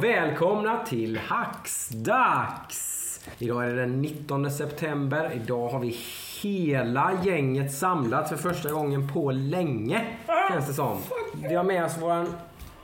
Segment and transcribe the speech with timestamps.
[0.00, 2.86] och välkomna till Hacksdags!
[3.38, 5.32] Idag är det den 19 september.
[5.44, 5.96] Idag har vi
[6.42, 10.06] hela gänget samlat för första gången på länge,
[10.50, 10.98] känns det som.
[11.48, 12.26] Vi har med oss vår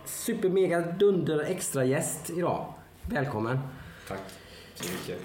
[0.04, 2.74] super mega dunder extra gäst idag.
[3.02, 3.58] Välkommen.
[4.08, 4.20] Tack
[4.74, 5.22] så mycket.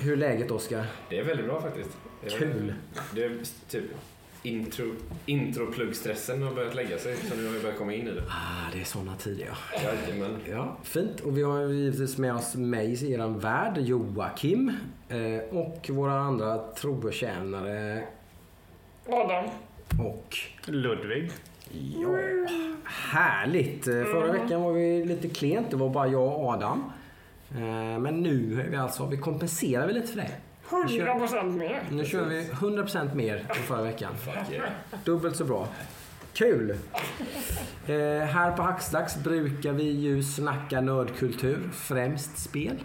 [0.00, 0.86] Hur är läget Oskar?
[1.08, 1.90] Det är väldigt bra faktiskt.
[2.38, 2.74] Kul.
[3.14, 3.38] Det är
[3.68, 3.84] typ
[4.42, 4.84] intro,
[5.26, 8.22] intro-pluggstressen har börjat lägga sig så nu har vi börjat komma in i det.
[8.28, 9.80] Ah, det är såna tider ja.
[9.82, 10.36] Jajamän.
[10.50, 11.20] Ja, fint.
[11.20, 14.72] Och vi har givetvis med oss mig i eran värld, Joakim.
[15.08, 18.02] Eh, och våra andra trotjänare
[19.08, 19.44] Adam.
[20.06, 21.30] och Ludvig.
[22.02, 22.16] Ja,
[22.84, 23.86] härligt.
[23.86, 25.70] Eh, Förra veckan var vi lite klent.
[25.70, 26.92] Det var bara jag och Adam.
[27.50, 30.30] Eh, Men nu är vi alltså, vi kompenserar vi lite för det.
[30.76, 31.82] 100 procent mer.
[31.90, 34.12] Nu kör vi 100% mer än förra veckan.
[35.04, 35.68] Dubbelt så bra.
[36.34, 36.70] Kul!
[37.86, 37.96] Eh,
[38.26, 42.82] här på Hackstacks brukar vi ju snacka nördkultur, främst spel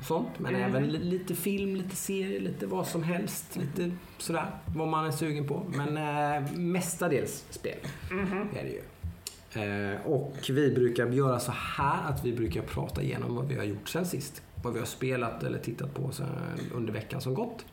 [0.00, 0.28] och sånt.
[0.38, 3.56] Men även li- lite film, lite serier, lite vad som helst.
[3.56, 5.66] Lite sådär, vad man är sugen på.
[5.76, 7.78] Men eh, mestadels spel
[8.56, 8.80] är det ju.
[9.92, 13.64] Eh, och vi brukar göra så här att vi brukar prata igenom vad vi har
[13.64, 14.42] gjort sen sist.
[14.64, 16.10] Vad vi har spelat eller tittat på
[16.74, 17.64] under veckan som gått.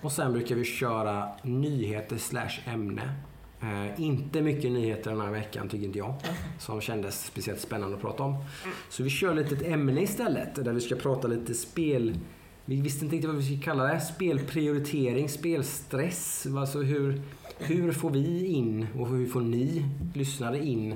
[0.00, 3.14] Och sen brukar vi köra nyheter slash ämne.
[3.60, 6.14] Eh, inte mycket nyheter den här veckan tycker inte jag.
[6.58, 8.44] Som kändes speciellt spännande att prata om.
[8.88, 10.54] Så vi kör lite ett ämne istället.
[10.54, 12.18] Där vi ska prata lite spel...
[12.64, 14.00] Vi visste inte riktigt vad vi skulle kalla det.
[14.00, 16.46] Spelprioritering, spelstress.
[16.56, 17.22] Alltså hur,
[17.58, 20.94] hur får vi in och hur får ni lyssnare in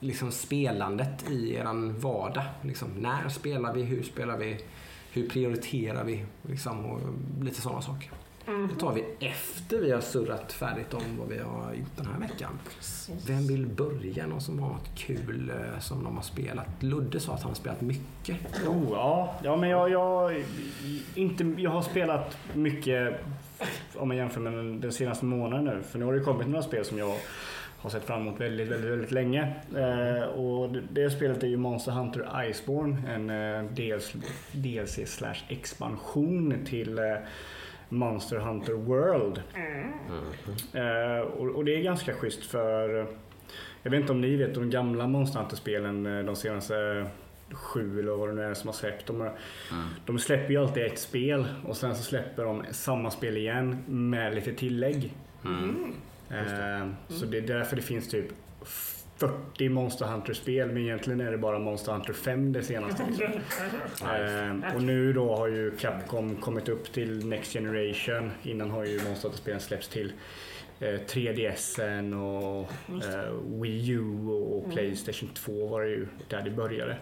[0.00, 2.44] liksom spelandet i eran vardag?
[2.62, 3.82] Liksom, när spelar vi?
[3.82, 4.60] Hur spelar vi?
[5.12, 6.24] Hur prioriterar vi?
[6.42, 7.00] Liksom, och
[7.40, 8.10] lite sådana saker.
[8.46, 12.20] Det tar vi efter vi har surrat färdigt om vad vi har gjort den här
[12.20, 12.58] veckan.
[13.26, 14.26] Vem vill börja?
[14.26, 16.82] Någon som har något kul eh, som de har spelat?
[16.82, 18.36] Ludde sa att han har spelat mycket.
[18.66, 19.34] Oh, ja.
[19.42, 20.44] ja, men jag, jag,
[21.14, 23.20] inte, jag har spelat mycket
[23.94, 25.82] om man jämför med den, den senaste månaden nu.
[25.82, 27.16] För nu har det kommit några spel som jag
[27.82, 29.54] har sett fram emot väldigt, väldigt, väldigt länge.
[29.76, 32.96] Eh, och det, det spelet är ju Monster Hunter Iceborne.
[33.08, 34.12] En eh, DLC,
[34.52, 37.04] DLC slash expansion till eh,
[37.88, 39.42] Monster Hunter World.
[40.74, 43.06] Eh, och, och det är ganska schysst för
[43.82, 47.06] jag vet inte om ni vet de gamla Monster Hunter-spelen eh, de senaste
[47.52, 49.06] sju eller vad det nu är som har släppt.
[49.06, 49.30] De,
[50.06, 54.34] de släpper ju alltid ett spel och sen så släpper de samma spel igen med
[54.34, 55.12] lite tillägg.
[56.30, 58.26] Eh, Så det är därför det finns typ
[59.16, 63.02] 40 Monster Hunter-spel men egentligen är det bara Monster Hunter 5 det senaste.
[63.10, 64.62] Liksom.
[64.62, 68.30] Eh, och nu då har ju Capcom kommit upp till Next Generation.
[68.42, 70.12] Innan har ju Monster Hunter-spelen släppts till
[70.80, 76.96] 3DSen och eh, Wii U och Playstation 2 var det ju där det började.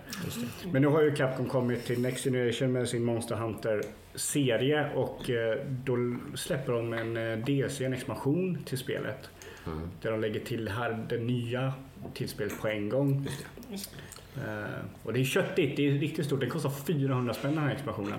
[0.72, 5.59] Men nu har ju Capcom kommit till Next Generation med sin Monster Hunter-serie och eh,
[5.84, 9.31] då släpper de en eh, DLC, en expansion till spelet.
[10.03, 11.72] Där de lägger till här det nya
[12.15, 13.28] till spelet på en gång.
[14.47, 16.41] Eh, och det är köttigt, det är riktigt stort.
[16.41, 18.19] Det kostar 400 spänn den här expansionen.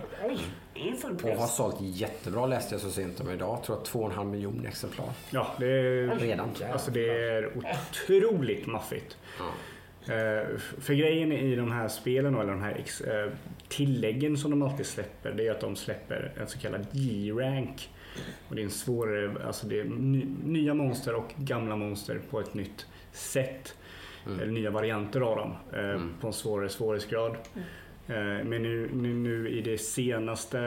[1.23, 3.57] Och har sålt jättebra läste jag så sent som idag.
[3.57, 5.09] Jag tror att 2,5 miljoner exemplar.
[5.31, 6.49] Ja, det är, Redan.
[6.73, 9.17] alltså det är otroligt maffigt.
[10.09, 13.31] Eh, för grejen i de här spelen, eller de här eh,
[13.67, 17.89] tilläggen som de alltid släpper, det är att de släpper en så kallad G-rank.
[18.49, 22.39] Och det är en svårare, alltså det är ny, nya monster och gamla monster på
[22.39, 23.75] ett nytt sätt.
[24.41, 27.35] Eller nya varianter av dem eh, på en svårare svårighetsgrad.
[28.07, 30.59] Eh, Men nu, nu, nu i det senaste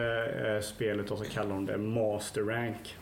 [0.46, 2.96] eh, spelet så kallar de det Master Rank.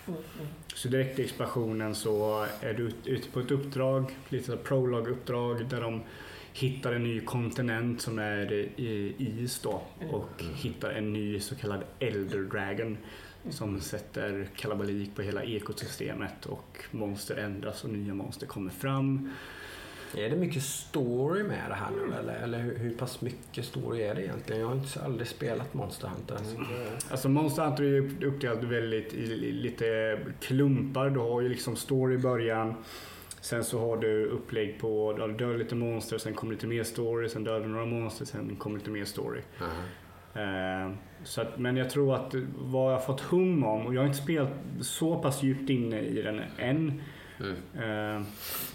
[0.74, 5.80] Så direkt i expansionen så är du ut- ute på ett uppdrag, lite prolog-uppdrag där
[5.80, 6.02] de
[6.52, 11.80] hittar en ny kontinent som är i is då och hittar en ny så kallad
[11.98, 12.98] Elder Dragon
[13.50, 19.30] som sätter kalabalik på hela ekosystemet och monster ändras och nya monster kommer fram.
[20.16, 24.02] Är det mycket story med det här nu eller, eller hur, hur pass mycket story
[24.02, 24.60] är det egentligen?
[24.60, 26.36] Jag har inte aldrig spelat Monster Hunter.
[26.44, 31.10] Så det- Alltså Monster Hunter är ju uppdelat väldigt i i lite klumpar.
[31.10, 32.74] Du har ju liksom story i början.
[33.40, 37.28] Sen så har du upplägg på, du dödar lite monster, sen kommer lite mer story,
[37.28, 39.40] sen dödar du några monster, sen kommer lite mer story.
[40.34, 40.92] Eh,
[41.24, 44.06] så att, men jag tror att vad jag har fått hum om, och jag har
[44.06, 44.48] inte spelat
[44.80, 47.02] så pass djupt inne i den än.
[47.40, 48.16] Mm.
[48.18, 48.26] Eh,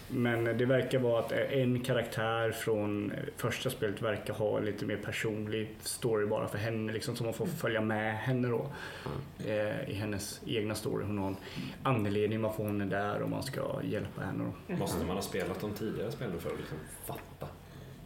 [0.08, 5.76] men det verkar vara att en karaktär från första spelet verkar ha lite mer personlig
[5.80, 6.94] story bara för henne.
[6.94, 8.72] Liksom, så man får följa med henne då.
[9.06, 9.90] Mm.
[9.90, 11.06] I hennes egna story.
[11.06, 11.38] Hon har en
[11.84, 14.44] anledning varför hon är där och man ska hjälpa henne.
[14.68, 14.76] Då.
[14.76, 17.48] Måste man ha spelat de tidigare spelen för att liksom fatta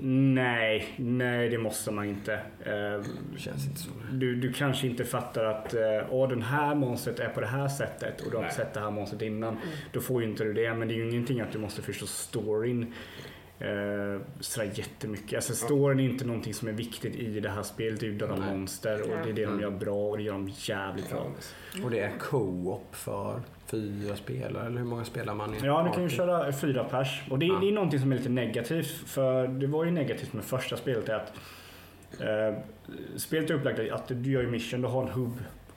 [0.01, 2.33] Nej, nej det måste man inte.
[2.63, 3.03] Eh,
[3.37, 3.89] Känns inte så.
[4.11, 7.67] Du, du kanske inte fattar att eh, åh, den här monstret är på det här
[7.67, 8.53] sättet och du har Nej.
[8.53, 9.57] sett det här monstret innan.
[9.91, 10.73] Då får ju inte du det.
[10.73, 12.93] Men det är ju ingenting att du måste förstå storyn
[13.59, 15.33] eh, sådär jättemycket.
[15.35, 17.99] Alltså storyn är inte någonting som är viktigt i det här spelet.
[17.99, 20.33] Det är ju döda monster och det är det de gör bra och det gör
[20.33, 21.31] de jävligt bra.
[21.83, 25.57] Och det är co-op för fyra spelare, eller hur många spelar man i?
[25.63, 27.21] Ja, du kan ju köra fyra pers.
[27.29, 27.57] Och det, Ja.
[27.61, 28.87] det är någonting som är lite negativt.
[29.07, 31.33] För det var ju negativt med första spelet är att
[32.19, 32.59] eh,
[33.17, 35.09] spelet är upplagt att du gör ju mission, du har en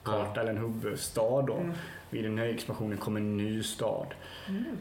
[0.03, 1.65] hubbkarta eller en hubbstad då.
[2.09, 4.07] Och I den här expansionen kommer en ny stad.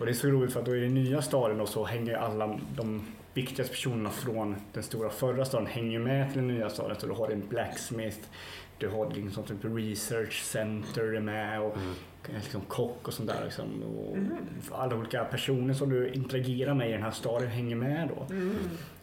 [0.01, 2.15] Och det är så roligt för att då i den nya staden då så hänger
[2.15, 6.97] alla de viktigaste personerna från den stora förra staden hänger med till den nya staden.
[7.01, 8.19] Så du har en blacksmith,
[8.79, 11.77] du har liksom typ research center med och
[12.35, 13.45] liksom kock och sånt där.
[13.45, 13.65] Liksom.
[14.71, 18.35] Och alla olika personer som du interagerar med i den här staden hänger med då.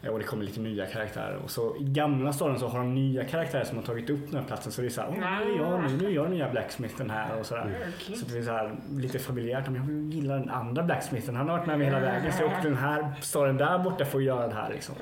[0.00, 1.36] Ja, Och det kommer lite nya karaktärer.
[1.44, 4.40] Och så i gamla staden så har de nya karaktärer som har tagit upp den
[4.40, 4.72] här platsen.
[4.72, 7.10] Så det är så här, "Åh, nu är jag, nu, nu är jag nya blacksmithen
[7.10, 7.76] här och sådär.
[7.98, 8.16] Okej.
[8.16, 9.68] Så det är så här, lite familjärt.
[9.68, 12.32] Om jag gillar den andra blacksmithen, han har varit med mig hela vägen.
[12.32, 14.94] Så jag åkte den här staden där borta för att göra det här liksom.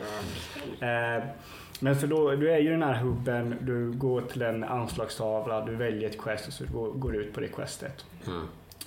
[0.81, 1.25] Eh,
[1.81, 5.65] men så då, du är ju i den här hubben, du går till en anslagstavla,
[5.65, 8.07] du väljer ett quest och så går, går du ut på det questet.
[8.27, 8.43] Mm.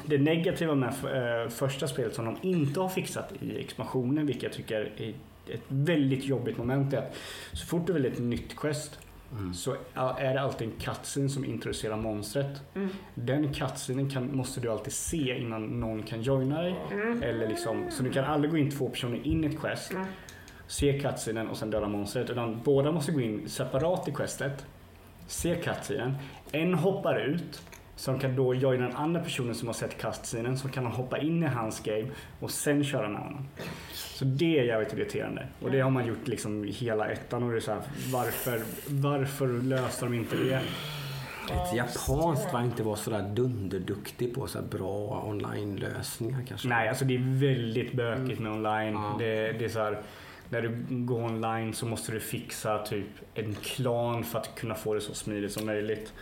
[0.05, 4.53] Det negativa med eh, första spelet som de inte har fixat i expansionen, vilket jag
[4.53, 5.13] tycker är
[5.53, 7.15] ett väldigt jobbigt moment, är att
[7.53, 8.99] så fort du väljer ett nytt quest
[9.37, 9.53] Mm.
[9.53, 9.75] så
[10.17, 12.61] är det alltid en cutscene som introducerar monstret.
[12.75, 12.89] Mm.
[13.15, 16.75] Den cutscenen kan, måste du alltid se innan någon kan joina dig.
[16.91, 17.23] Mm.
[17.23, 20.05] Eller liksom, så du kan aldrig gå in två personer in i ett quest, Mm.
[20.71, 22.29] Se cutscenen och sen döda monstret.
[22.29, 24.65] Utan båda måste gå in separat i questet,
[25.27, 26.15] se cutscenen.
[26.51, 27.61] En hoppar ut,
[27.95, 31.17] som kan då joina den andra personen som har sett cutscenen, så kan han hoppa
[31.17, 32.07] in i hans game
[32.39, 33.47] och sen köra en annan.
[33.93, 35.47] Så det är jävligt irriterande.
[35.61, 37.81] Och det har man gjort liksom i hela ettan och det är så här,
[38.11, 40.61] varför, varför löste de inte det?
[41.51, 46.67] Ett japanskt var inte var sådär dunderduktig på så bra online-lösningar kanske.
[46.67, 48.93] Nej, alltså det är väldigt bökigt med online.
[48.93, 49.15] Ja.
[49.19, 50.01] Det, det är så här,
[50.51, 54.93] när du går online så måste du fixa typ en klan för att kunna få
[54.93, 56.13] det så smidigt som möjligt.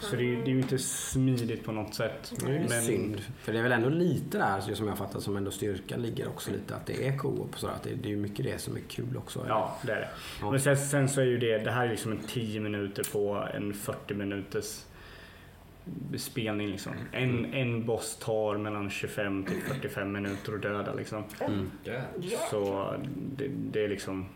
[0.00, 2.32] Så det, är- det är ju inte smidigt på något sätt.
[2.46, 3.20] Det är ju synd.
[3.42, 6.28] För det är väl ändå lite där, så som jag fattar som ändå styrkan ligger
[6.28, 7.74] också lite att det är co-op och sådär.
[7.74, 9.40] Att det, det är ju mycket det som är kul också.
[9.40, 9.48] eller?
[9.50, 10.08] Ja, det är det.
[10.40, 10.50] Ja.
[10.50, 13.48] Men sen, sen så är ju det, det här är liksom en 10 minuter på
[13.54, 14.84] en 40 minuters
[16.18, 16.92] spelning liksom.
[17.12, 21.24] En, en boss tar mellan 25 till 45 minuter att döda liksom.
[21.40, 21.70] Mm.
[22.50, 22.92] Så
[23.36, 24.26] det, det är liksom...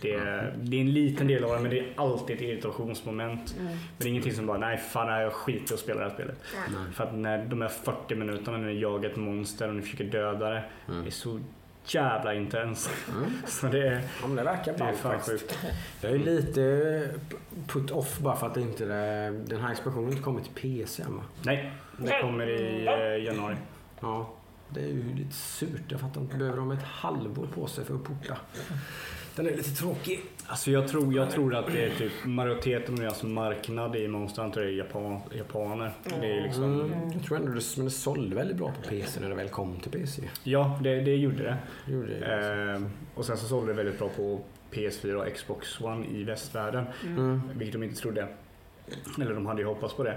[0.00, 3.54] Det är, det är en liten del av det, men det är alltid ett irritationsmoment.
[3.58, 3.66] Mm.
[3.66, 6.14] Men det är ingenting som bara, nej fan jag skiter i att spela det här
[6.14, 6.36] spelet.
[6.54, 6.92] Nej.
[6.92, 10.04] För att när de här 40 minuterna när ni jagar ett monster och ni försöker
[10.04, 11.06] döda det, Mm.
[11.06, 11.40] är så
[11.86, 12.90] jävla intens.
[13.08, 13.32] Mm.
[13.46, 15.58] Så det är, Ja, det verkar bra faktiskt.
[16.00, 17.08] Jag är lite
[17.66, 21.16] put off bara för att inte det, den här expansionen inte kommit till PC än
[21.16, 21.22] va?
[21.42, 23.56] Nej, det kommer i eh, januari.
[24.00, 24.30] Ja,
[24.68, 25.82] det är ju lite surt.
[25.88, 26.36] Jag fattar inte.
[26.36, 28.36] Behöver de ett halvår på sig för att porta?
[29.36, 30.20] Den är lite tråkig.
[30.46, 34.42] Alltså jag tror, jag tror att det är typ majoriteten av deras marknad i Monster
[34.42, 35.92] Hunter är Japan, japaner.
[36.20, 39.20] Det är liksom, Mm, jag tror ändå det, men det sålde väldigt bra på PC
[39.20, 40.22] när det väl kom till PC.
[40.44, 41.56] Ja, det, det gjorde det.
[41.86, 42.26] Det gjorde det.
[42.26, 44.40] Ehm, och sen så sålde det väldigt bra på
[44.72, 46.84] PS4 och Xbox One i västvärlden.
[47.06, 47.40] Mm.
[47.54, 48.28] Vilket de inte trodde.
[49.20, 50.16] Eller de hade ju hoppats på det.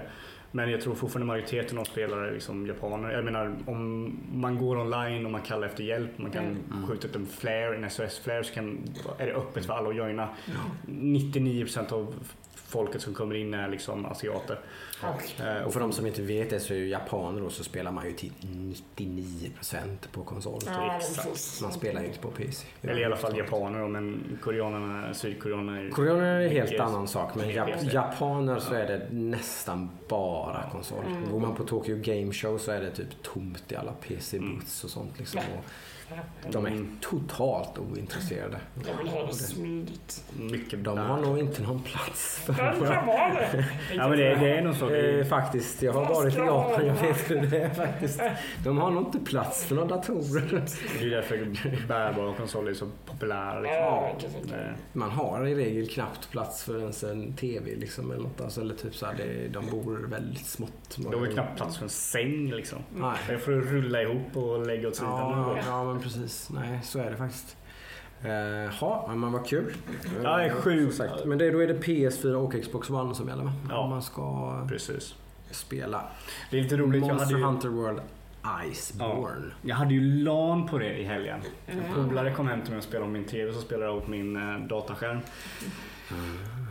[0.52, 3.10] Men jag tror fortfarande majoriteten av spelare är liksom japaner.
[3.12, 6.86] Jag menar om man går online och man kallar efter hjälp, man kan Mm.
[6.86, 8.78] skjuta upp en flare, en SOS-flare, så kan,
[9.18, 10.28] är det öppet för alla att joina.
[10.86, 12.14] 99% av
[12.68, 14.60] folket som kommer in är liksom asiater.
[15.40, 17.90] Eh, Och för de som inte vet det så är ju japaner då så spelar
[17.92, 20.60] man ju till 99% på konsol.
[20.66, 21.62] Ja, precis.
[21.62, 22.66] Man spelar ju inte på PC.
[22.82, 25.90] Eller i alla fall japaner då, men koreanerna, sydkoreanerna är ju...
[25.90, 31.04] Koreaner är en helt annan sak men jap- japaner så är det nästan bara konsol.
[31.30, 34.90] Går man på Tokyo Game Show så är det typ tomt i alla PC-booths och
[34.90, 35.18] sånt.
[35.18, 35.40] Liksom.
[35.40, 35.64] Och
[36.50, 38.56] de är totalt ointresserade.
[38.86, 40.24] Jag vill ha det smidigt.
[40.38, 43.64] Mycket De har nog inte någon plats för Den kan vara det.
[43.94, 44.90] Ja men det, det är nog så.
[44.90, 48.20] Eh, faktiskt, jag har varit i Japan, jag vet hur det är faktiskt.
[48.64, 50.64] De har nog inte plats för några datorer.
[50.98, 51.36] Det är därför
[51.88, 53.60] bärbara konsoler är så populära.
[53.60, 53.78] Liksom.
[53.82, 54.12] Ja.
[54.56, 58.40] Eh, Man har i regel knappt plats för ens en TV liksom, eller något.
[58.40, 60.96] Alltså, eller typ så här, det, de bor väldigt smått.
[60.96, 62.78] De har knappt plats för en säng liksom.
[62.96, 63.16] Nej.
[63.28, 65.56] Det får du rulla ihop och lägga åt sidan.
[65.66, 66.50] Ja, men precis.
[66.50, 67.56] Nej, så är det faktiskt.
[68.80, 69.74] Jaha, men vad kul.
[70.22, 70.96] Ja, det är sjukt.
[70.96, 71.24] Som sagt.
[71.24, 73.52] Men det, då är det PS4 och Xbox One som gäller va?
[73.68, 73.78] Ja.
[73.78, 75.14] Om man ska Precis.
[75.50, 76.04] spela
[76.50, 77.06] Det är lite roligt.
[77.06, 78.00] Jag hade Monster ju, Hunter World
[78.70, 79.50] Iceborne.
[79.62, 81.40] Jag hade ju LAN på det i helgen.
[81.66, 84.08] En polare kom hem till mig och spelade om min TV så spelade jag åt
[84.08, 85.18] min eh, dataskärm.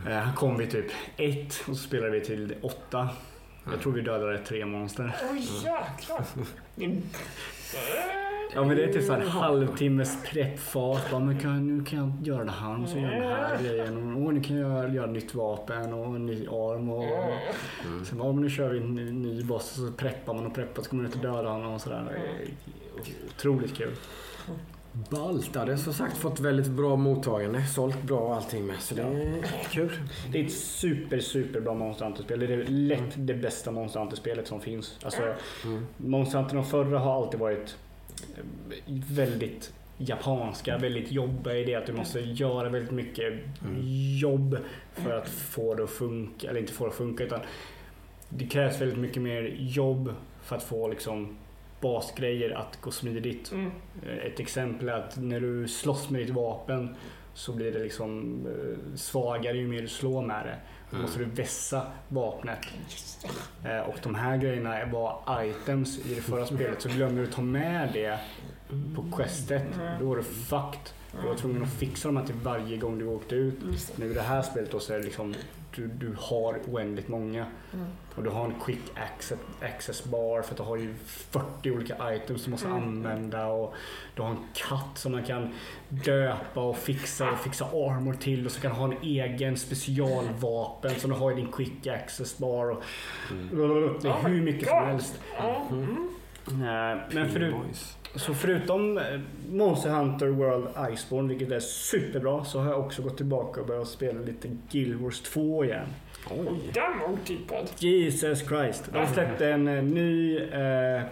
[0.08, 3.08] Eh, Han kom vid typ ett och så spelade vi till åtta.
[3.70, 5.16] Jag tror vi dödade tre monster.
[5.32, 6.24] Oj jäklar.
[6.74, 7.02] Din-
[8.54, 11.10] Ja men det är typ så här en halvtimmes preppfas.
[11.10, 13.58] Bara, men kan, nu kan jag göra det här och så gör jag den här
[13.62, 14.26] grejen.
[14.26, 16.88] Och nu kan jag göra nytt vapen och en ny arm.
[16.90, 18.06] Och, och.
[18.06, 20.82] Sen bara, nu kör vi en ny, ny boss och så preppar man och preppar
[20.82, 22.18] så kommer man ut och döda honom och sådär.
[23.36, 23.92] Otroligt kul.
[25.10, 25.50] Ballt.
[25.54, 27.66] Ja, det har som sagt fått väldigt bra mottagande.
[27.66, 28.80] Sålt bra och allting med.
[28.80, 29.90] Så det är kul.
[30.32, 32.40] Det är ett super, super bra Monster Hunter-spel.
[32.40, 34.98] Det är lätt det bästa Monster Hunter-spelet som finns.
[35.04, 35.34] Alltså,
[35.96, 37.76] Monster Hunter de förra har alltid varit
[38.36, 38.44] eh,
[39.10, 43.34] väldigt japanska, väldigt jobbiga i det att du måste göra väldigt mycket
[44.20, 44.58] jobb
[44.92, 46.50] för att få det att funka.
[46.50, 47.40] Eller inte få det att funka utan
[48.28, 50.12] det krävs väldigt mycket mer jobb
[50.42, 51.36] för att få liksom
[51.80, 53.52] basgrejer att gå smidigt.
[53.52, 53.70] Mm.
[54.22, 56.96] Ett exempel är att när du slåss med ditt vapen
[57.34, 60.56] så blir det liksom eh, svagare ju mer du slår med det.
[60.90, 62.58] Då måste du vässa vapnet.
[63.64, 67.42] Eh, Och de här grejerna var items i det förra spelet så glömde du ta
[67.42, 68.18] med det
[68.96, 69.62] på questet.
[70.00, 70.80] Då var du fucked.
[71.22, 73.58] Du var tvungen att fixa dem här till varje gång du åkte ut.
[73.96, 75.34] Nu i det här spelet då så är det liksom
[75.76, 77.46] du, du har oändligt många.
[77.72, 77.86] Mm.
[78.14, 82.14] Och du har en quick access, access bar för att du har ju 40 olika
[82.14, 82.82] items du måste Mm.
[82.82, 83.46] använda.
[83.46, 83.74] Och
[84.14, 85.52] du har en katt som man kan
[85.88, 88.46] döpa och fixa och fixa armor till.
[88.46, 92.38] Och så kan du ha en egen specialvapen som du har i din quick access
[92.38, 92.70] bar.
[92.70, 92.82] Och,
[94.02, 95.20] det är hur mycket som helst.
[95.70, 96.08] Mm.
[97.12, 97.54] Men förut,
[98.14, 99.04] så förutom eh,
[99.50, 103.88] Monster Hunter World Iceborne, vilket är superbra, så har jag också gått tillbaka och börjat
[103.88, 105.86] spela lite Guild Wars 2 igen.
[106.30, 106.70] Oj.
[106.74, 107.70] Den var otippad.
[107.78, 108.84] Jesus Christ.
[108.92, 111.02] De släppte en eh, ny eh,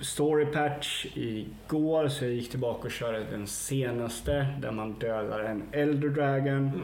[0.00, 5.62] story patch igår så jag gick tillbaka och körde den senaste där man dödar en
[5.72, 6.82] Elder Dragon.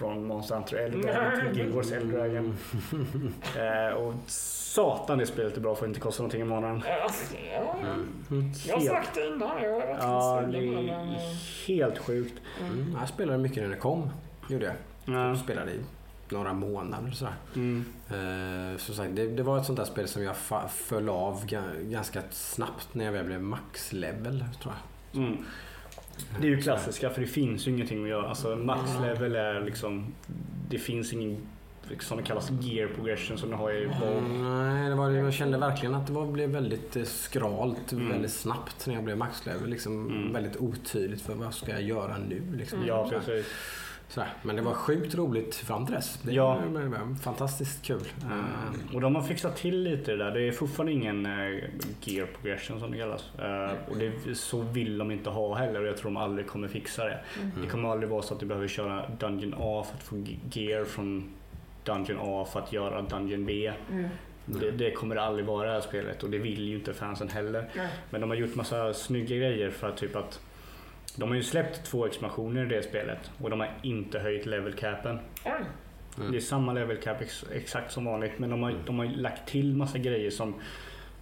[0.00, 2.56] Från Monster Hunter Elder Dragon till Guild Wars Elder Dragon.
[3.56, 6.82] Eh, och satan det spelet är bra för att inte kosta någonting i månaden.
[6.86, 7.10] Ja,
[7.82, 7.96] ja.
[8.68, 9.62] Jag sagt det innan.
[9.62, 11.18] Jag har ja, det är eh,
[11.66, 12.34] helt sjukt.
[12.60, 12.96] Mm.
[13.00, 14.10] Jag spelade mycket när det kom.
[14.48, 14.74] Gjorde jag.
[15.04, 15.28] Ja.
[15.28, 15.80] Jag spelade i
[16.28, 17.34] några månader sådär.
[17.54, 17.84] Mm.
[18.08, 20.36] Eh, som sagt, det, det var ett sånt där spel som jag
[20.70, 25.22] föll av ga- ganska snabbt när jag väl blev max-level tror jag.
[25.22, 25.44] Mm.
[26.40, 28.28] Det är ju klassiska för det finns ju ingenting att göra.
[28.28, 30.14] Alltså max level är liksom,
[30.70, 31.38] det finns ingen
[32.00, 34.18] som det kallas gear progression som du har i WoW.
[34.18, 38.08] Mm, nej, det var, jag kände verkligen att det var, blev väldigt eh, skralt Mm.
[38.08, 39.70] väldigt snabbt när jag blev maxlevel.
[39.70, 40.32] Liksom Mm.
[40.32, 42.42] Väldigt otydligt för vad ska jag göra nu?
[42.56, 42.78] Liksom.
[42.86, 43.46] Ja, precis.
[44.10, 44.28] Sådär.
[44.42, 46.18] Men det var sjukt roligt fram till dess.
[46.22, 46.54] Det Ja.
[46.66, 48.00] var, fantastiskt kul.
[48.22, 50.30] Eh, Och de har fixat till lite det där.
[50.30, 51.60] Det är fortfarande ingen eh,
[52.04, 53.24] gear progression som det kallas.
[53.38, 56.68] Eh, och det, så vill de inte ha heller och jag tror de aldrig kommer
[56.68, 57.18] fixa det.
[57.62, 60.38] Det kommer aldrig vara så att du behöver köra Dungeon A för att få ge-
[60.52, 61.30] gear från
[61.84, 63.72] Dungeon A för att göra Dungeon B.
[63.90, 64.08] Mm.
[64.46, 66.94] Det, det kommer det aldrig vara i det här spelet och det vill ju inte
[66.94, 67.68] fansen heller.
[68.10, 70.40] Men de har gjort massa snygga grejer för att typ att
[71.16, 74.72] de har ju släppt två expansioner i det spelet och de har inte höjt level
[74.72, 75.18] capen.
[75.44, 76.30] Mm.
[76.30, 79.48] Det är samma level cap ex, exakt som vanligt men de har, de har lagt
[79.48, 80.54] till massa grejer som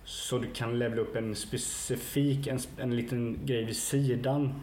[0.08, 4.54] så du kan levela upp en specifik, en, en liten grej vid sidan.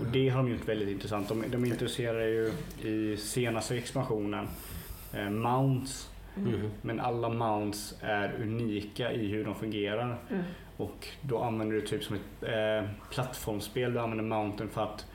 [0.00, 1.28] Och det har de gjort väldigt intressant.
[1.28, 2.52] De, de intresserar ju
[2.90, 4.48] i senaste expansionen
[5.14, 6.10] eh, mounts.
[6.34, 6.70] mhm.
[6.82, 10.18] Men alla mounts är unika i hur de fungerar.
[10.30, 10.42] Mm.
[10.76, 13.92] Och då använder du typ som ett eh, plattformsspel.
[13.92, 15.06] Du använder mountain för att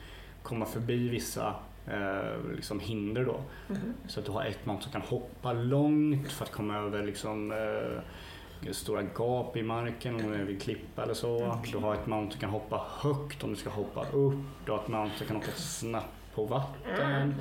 [0.44, 1.56] komma förbi vissa
[1.88, 3.42] eh, liksom hinder då.
[3.68, 3.94] Mhm.
[4.08, 7.52] Så att du har ett mount som kan hoppa långt för att komma över liksom
[7.52, 11.58] eh, stora gap i marken om du vill klippa eller så.
[11.72, 14.40] Du har ett mount som kan hoppa högt om du ska hoppa upp.
[14.66, 17.36] Du har ett mount som kan hoppa snabbt på vatten.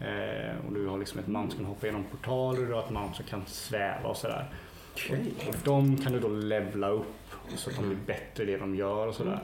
[0.00, 2.66] Eh, och du har liksom ett mount som kan hoppa genom portaler.
[2.66, 4.46] Du har ett mount som kan sväva och sådär.
[4.92, 5.32] Okej.
[5.48, 7.21] Och de kan du då levla upp
[7.56, 9.40] så att de blir bättre i det de gör och sådär.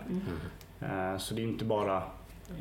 [0.81, 1.13] Mm.
[1.13, 2.03] Eh, Så det är inte bara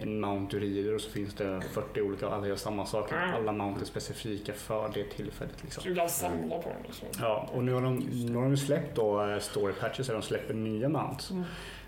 [0.01, 3.11] en mount du rider och så finns det 40 olika och alla gör samma sak.
[3.11, 5.63] Alla mount är specifika för det tillfället.
[5.63, 5.83] Liksom.
[5.83, 7.07] Så du kan samla på dem liksom.
[7.19, 7.97] Ja, och nu har de,
[8.29, 11.31] nu har de släppt då eh, story patches där de släpper nya mounts.
[11.31, 11.43] Mm.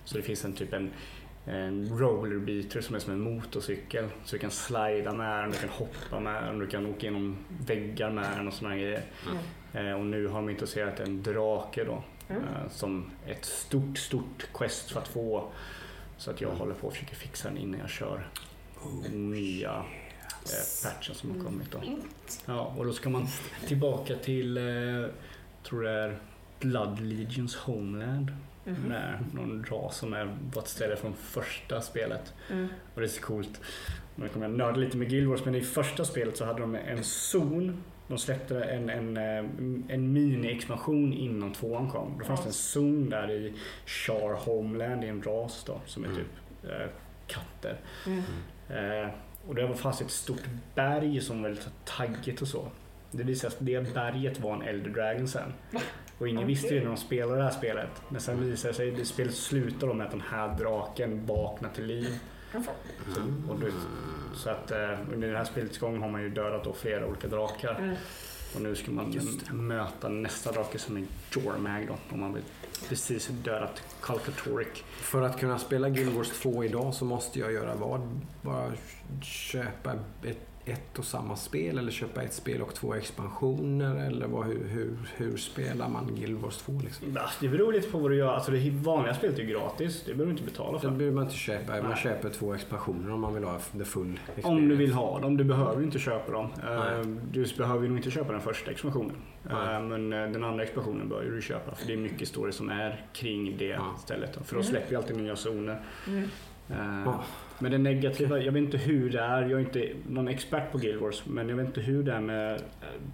[0.05, 0.89] Så det finns en typ en,
[1.45, 4.05] en rollerbeater som är som en motorcykel.
[4.25, 7.37] Så du kan slida med den, du kan hoppa med den, du kan åka genom
[7.65, 9.01] väggar med den och sådana grejer.
[9.73, 12.03] Eh, Och nu har de introducerat en drake då.
[12.29, 12.43] Mm.
[12.43, 15.51] eh, Som ett stort, stort quest för att få.
[16.17, 18.29] Så att jag håller på och försöker fixa den innan jag kör
[19.03, 19.71] den nya
[20.43, 21.71] eh, patchen som har kommit.
[21.71, 21.81] Då.
[22.45, 23.27] Ja, och då ska man
[23.67, 24.63] tillbaka till, eh,
[25.63, 26.19] tror det är
[26.59, 28.31] Blood Legions Homeland.
[28.87, 32.33] Nej, någon ras som är på ett ställe från första spelet.
[32.49, 32.67] Mm.
[32.95, 33.61] Och det är så coolt.
[34.15, 36.75] Nu kommer jag nörda lite med Guild Wars, men i första spelet så hade de
[36.75, 37.83] en zon.
[38.09, 39.37] De släppte en, en, eh,
[39.95, 42.15] en mini-expansion innan tvåan kom.
[42.19, 43.53] Då fanns det en zon där i
[43.85, 46.19] Char Homeland, i en ras då, som är Mm.
[46.19, 46.27] typ
[46.71, 46.87] eh,
[47.27, 47.77] katter.
[48.05, 48.23] Mm.
[49.03, 49.09] Eh,
[49.47, 50.43] och det var fast ett stort
[50.75, 52.67] berg som var lite taggigt och så.
[53.11, 55.53] Det visade sig att det berget var en Elder Dragon sen.
[56.17, 56.47] Och ingen Okej.
[56.47, 57.89] visste ju när de spelade det här spelet.
[58.09, 61.85] Men sen visade det sig, det spelet slutar med att den här draken vaknar till
[61.85, 62.19] liv.
[63.15, 63.73] Så, och du,
[64.33, 67.27] så att eh, under den här spelets gång har man ju dödat då flera olika
[67.27, 67.75] drakar.
[67.75, 67.95] Mm.
[68.55, 71.95] Och nu ska man möta nästa drake som är Jormag då.
[72.09, 72.37] Och man
[72.89, 74.83] precis dödat Kalkatoric.
[74.89, 78.19] För att kunna spela Guild Wars 2 idag så måste jag göra vad?
[78.41, 78.71] Bara
[79.21, 84.45] köpa ett, ett och samma spel eller köpa ett spel och två expansioner eller vad,
[84.45, 87.07] hur, hur, hur spelar man Guild Wars 2 liksom?
[87.15, 88.33] Ja, Det beror lite på vad du gör.
[88.33, 90.03] Alltså det vanliga spelet är ju gratis.
[90.05, 90.89] Det behöver du inte betala Det för.
[90.89, 91.71] behöver man inte köpa.
[91.81, 91.97] Man Nej.
[91.97, 95.37] köper två expansioner om man vill ha det full Om du vill ha dem.
[95.37, 96.47] Du behöver ju inte köpa dem.
[96.63, 96.99] Nej.
[96.99, 99.15] Eh, Du behöver ju nog inte köpa den första expansionen.
[99.43, 99.75] Nej.
[99.75, 101.75] Eh, Men eh, den andra expansionen bör du köpa.
[101.75, 103.95] För det är mycket story som är kring det Ja.
[103.99, 104.33] stället.
[104.33, 104.43] då.
[104.43, 104.71] För de Mm.
[104.71, 105.81] släpper ju alltid nya zoner.
[106.07, 106.23] Mm.
[106.69, 107.23] Eh, Ja.
[107.59, 109.41] Men det negativa, jag vet inte hur det är.
[109.41, 111.23] Jag är inte någon expert på Guild Wars.
[111.25, 112.61] Men jag vet inte hur det är med...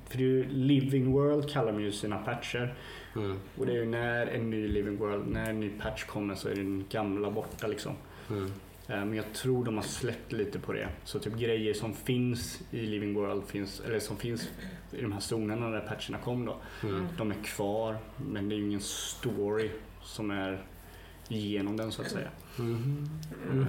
[0.09, 2.73] För det är ju Living World kallar de ju sina patcher.
[3.15, 3.37] Mm.
[3.57, 6.49] Och det är ju när en ny Living World, när en ny patch kommer så
[6.49, 7.93] är den gamla borta liksom.
[8.29, 8.51] Mm.
[8.87, 10.87] Eh, Men jag tror de har släppt lite på det.
[11.03, 14.49] Så typ grejer som finns i Living World, finns, eller som finns
[14.91, 16.55] i de här zonerna där patcherna kom då.
[16.83, 17.07] Mm.
[17.17, 19.69] De är kvar, men det är ju ingen story
[20.03, 20.63] som är
[21.27, 22.27] genom den så att säga.
[22.55, 23.09] Mhm.
[23.51, 23.65] Mm.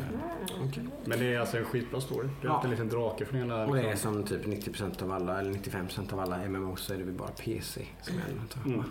[0.69, 0.83] Okej.
[1.05, 2.29] Men det är alltså en skitbra story.
[2.41, 2.61] Det är Ja.
[2.65, 3.67] en liten drake från hela...
[3.67, 6.99] Och det är som typ 90% av alla, eller 95% av alla MMO så är
[6.99, 8.79] det väl bara PC som gäller.
[8.79, 8.85] Mm.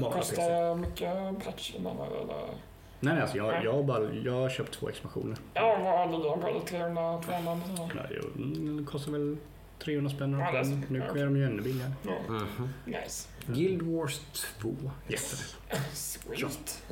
[0.00, 2.26] Bara kostar det mycket patch innan eller?
[2.26, 5.36] Nej, nej alltså jag, jag, har bara, jag har köpt två expansioner.
[5.54, 6.48] Ja, vad den på?
[6.48, 7.92] Är det 300, 200 eller?
[7.94, 9.36] Nej, mm, det kostar väl
[9.84, 10.32] 300 spänn.
[10.32, 10.62] Ja.
[10.88, 11.92] Nu är de ju ännu billigare.
[12.02, 12.68] Ja, Mhm.
[12.84, 13.28] nice.
[13.46, 14.20] Guild Wars
[14.60, 14.74] 2.
[15.08, 15.56] Yes.
[15.92, 16.82] Sweet.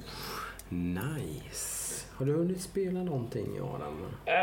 [0.71, 2.07] Nice.
[2.17, 4.07] Har du hunnit spela någonting Adam?
[4.27, 4.35] Eh,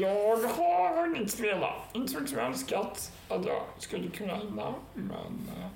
[0.00, 1.74] jag har hunnit spela.
[1.92, 4.74] Inte så mycket som jag önskat att jag skulle kunna hinna.
[4.94, 5.66] Men eh,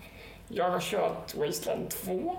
[0.48, 2.36] jag har kört Wasteland 2.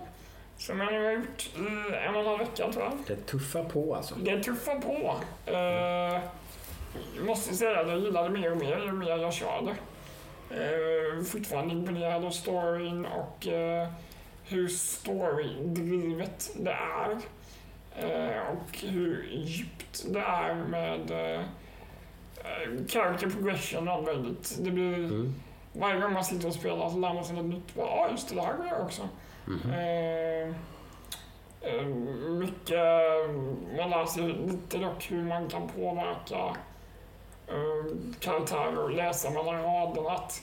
[0.58, 2.94] Som jag nu har gjort i en och en halv vecka tror jag.
[3.08, 4.16] Det tuffar på alltså.
[4.16, 5.16] Det tuffar på.
[5.46, 6.22] Eh,
[7.16, 9.76] jag måste säga att jag gillar det mer och mer ju mer jag kör det.
[10.56, 13.90] Eh, fortfarande imponerad av storyn och eh,
[14.44, 17.18] hur storydrivet det är.
[17.96, 21.42] Eh, och hur djupt det är med eh,
[22.88, 24.58] character progression och möjligt.
[24.60, 25.36] Det blir, Mm.
[25.74, 27.64] varje gång man sitter och spelar så lär man sig något nytt.
[27.78, 29.10] Ja, ah, just det, det här går jag också.
[29.46, 29.72] Mhm.
[29.74, 30.48] Eh,
[31.62, 31.86] eh,
[32.30, 32.80] mycket,
[33.78, 36.56] man lär sig lite dock hur man kan påverka
[37.48, 40.42] eh, karaktärer och läsa mellan raderna att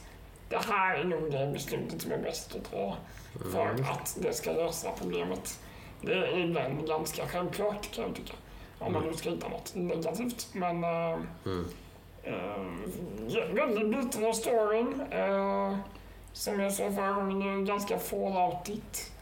[0.49, 2.97] det här är nog det beslutet som är bäst att ta
[3.53, 3.85] för Mm.
[3.91, 5.61] att det ska lösa problemet.
[6.01, 8.35] Det är ibland ganska självklart kan jag tycka.
[8.79, 10.49] Om man nu ska hitta något negativt.
[10.53, 11.65] Men eh, Mm.
[12.23, 15.01] Eh, väldigt biten av storyn.
[15.11, 15.77] Eh,
[16.33, 19.13] som jag sa förra gången, ganska falloutigt.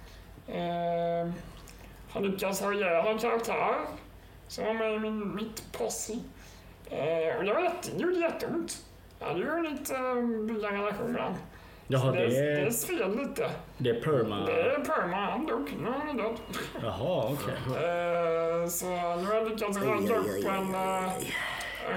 [0.49, 1.33] Eh,
[2.11, 3.75] han lyckas ha ihjäl en karaktär
[4.49, 6.12] som var med i min, mitt posse.
[6.91, 8.85] Eh, och det var jätte, det gjorde jätteont.
[9.19, 10.15] Jag hade ju hunnit eh,
[10.47, 11.39] bygga en relation med honom.
[11.88, 13.51] Jaha, det, det det är, sved lite.
[13.79, 14.37] det är perma.
[14.46, 15.75] Det är perma, han dog.
[15.83, 16.37] Nu är han död.
[16.83, 17.55] Jaha, okej.
[17.66, 21.11] Eh, så nu har jag lyckats ragga upp en, uh,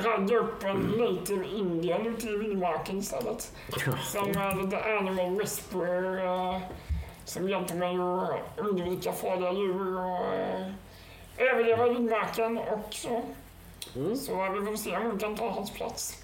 [0.04, 3.52] ragga upp en native indian ute i vildmarken istället.
[4.04, 6.26] Som är lite animal whisperer.
[6.26, 6.62] Uh,
[7.26, 10.72] som hjälper mig att undvika farliga djur och uh,
[11.38, 13.24] överleva vildmarken och så.
[13.96, 14.16] Mm.
[14.16, 16.24] Så vi får se om hon kan ta hans plats.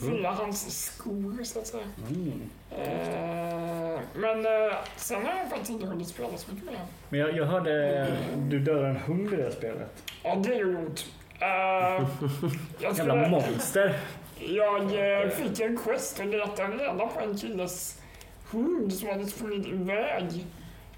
[0.00, 1.84] Fylla hans skor så att säga.
[2.08, 2.50] Mm.
[2.70, 6.80] Eh, men uh, sen har jag faktiskt inte hunnit spela så mycket mer.
[7.08, 10.02] Men jag, jag hörde du dödade en hund i det här spelet.
[10.22, 11.06] Ja, det gjorde ont.
[11.42, 12.06] Uh, jag,
[12.78, 14.00] Jävla skulle, monster.
[14.38, 14.82] jag
[15.22, 18.00] eh, fick en quest och letade reda på en killes
[18.50, 20.46] hund som hade sprungit iväg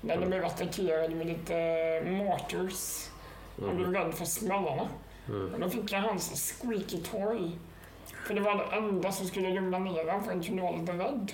[0.01, 1.55] när de blev attackerade med lite
[2.05, 3.09] uh, mortars.
[3.61, 4.89] Han blev rädd för smällarna.
[5.29, 5.55] Mm.
[5.55, 7.51] Och då fick jag hans squeaky toy.
[8.27, 10.93] För det var det enda som skulle lugna ner honom för han kunde vara lite
[10.93, 11.33] rädd.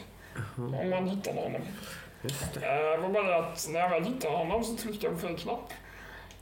[0.57, 1.61] Om man hittade honom.
[2.23, 2.61] Just det.
[2.67, 5.37] Eh, Det var bara att när jag väl hittade honom så tryckte jag på fel
[5.39, 5.73] knapp.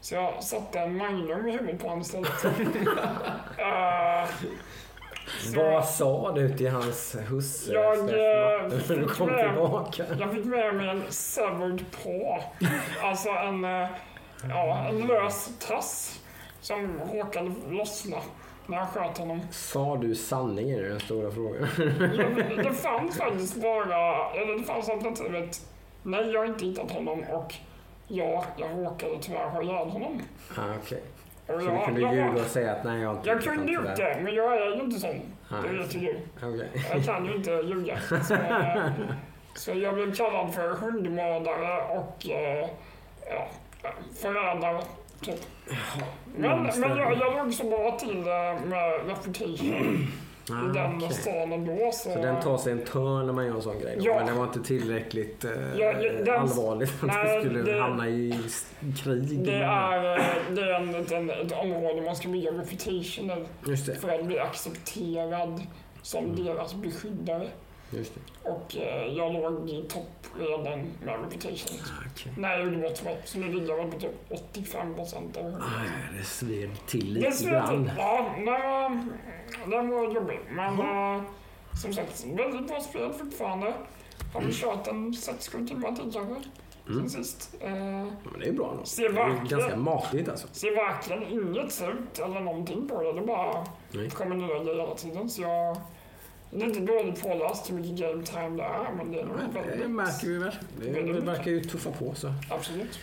[0.01, 2.31] Så jag satte en magnum i huvudet på honom istället.
[5.53, 10.05] Så Vad sa du till hans husse Jag, eh, fick kom med- tillbaka?
[10.21, 12.43] jag fick med mig en severed paw.
[13.03, 13.89] Alltså en, eh,
[14.49, 16.21] ja, en lös trass
[16.61, 18.17] som råkade lossna
[18.67, 19.41] när jag sköt honom.
[19.51, 21.69] Sa du sanningen är den stora frågan.
[21.77, 25.61] Det, det fanns faktiskt bara, eller det fanns alternativet
[26.03, 27.55] nej, jag har inte hittat honom och
[28.09, 30.23] ja, jag råkade tyvärr ha ihjäl honom.
[30.57, 30.63] ah.
[31.47, 33.67] Och Så du kunde jag, ljuga och säga att nej, jag har inte jag kunde
[33.67, 33.97] tyvärr.
[33.97, 35.21] det, men jag är ju inte sån.
[35.51, 35.61] Nej.
[35.63, 36.21] Det vet ju.
[36.37, 36.71] Okej.
[36.91, 37.99] Jag kan ju inte ljuga.
[38.01, 38.91] Så, eh,
[39.55, 42.69] så jag blev kallad för hundmördare och eh,
[43.31, 43.49] ja,
[44.15, 44.81] förrädare.
[45.23, 45.41] Typ.
[46.37, 50.09] Men, men jag, jag låg så bra till eh, med reputation
[50.49, 51.13] i Ah, den okej.
[51.13, 51.91] stan ändå.
[51.93, 54.05] Så, Så den tar sig en törn när man gör en sån grej då.
[54.07, 54.17] Ja.
[54.17, 57.63] Men det var inte tillräckligt eh, Ja, ja, den- allvarligt för att Nej, du skulle
[57.73, 58.35] det- hamna i
[59.03, 59.45] krig.
[59.45, 60.25] det är, eh,
[60.55, 63.95] det är en, liten- ett område man ska bygga reputation i Just det.
[63.95, 65.63] för att bli accepterad
[66.03, 66.45] som Mm.
[66.45, 67.47] deras beskyddare.
[67.91, 68.51] Just det.
[68.51, 71.79] Och eh, jag låg i topp redan med reputation.
[71.85, 72.33] Ah, okej.
[72.39, 73.21] Nej, jag gjorde bort mig.
[73.25, 74.11] Så nu ligger jag på typ
[74.53, 75.37] 85 procent.
[75.37, 77.85] Ah, ja, det sved till Det lite ser grann.
[77.85, 79.03] ut, ja, den var,
[79.71, 80.41] den var jobbig.
[80.51, 81.23] Men eh,
[81.83, 83.75] som sagt, väldigt bra spel fortfarande.
[84.35, 86.49] Har vi kört en 6-7 timmar till kanske.
[86.89, 87.09] Mm.
[87.09, 87.55] Sen sist.
[87.61, 88.85] Eh, Men det är bra nog.
[88.97, 90.47] Det är ganska matigt alltså.
[90.53, 93.13] ser verkligen inget surt eller någonting på det.
[93.13, 94.11] Det bara Nej.
[94.11, 95.31] kommer nya grejer hela tiden.
[95.31, 95.77] Så jag
[96.51, 98.93] det är inte dåligt påläst hur mycket game time det är.
[98.97, 99.91] Men det är nog Men Det väldigt...
[99.91, 100.55] märker vi väl.
[100.81, 102.33] Det, det verkar ju tuffa på så.
[102.51, 102.99] Absolut.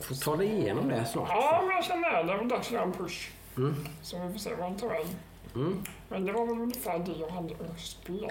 [0.00, 1.28] Får ta dig igenom det snart.
[1.28, 2.22] Ja, men jag känner det.
[2.22, 3.28] Det är väl dags göra en push.
[3.56, 3.74] Mm.
[4.02, 5.08] Så vi får se vad den tar vägen.
[5.54, 5.78] Mm.
[6.08, 8.28] Men det var väl ungefär det jag hade att spela.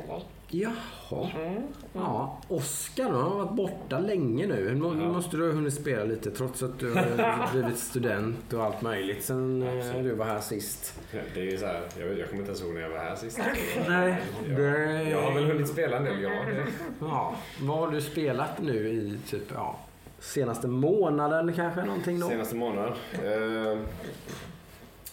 [0.49, 1.29] Jaha.
[1.35, 1.61] Mm.
[1.93, 4.73] Ja, Oskar då, han har varit borta länge nu.
[4.75, 5.07] Nu Ja.
[5.11, 9.23] måste du ha hunnit spela lite trots att du har blivit student och allt möjligt
[9.23, 10.03] sen eh, Absolut.
[10.03, 10.99] du var här sist.
[11.33, 13.15] Det är så här, jag, vet- jag kommer inte ens ihåg när jag var här
[13.15, 13.39] sist.
[13.87, 16.31] Nej, Jag, jag har väl hunnit spela en del, ja.
[16.99, 19.79] Ja, vad har du spelat nu i typ, ja,
[20.19, 22.27] senaste månaden kanske någonting då?
[22.29, 22.93] Senaste månaden.
[23.13, 23.77] Eh,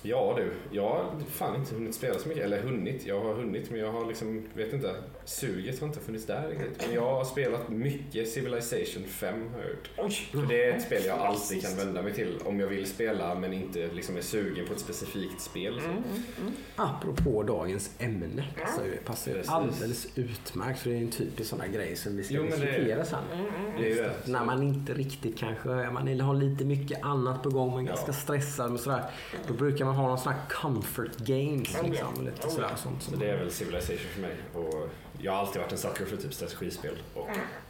[0.02, 2.44] ja du, jag har fan inte hunnit spela så mycket.
[2.44, 4.94] Eller hunnit, jag har hunnit men jag har liksom, vet inte.
[5.24, 6.86] Suget har inte funnits där riktigt.
[6.86, 10.14] Men jag har spelat mycket Civilization 5 har jag gjort.
[10.32, 13.34] För det är ett spel jag alltid kan vända mig till om jag vill spela
[13.34, 15.78] men inte liksom är sugen på ett specifikt spel.
[15.78, 16.02] Mm, mm,
[16.40, 16.52] mm.
[16.76, 18.44] Apropå dagens ämne
[18.76, 19.50] så det passar Precis.
[19.50, 22.48] alldeles utmärkt för det är en typisk sån här grej som vi ska Jo, det-
[22.56, 23.18] diskutera sen.
[23.34, 23.82] Mm, mm.
[23.82, 24.12] Det är det.
[24.32, 27.92] När man inte riktigt kanske, man har lite mycket annat på gång, men Ja.
[27.92, 29.04] ganska stressad och sådär.
[29.48, 32.24] Då brukar man ha någon sån här comfort games liksom.
[32.24, 33.02] Lite sådär sånt.
[33.02, 34.36] Så Som det är väl Civilization för mig.
[34.54, 34.88] Och
[35.22, 37.28] jag har alltid varit en sucker för typ strategispel och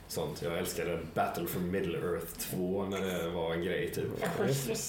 [0.08, 0.42] sånt.
[0.42, 4.04] Jag älskade Battle for Middle Earth 2 när det var en grej typ.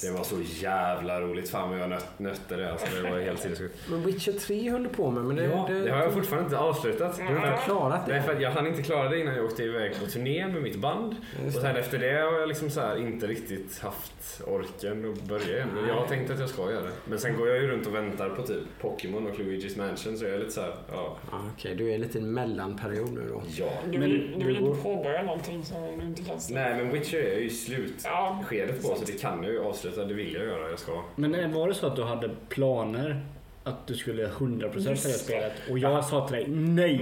[0.02, 1.50] Det var så jävla roligt.
[1.50, 2.71] Fan vad jag nöt, nötte det.
[2.71, 3.76] Alltså, det var helt sinnessjukt.
[3.89, 6.58] Men Witcher 3 höll du på med, men det, Ja, det har jag fortfarande inte
[6.58, 7.17] avslutat.
[7.17, 8.12] Du har inte klarat det?
[8.13, 10.76] Nej, för jag hann inte klara det innan jag åkte iväg på turné med mitt
[10.80, 11.15] band.
[11.43, 11.67] Just Och det.
[11.69, 15.69] sen efter det har jag liksom så här inte riktigt haft orken att börja igen.
[15.76, 16.91] Men jag har tänkt att jag ska göra det.
[17.06, 20.26] Men sen går jag ju runt och väntar på typ Pokémon och Luigi's Mansion så
[20.26, 21.17] jag är lite så här, ja.
[21.32, 22.21] Ja, Okej, du är lite i
[22.52, 23.42] en mellanperiod nu då.
[23.58, 23.66] Ja.
[23.92, 26.54] Du Men vill, du vill du går- inte påbörja någonting som du inte kan se.
[26.54, 30.06] Nej men Witcher är ju i slutskedet Ja, på så det kan jag ju avsluta.
[30.06, 30.70] Det vill jag göra.
[30.70, 31.04] Jag ska.
[31.16, 33.22] Men eh, var det så att du hade planer
[33.63, 35.10] att du skulle 100% för det Just det.
[35.10, 37.00] spelet och jag sa till dig nej,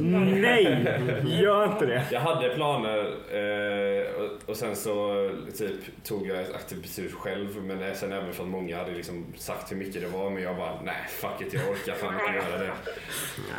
[0.00, 2.04] Nej, nej, gör inte det.
[2.12, 2.98] Jag hade planer
[3.32, 7.62] eh, och, och sen så typ tog jag ett aktivt beslut själv.
[7.64, 10.30] Men eh, sen även för att många hade liksom sagt hur mycket det var.
[10.30, 12.70] Men jag bara, nej fuck it, jag orkar fan inte göra det.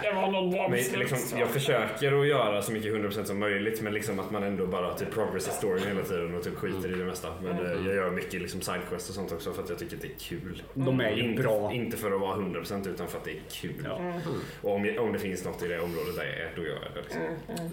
[0.01, 0.99] det var någon bra Men beslut.
[0.99, 3.81] liksom, jag försöker att göra så mycket 100% som möjligt.
[3.81, 6.95] Men liksom att man ändå bara typ progress i storyn hela tiden och typ skiter
[6.95, 7.27] i det mesta.
[7.43, 10.01] Men eh, jag gör mycket liksom sidequest och sånt också för att jag tycker att
[10.01, 10.63] det är kul.
[10.73, 11.71] De är ju inte, bra.
[11.73, 13.83] inte för att vara 100% utan för att det är kul.
[13.83, 14.13] Ja.
[14.61, 16.93] Och om, om det finns något i det området där jag är, då gör jag
[16.95, 17.01] det.
[17.01, 17.21] Liksom.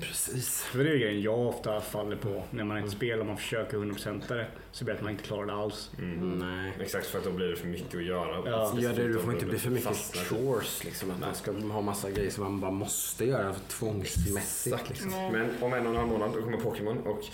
[0.01, 0.63] Precis.
[0.63, 3.77] För det är grejen jag ofta faller på när man inte spelar och man försöker
[3.77, 5.91] 100% det så blir det att man inte klarar det alls.
[5.99, 6.39] Mm.
[6.39, 6.73] Nej.
[6.81, 8.51] Exakt, för att då blir det för mycket att göra.
[8.51, 8.75] Ja.
[8.81, 10.25] Ja, det, du får inte bli för mycket Fastnar.
[10.25, 11.11] chores liksom.
[11.11, 14.89] Att man ska ha massa grejer som man bara måste göra tvångsmässigt.
[14.89, 15.11] Liksom.
[15.11, 17.25] Men om en och en halv månad då kommer Pokémon och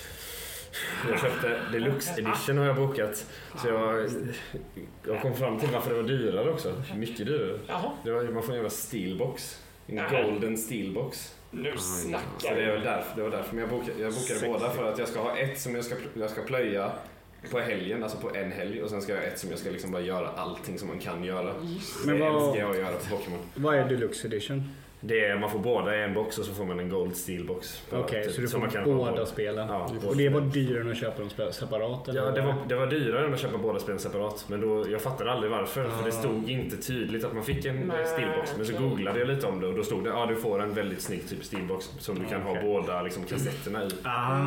[1.10, 3.26] jag köpte Deluxe Edition har jag bokat.
[3.62, 4.08] Så jag,
[5.06, 6.82] jag kom fram till varför det var dyrare också.
[6.96, 7.58] Mycket dyrare.
[8.04, 9.60] Det var, man får en jävla steelbox.
[9.86, 11.34] En golden steelbox.
[11.50, 12.66] nu snackar det, vi.
[12.70, 13.54] väl därför, det var därför.
[13.54, 14.46] Men jag bokade, jag bokade Sexy.
[14.46, 16.92] båda för att jag ska ha ett som jag ska, jag ska plöja
[17.50, 18.82] på helgen, alltså på en helg.
[18.82, 20.98] Och sen ska jag ha ett som jag ska liksom bara göra allting som man
[20.98, 21.54] kan göra.
[22.06, 23.38] Men det vad- älskar jag att göra på Pokémon.
[23.54, 24.62] Vad är Deluxe Edition?
[25.06, 27.44] Det är, man får båda i en box och så får man en Gold Steel
[27.44, 27.82] box.
[27.92, 29.68] Okej, typ, så du som man får kan ha båda spelen.
[29.68, 32.08] Ja, Och det var dyrare än att köpa dem separat?
[32.08, 32.20] Eller?
[32.22, 34.44] Ja, det var, det var dyrare än att köpa båda spelen separat.
[34.48, 35.84] Men då, jag fattade aldrig varför.
[35.84, 38.54] För det stod inte tydligt att man fick en Nej, steelbox.
[38.56, 40.74] Men så googlade jag lite om det och då stod det ja du får en
[40.74, 42.62] väldigt snygg typ steelbox som du kan ha Okej.
[42.64, 43.88] båda liksom, kassetterna i.
[44.02, 44.46] Ah.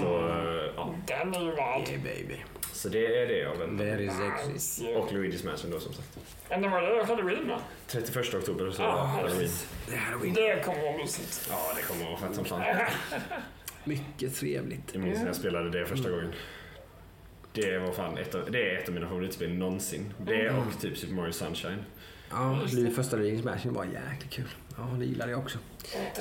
[0.00, 0.94] Så, eh, ja.
[1.06, 1.88] Den är värd.
[1.88, 2.36] Yeah, baby.
[2.84, 4.14] Så det är det jag väntar Very på.
[4.14, 4.94] sexy.
[4.94, 6.18] Och Luigi's Mansion då som sagt.
[6.50, 7.60] Men det var det halloween va?
[7.86, 9.48] 31 oktober så Ja, Halloween.
[9.88, 11.46] Det här är Det kommer vara mysigt.
[11.50, 12.62] Ja, det kommer att vara fett som fan.
[13.84, 14.82] mycket trevligt.
[14.94, 16.32] Jag minns när jag spelade det första gången.
[17.52, 20.14] Det var fan ett av, det är ett av mina favoritspel någonsin.
[20.18, 21.84] Det och typ Super Mario Sunshine.
[22.30, 24.48] Ja, Lu- första Luigi's Mansion var jäkligt kul.
[24.76, 25.58] Ja, det gillade jag också.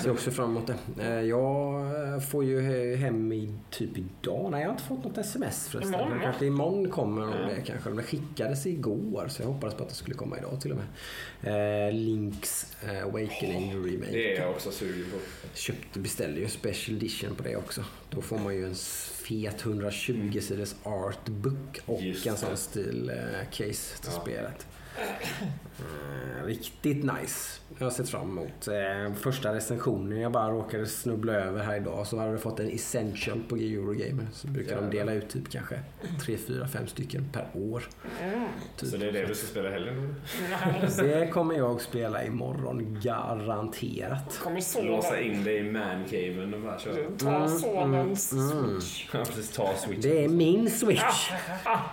[0.01, 1.03] Ser också fram emot det.
[1.03, 1.81] Eh, Jag
[2.13, 4.51] eh, får ju he- hem i typ idag.
[4.51, 5.93] Nej, jag har inte fått något sms förresten.
[5.93, 7.89] Imorgon, kanske imorgon kommer nog det kanske.
[7.89, 10.85] Det skickades igår så jag hoppades på att det skulle komma idag till och med.
[11.89, 14.11] Eh, Link's eh, Awakening Remake.
[14.11, 15.17] Det är jag också sugen på.
[15.53, 17.83] Köpte, beställde ju en special edition på det också.
[18.09, 18.75] Då får man ju en
[19.23, 24.21] fet 120 sidors artbook och Just en sån stil eh, case till Ja.
[24.21, 24.67] spelet.
[25.79, 27.59] Eh, riktigt nice.
[27.77, 28.67] Jag har sett fram emot.
[28.67, 32.69] Eh, första recensionen jag bara råkade snubbla över här idag så hade du fått en
[32.69, 34.27] essential på Eurogamer.
[34.33, 35.79] Så brukar de dela ut typ kanske
[36.25, 37.83] 3, 4, 5 stycken per år.
[38.77, 38.89] Typ.
[38.89, 40.15] Så det är det du ska spela i helgen?
[40.97, 44.39] Det kommer jag spela imorgon garanterat.
[44.43, 45.23] Kommer Låsa sonen.
[45.23, 46.95] in dig i mancaven och bara köra.
[47.17, 48.81] Ta sonens mm.
[48.81, 49.09] switch.
[49.13, 49.51] Ja, precis.
[49.51, 50.01] Ta switchen.
[50.01, 51.31] Det är min switch.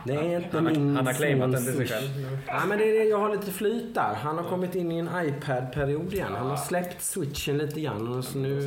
[0.04, 1.92] Det är inte min han har claimat den till sig switch.
[1.92, 2.38] själv.
[2.46, 4.14] Ja, men det det, jag har lite flyt där.
[4.14, 6.32] Han har kommit in i en iPad-period igen.
[6.36, 8.22] Han har släppt switchen lite grann.
[8.22, 8.60] Så nu,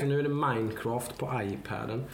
[0.00, 2.04] så nu är det Minecraft på iPaden.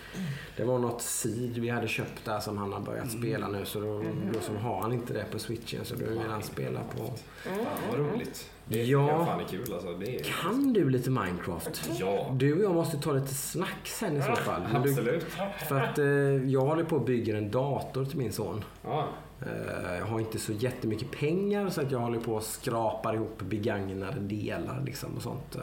[0.56, 3.64] Det var något seed vi hade köpt där som han har börjat spela nu.
[3.64, 5.84] Så då, då så har han inte det på switchen.
[5.84, 7.12] Så då vill han spela på...
[7.44, 7.56] Fan
[7.90, 8.50] vad roligt.
[8.64, 9.08] Det Ja.
[9.08, 9.26] ja.
[9.26, 9.94] fan är kul alltså.
[9.94, 10.24] Det är...
[10.42, 11.90] Kan du lite Minecraft?
[11.98, 14.62] Ja, Du och jag måste ta lite snack sen i så fall.
[14.82, 15.24] Du, absolut.
[15.68, 16.06] för att eh,
[16.50, 18.64] jag håller på att bygga en dator till min son.
[18.84, 19.08] Ja.
[19.46, 23.38] Eh, Jag har inte så jättemycket pengar så att jag håller på och skrapar ihop
[23.42, 25.56] begagnade delar liksom och sånt.
[25.56, 25.62] Eh,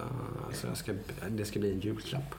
[0.53, 0.91] Så jag ska,
[1.29, 2.35] det ska bli en julklapp.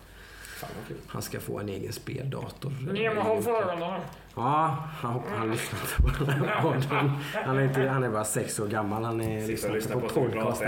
[1.07, 2.72] Han ska få en egen speldator.
[2.92, 4.01] Leva har för ögonen.
[4.38, 7.11] Ja, han, hopp- han lyssnar inte på den här podden.
[7.44, 9.05] Han är, inte, han är bara sex år gammal.
[9.05, 10.62] Han är, lyssnar inte på på podcast.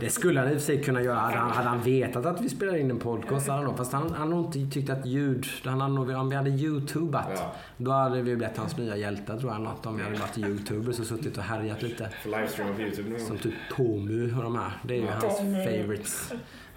[0.00, 1.18] Det skulle han i och för sig kunna göra.
[1.18, 3.76] Hade han, hade han vetat att vi spelar in en podcast hade han nog.
[3.76, 5.46] Fast han han hade nog inte tyckt att ljud...
[5.64, 7.28] Han hade nog, om vi hade youtubat.
[7.36, 7.52] Ja.
[7.76, 9.60] Då hade vi blivit hans nya hjältar tror jag.
[9.60, 12.08] Något om vi hade varit youtubers och suttit och härjat lite.
[12.24, 14.72] Livestream på Youtube någon Som typ Tomu och de här.
[14.82, 15.12] Det är ju Ja.
[15.12, 16.32] hans favorites.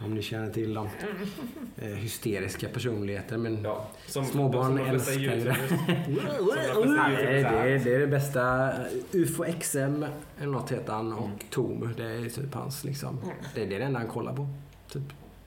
[0.05, 0.89] Om ni känner till dem.
[1.77, 3.37] Eh, hysteriska personligheter.
[3.37, 5.64] Men Ja, som Småbarn älskar ju YouTubers.
[6.85, 8.71] Nej, det, är, det är det bästa.
[9.11, 10.05] UFO XM
[10.39, 11.93] eller något heter han och Tomu.
[11.97, 13.19] Det är typ hans liksom.
[13.55, 14.47] Det är det enda han kollar på.
[14.91, 15.03] Typ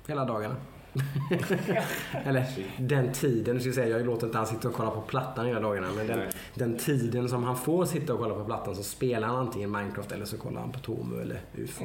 [0.07, 0.57] hela dagarna.
[2.25, 2.45] eller
[2.79, 3.97] den tiden, ska jag säga.
[3.99, 5.89] Jag låter inte han sitta och kolla på plattan hela dagarna.
[5.97, 6.21] Men den,
[6.55, 10.13] den tiden som han får sitta och kolla på plattan så spelar han antingen Minecraft
[10.13, 11.85] eller så kollar han på Tomu eller UFO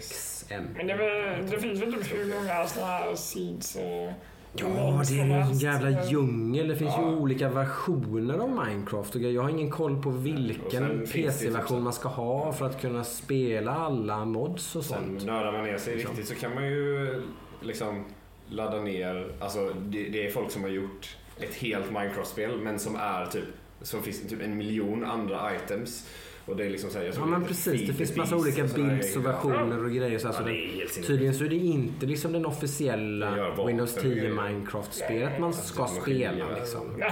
[0.00, 0.54] XM.
[0.76, 4.12] Men det, väl- det finns väl typ hur många sådana här seeds och...
[4.54, 6.68] Ja, det är ju en jävla djungel.
[6.68, 7.08] Det finns ju Ja.
[7.16, 9.14] olika versioner av Minecraft.
[9.14, 13.04] Jag har ingen koll på vilken ju PC-version också- man ska ha för att kunna
[13.04, 15.24] spela alla mods och Sen sånt.
[15.26, 16.10] nördar man ner sig Liksom.
[16.16, 17.22] riktigt så kan man ju
[17.60, 18.04] liksom
[18.48, 22.96] ladda ner, alltså det, det är folk som har gjort ett helt Minecraft-spel men som
[22.96, 23.44] är typ,
[23.82, 26.08] som finns typ en miljon andra items.
[26.46, 29.16] Och det är liksom så här, jag Ja men precis, det finns massa olika builds
[29.16, 30.18] och versioner och grejer.
[30.18, 30.52] Så Ja, alltså det
[30.94, 34.30] det, tydligen så är det inte liksom den Det officiella Windows och 10 grejer.
[34.30, 37.02] Minecraft-spelet man ska spela liksom.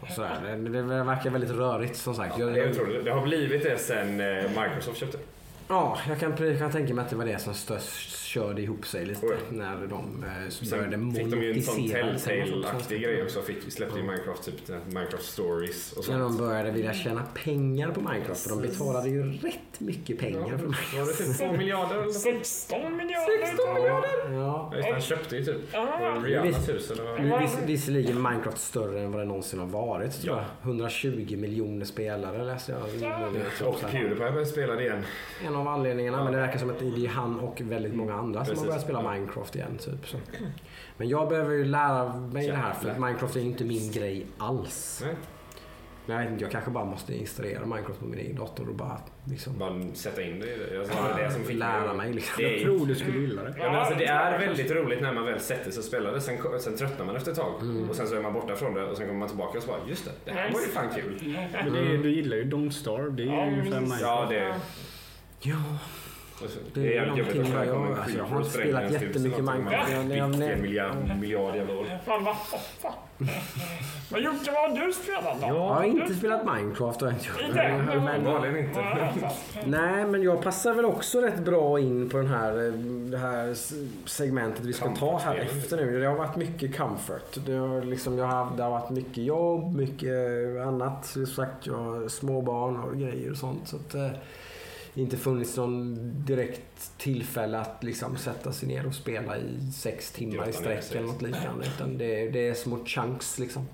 [0.00, 0.56] Och sådär.
[0.56, 2.38] Det, det verkar väldigt rörigt som sagt.
[2.38, 3.04] Jag, Det är otroligt.
[3.04, 5.18] Det har blivit det sen eh, Microsoft köpte.
[5.68, 8.86] Ja, jag kan, jag kan tänka mig att det var det som störst körde ihop
[8.86, 9.36] sig lite Oj.
[9.50, 12.18] när de eh, Sen började fick de ju en sån monetisera.
[12.18, 13.42] Telltale-aktig grej också.
[13.42, 16.40] Fick, släppte ju Minecraft typ här Minecraft Stories och När de sånt.
[16.40, 18.40] började vilja tjäna pengar på Minecraft.
[18.40, 20.94] För de betalade ju rätt mycket pengar för Minecraft.
[20.98, 22.10] Var det typ 2 miljarder?
[22.12, 23.46] 16 miljarder!
[23.46, 24.32] 16 miljarder?
[24.32, 24.72] Ja.
[24.82, 26.16] Ja, han köpte ju typ Ja.
[26.24, 30.22] Rihannas hus eller visserligen Minecraft större än vad det någonsin har varit.
[30.22, 30.44] Tror Ja.
[30.62, 30.68] jag.
[30.70, 32.82] 120 miljoner spelare läste jag.
[33.68, 35.02] Och Pewdiepie började spela det igen.
[35.46, 36.24] En av anledningarna.
[36.24, 38.60] Men det verkar som att det är han och väldigt många andra som Precis.
[38.60, 39.12] har börjat spela.
[39.12, 39.78] Minecraft igen.
[39.78, 40.16] Typ, så.
[40.96, 42.72] Men jag behöver ju lära mig det här.
[42.72, 43.06] För att Jävlar.
[43.06, 45.02] Minecraft är ju inte min grej alls.
[45.04, 45.14] Nej.
[46.06, 48.74] Men jag vet inte, jag kanske bara måste installera Minecraft på min egen dator och
[48.74, 50.78] bara liksom Bara sätta in det i det.
[50.80, 52.12] Alltså, det som fick lära mig.
[52.12, 52.34] Liksom.
[52.38, 53.54] Det är, Jag tror du skulle gilla det.
[53.58, 56.20] Ja, men alltså, det är väldigt roligt när man väl sätter sig och spelar det.
[56.20, 57.54] Sen, sen tröttnar man efter ett tag.
[57.62, 57.90] Mm.
[57.90, 59.70] Och sen så är man borta från det och sen kommer man tillbaka och så
[59.70, 61.36] bara just det, det här var ju fan kul.
[61.64, 63.10] Men det, du gillar ju Don't Starve.
[63.10, 63.80] Det är ju Ja, ungefär.
[63.80, 64.02] Minecraft.
[64.02, 64.54] Ja, det,
[65.40, 65.56] Ja,
[66.74, 69.44] Det är jävligt jobbigt att vad det jag, en alltså, jag har inte spelat jättemycket.
[69.44, 69.92] Minecraft.
[69.92, 71.84] Jag- jag- Vilken jag- miljard, miljard jävla år.
[72.06, 72.92] Fan vad.
[74.10, 75.46] Men Jocke, vad har du spelat då?
[75.46, 77.00] Jag har inte spelat Minecraft.
[77.00, 78.00] har jag inte?
[78.40, 78.80] Men- inte.
[79.66, 82.72] Nej, men jag passar väl också rätt bra in på den här, eh,
[83.10, 83.54] det här
[84.08, 86.00] segmentet vi ska ta här efter nu.
[86.00, 87.36] Det har varit mycket comfort.
[87.46, 90.12] Det har, liksom, jag har, det har varit mycket jobb, mycket
[90.66, 91.06] annat.
[91.06, 93.68] Som sagt, jag har småbarn och grejer och sånt.
[93.68, 94.08] Så att, eh,
[95.02, 100.48] inte funnits någon direkt tillfälle att liksom sätta sig ner och spela i sex timmar
[100.48, 101.66] i sträck eller något liknande.
[101.66, 103.66] Utan det, det är små chunks liksom.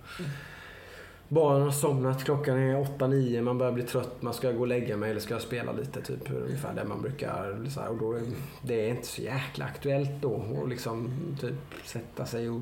[1.29, 4.97] Barnen har somnat, klockan är 8-9, man börjar bli trött, man ska gå och lägga
[4.97, 6.03] mig eller ska jag spela lite.
[6.03, 7.67] Typ ungefär där man brukar.
[7.71, 8.23] Så här, och då är,
[8.63, 11.11] det är inte så jäkla aktuellt då att liksom
[11.41, 12.61] typ sätta sig och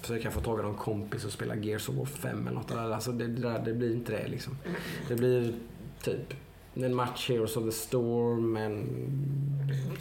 [0.00, 2.72] försöka få tag i någon kompis och spela Gears of War 5 eller något.
[2.72, 4.58] Alltså det, det, där, det blir inte det liksom.
[5.08, 5.54] Det blir
[6.02, 6.34] typ
[6.74, 8.86] en match Heroes of the Storm, en,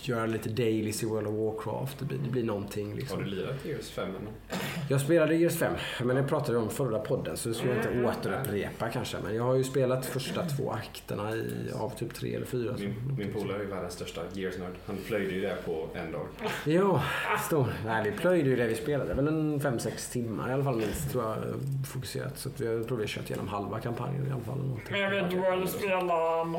[0.01, 1.99] göra lite dailies i World of Warcraft.
[1.99, 3.17] Det blir, det blir någonting liksom.
[3.17, 4.60] Har du lirat Gears 5 ännu?
[4.89, 7.86] Jag spelade Gears 5, men det pratade vi om förra podden så det skulle jag
[7.86, 9.17] inte återupprepa kanske.
[9.23, 12.75] Men jag har ju spelat första två akterna i, av typ tre eller fyra.
[12.79, 14.73] Min, min polare är ju världens största Gears-nörd.
[14.86, 16.27] Han plöjde ju det på en dag.
[16.65, 17.03] Ja,
[17.45, 17.67] stor.
[17.86, 19.13] Nej, vi plöjde ju det vi spelade.
[19.13, 21.36] Väl en 5-6 timmar i alla fall minst tror jag
[21.93, 22.38] fokuserat.
[22.38, 24.79] Så att vi har tror vi kört igenom halva kampanjen i alla fall.
[24.89, 26.03] Men jag vet, du har ju spelat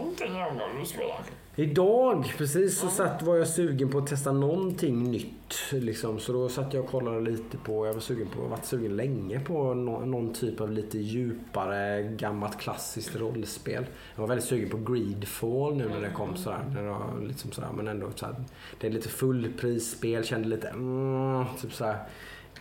[0.00, 1.20] någonting du spelar.
[1.56, 5.72] Idag precis så satt, var jag sugen på att testa någonting nytt.
[5.72, 6.18] Liksom.
[6.18, 9.40] Så då satt jag och kollade lite på, jag var sugen på, varit sugen länge
[9.40, 13.86] på nå- någon typ av lite djupare gammalt klassiskt rollspel.
[14.14, 16.64] Jag var väldigt sugen på Greedfall nu när det kom sådär.
[16.74, 18.34] När det var liksom sådär men ändå såhär,
[18.80, 21.96] det är lite fullprisspel, kände lite mm, typ såhär.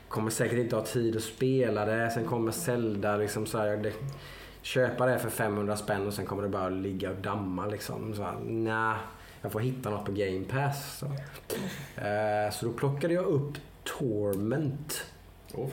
[0.08, 2.12] Kommer säkert inte ha tid att spela det.
[2.12, 3.78] Sen kommer Zelda liksom såhär.
[3.78, 3.94] Det,
[4.62, 8.14] köpa det för 500 spänn och sen kommer det bara ligga och damma liksom.
[8.14, 8.98] Så, nah,
[9.42, 10.98] jag får hitta något på Game Pass.
[11.00, 11.06] Så,
[12.06, 15.06] Eh, så då plockade jag upp Torment.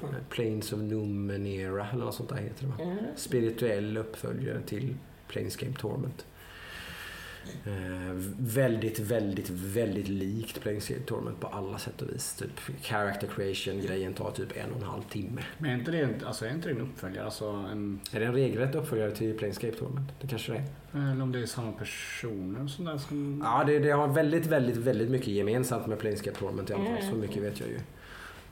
[0.00, 0.14] Fan.
[0.30, 2.74] Planes of Numenera eller något sånt där heter det va?
[2.80, 3.04] Mm.
[3.16, 4.94] Spirituell uppföljare till
[5.28, 6.26] Planescape Torment.
[7.66, 12.34] Eh, väldigt, väldigt, väldigt likt Planescape Torment på alla sätt och vis.
[12.34, 15.42] Typ character creation grejen tar typ en och en halv timme.
[15.58, 17.24] Men är inte det, alltså, är inte det en uppföljare?
[17.24, 20.12] Alltså en, Är det en regelrätt uppföljare till Planescape Torment?
[20.20, 20.58] Det kanske det
[20.98, 21.12] är.
[21.12, 23.42] eller om det är samma personer och sånt där som...
[23.44, 26.96] Ja, det, det har väldigt, väldigt, väldigt mycket gemensamt med Planescape Torment i alla fall.
[26.96, 27.10] Mm.
[27.10, 27.78] Så mycket vet jag ju.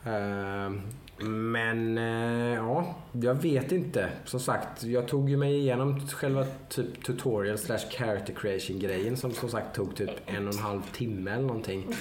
[0.05, 0.81] Ehm,
[1.19, 4.09] men eh, ja, jag vet inte.
[4.25, 9.33] Som sagt, jag tog ju mig igenom själva typ tutorial slash character creation grejen som
[9.33, 11.95] som sagt tog typ en och en halv timme eller någonting.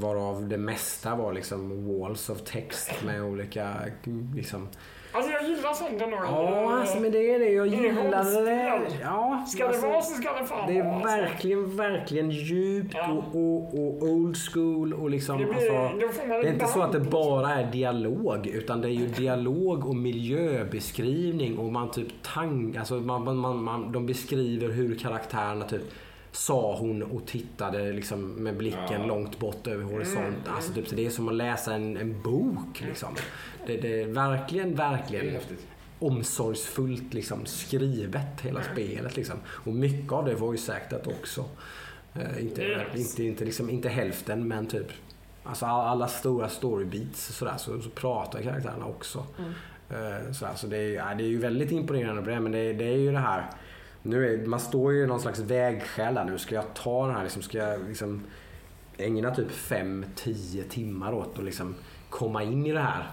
[0.00, 3.74] Varav det mesta var liksom walls of text med olika
[4.34, 4.68] liksom
[5.14, 6.16] Alltså jag gillar sånt ändå.
[6.24, 7.48] Ja, alltså, men det är det.
[7.48, 8.82] Jag gillade det.
[9.02, 11.08] Ja, Ska det alltså, vara så ska det fan det är alltså.
[11.08, 13.12] verkligen, verkligen djupt Ja.
[13.12, 16.92] och, och, och old school och liksom Det, blir, alltså, det är inte så att
[16.92, 22.76] det bara är dialog utan det är ju dialog och miljöbeskrivning och man typ tang,
[22.76, 25.82] alltså man, man, man, man, de beskriver hur karaktärerna typ
[26.32, 29.06] sa hon och tittade liksom med blicken Ja.
[29.06, 30.16] långt bort över horisont.
[30.18, 33.08] Mm, Alltså typ, så det är som att läsa en, en bok liksom.
[33.66, 35.40] Det, det är verkligen, verkligen
[35.98, 39.16] omsorgsfullt liksom skrivet hela spelet.
[39.16, 39.36] Liksom.
[39.46, 41.44] Och mycket av det var ju säkert också.
[42.14, 42.86] Eh, inte, Yes.
[42.96, 44.86] inte, inte, liksom, inte hälften men typ
[45.44, 49.26] alltså all- alla stora storybeats och sådär så, så pratar karaktärerna också.
[49.38, 49.52] Mm.
[49.90, 52.72] Eh, sådär, så det är, ja, det är ju väldigt imponerande på det men det,
[52.72, 53.46] det är ju det här
[54.02, 56.38] nu är, man står ju i någon slags vägskäl där nu.
[56.38, 58.24] Ska jag ta den här liksom, ska jag liksom
[58.96, 61.74] ägna typ 5-10 timmar åt att liksom
[62.10, 63.10] komma in i det här?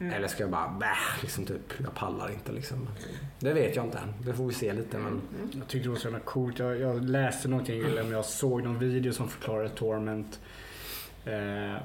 [0.00, 0.12] Mm.
[0.12, 2.88] Eller ska jag bara, bäh, liksom typ, jag pallar inte liksom.
[3.38, 4.14] Det vet jag inte än.
[4.24, 5.20] Det får vi se lite men.
[5.52, 6.58] Jag tyckte det var så jävla coolt.
[6.58, 10.40] Jag, jag läste någonting, eller om jag såg någon video som förklarade Torment.
[11.24, 11.82] Eh,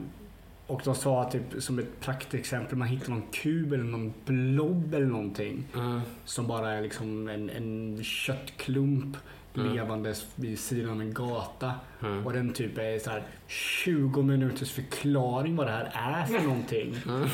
[0.68, 4.94] och de sa att typ, som ett praktexempel, man hittar någon kub eller någon blob
[4.94, 5.64] eller någonting.
[6.26, 9.18] Som bara är liksom en, en köttklump
[9.58, 9.76] Mm.
[9.76, 11.72] levandes vid sidan av en gata.
[12.02, 12.26] Mm.
[12.26, 16.96] Och den typ är så här 20 minuters förklaring vad det här är för någonting.
[17.08, 17.30] Mm.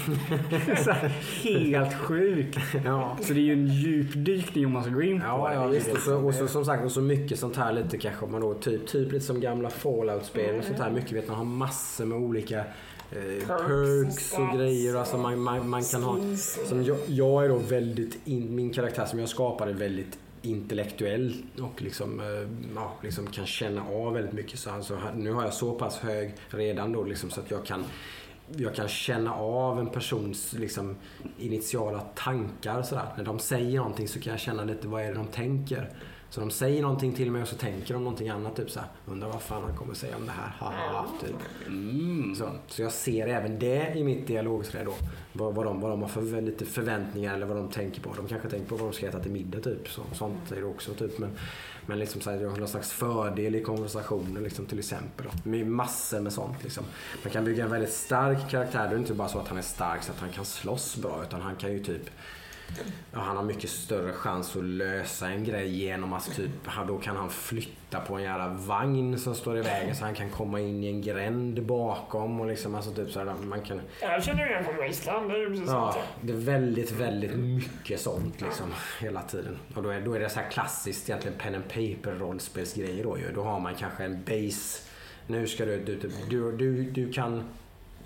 [0.77, 1.09] så här,
[1.43, 2.57] helt sjukt.
[2.85, 3.17] Ja.
[3.21, 5.55] Så det är ju en djupdykning om man ska gå in på Ja, det.
[5.55, 5.91] ja visst.
[5.91, 8.41] Och så, och så som sagt, och så mycket sånt här lite kanske om man
[8.41, 10.91] då typ, typ lite som gamla Fallout-spel och sånt här.
[10.91, 12.63] Mycket vet man har massor med olika
[13.11, 14.95] eh, perks och grejer.
[14.95, 16.17] Alltså man, man, man kan ha
[16.65, 21.35] Som jag, jag är då väldigt, in, min karaktär som jag skapar är väldigt intellektuell
[21.61, 24.59] och liksom, eh, ja, liksom kan känna av väldigt mycket.
[24.59, 27.83] Så alltså, nu har jag så pass hög redan då liksom, så att jag kan
[28.57, 30.95] jag kan känna av en persons liksom,
[31.39, 32.83] initiala tankar.
[32.83, 33.05] Sådär.
[33.17, 35.89] När de säger någonting så kan jag känna lite vad är det de tänker.
[36.31, 38.55] Så de säger någonting till mig och så tänker de någonting annat.
[38.55, 40.51] Typ så här, undrar vad fan han kommer säga om det här.
[40.59, 41.35] Haha, typ.
[42.37, 44.93] Så, så jag ser även det i mitt dialogträd då.
[45.33, 48.13] Vad, vad, de, vad de har för lite förväntningar eller vad de tänker på.
[48.17, 49.87] De kanske tänker på vad de ska äta till middag typ.
[49.87, 51.19] Så, sånt är det också typ.
[51.19, 51.29] Men,
[51.85, 55.25] men liksom så här, jag har någon slags fördel i konversationer liksom, till exempel.
[55.25, 55.49] Då.
[55.49, 56.83] Med massor med sånt liksom.
[57.23, 58.89] Man kan bygga en väldigt stark karaktär.
[58.89, 61.23] Det är inte bara så att han är stark så att han kan slåss bra.
[61.27, 62.09] Utan han kan ju typ
[63.13, 66.51] Ja, han har mycket större chans att lösa en grej genom att typ,
[66.87, 70.29] då kan han flytta på en jävla vagn som står i vägen så han kan
[70.29, 74.23] komma in i en gränd bakom och liksom alltså typ så här, man kan Jag
[74.23, 78.73] känner igen från Wasteland, det är precis Ja, det är väldigt, väldigt mycket sånt liksom
[78.99, 79.57] hela tiden.
[79.75, 83.17] Och då är, då är det så här klassiskt egentligen pen and paper rollspelsgrejer då
[83.17, 83.31] ju.
[83.33, 84.83] Då har man kanske en base.
[85.27, 87.43] Nu ska du, du, typ- du, du, du kan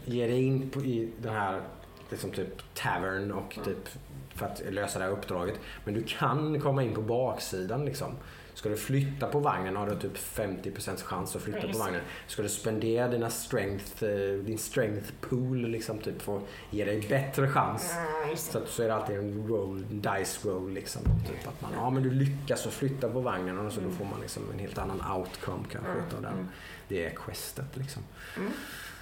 [0.05, 1.61] ge dig in på, i den här
[2.09, 3.89] liksom typ tavern och typ
[4.35, 5.59] för att lösa det här uppdraget.
[5.83, 8.11] Men du kan komma in på baksidan liksom.
[8.55, 11.77] Ska du flytta på vagnen har du typ 50% chans att flytta på det.
[11.77, 12.01] vagnen.
[12.27, 17.05] Ska du spendera dina strength, eh, din strength pool liksom typ för att ge dig
[17.09, 17.93] bättre chans.
[18.35, 18.63] Så, det.
[18.63, 21.01] att, så är det alltid en roll, dice roll liksom.
[21.27, 24.05] Typ att man, ja men du lyckas att flytta på vagnen och så då får
[24.05, 26.49] man liksom en helt annan outcome kanske utav den.
[26.87, 28.03] Det är questet liksom.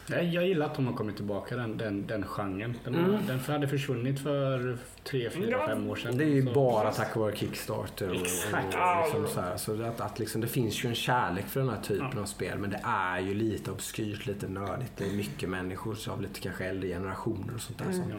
[0.07, 2.77] Jag, jag gillar att de har kommit tillbaka den, den, den genren.
[2.83, 3.17] Den, Mm.
[3.27, 6.17] den hade försvunnit för tre, fyra, fem år sedan.
[6.17, 8.09] Det är ju Så- bara tack vare Kickstarter.
[8.09, 8.75] Och, Exakt.
[8.75, 9.57] och liksom så här.
[9.57, 12.21] så att, att liksom, det finns ju en kärlek för den här typen Ja.
[12.21, 14.91] av spel men det är ju lite obskyrt, lite nördigt.
[14.97, 17.91] Det är mycket människor av lite kanske äldre generationer och sånt där.
[17.91, 18.15] som Ja.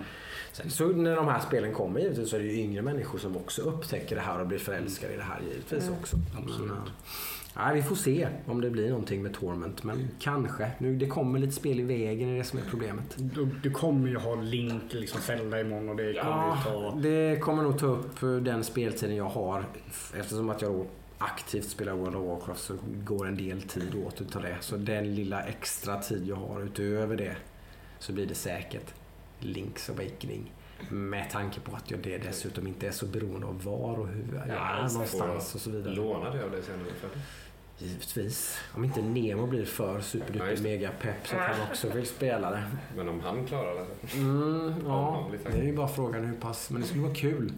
[0.53, 3.37] Sen så när de här spelen kommer givetvis så är det ju yngre människor som
[3.37, 6.17] också upptäcker det här och blir förälskade i det här givetvis också.
[6.43, 6.71] Absolut.
[6.71, 6.79] Men,
[7.57, 10.71] nej, vi får se om det blir någonting med Torment men kanske.
[10.79, 13.15] Nu, det kommer lite spel i vägen är det som är problemet.
[13.17, 16.97] Du, du kommer ju ha Link liksom fällda imorgon och det kommer Ja, ju ta...
[16.97, 19.65] det kommer nog ta upp eh, den speltiden jag har
[20.19, 20.87] eftersom att jag då
[21.19, 22.75] aktivt spelar World of Warcraft så
[23.05, 24.57] går en del tid åt utav det.
[24.61, 27.37] Så den lilla extra tid jag har utöver det
[27.99, 28.95] så blir det säkert
[29.41, 30.53] Link's Awakening.
[30.91, 34.25] Med tanke på att jag det dessutom inte är så beroende av var och hur
[34.35, 34.93] jag Ja, är det.
[34.93, 35.95] någonstans och så vidare.
[35.95, 37.11] Låna det av dig sen ungefär.
[37.79, 38.59] Givetvis.
[38.75, 40.63] Om inte Nemo blir för Ja, superduper det.
[40.63, 42.63] mega pepp så att han också vill spela det.
[42.97, 44.17] Men om han klarar det.
[44.19, 46.71] Mm, ja, det är ju bara frågan hur pass.
[46.71, 47.53] Men det skulle vara kul.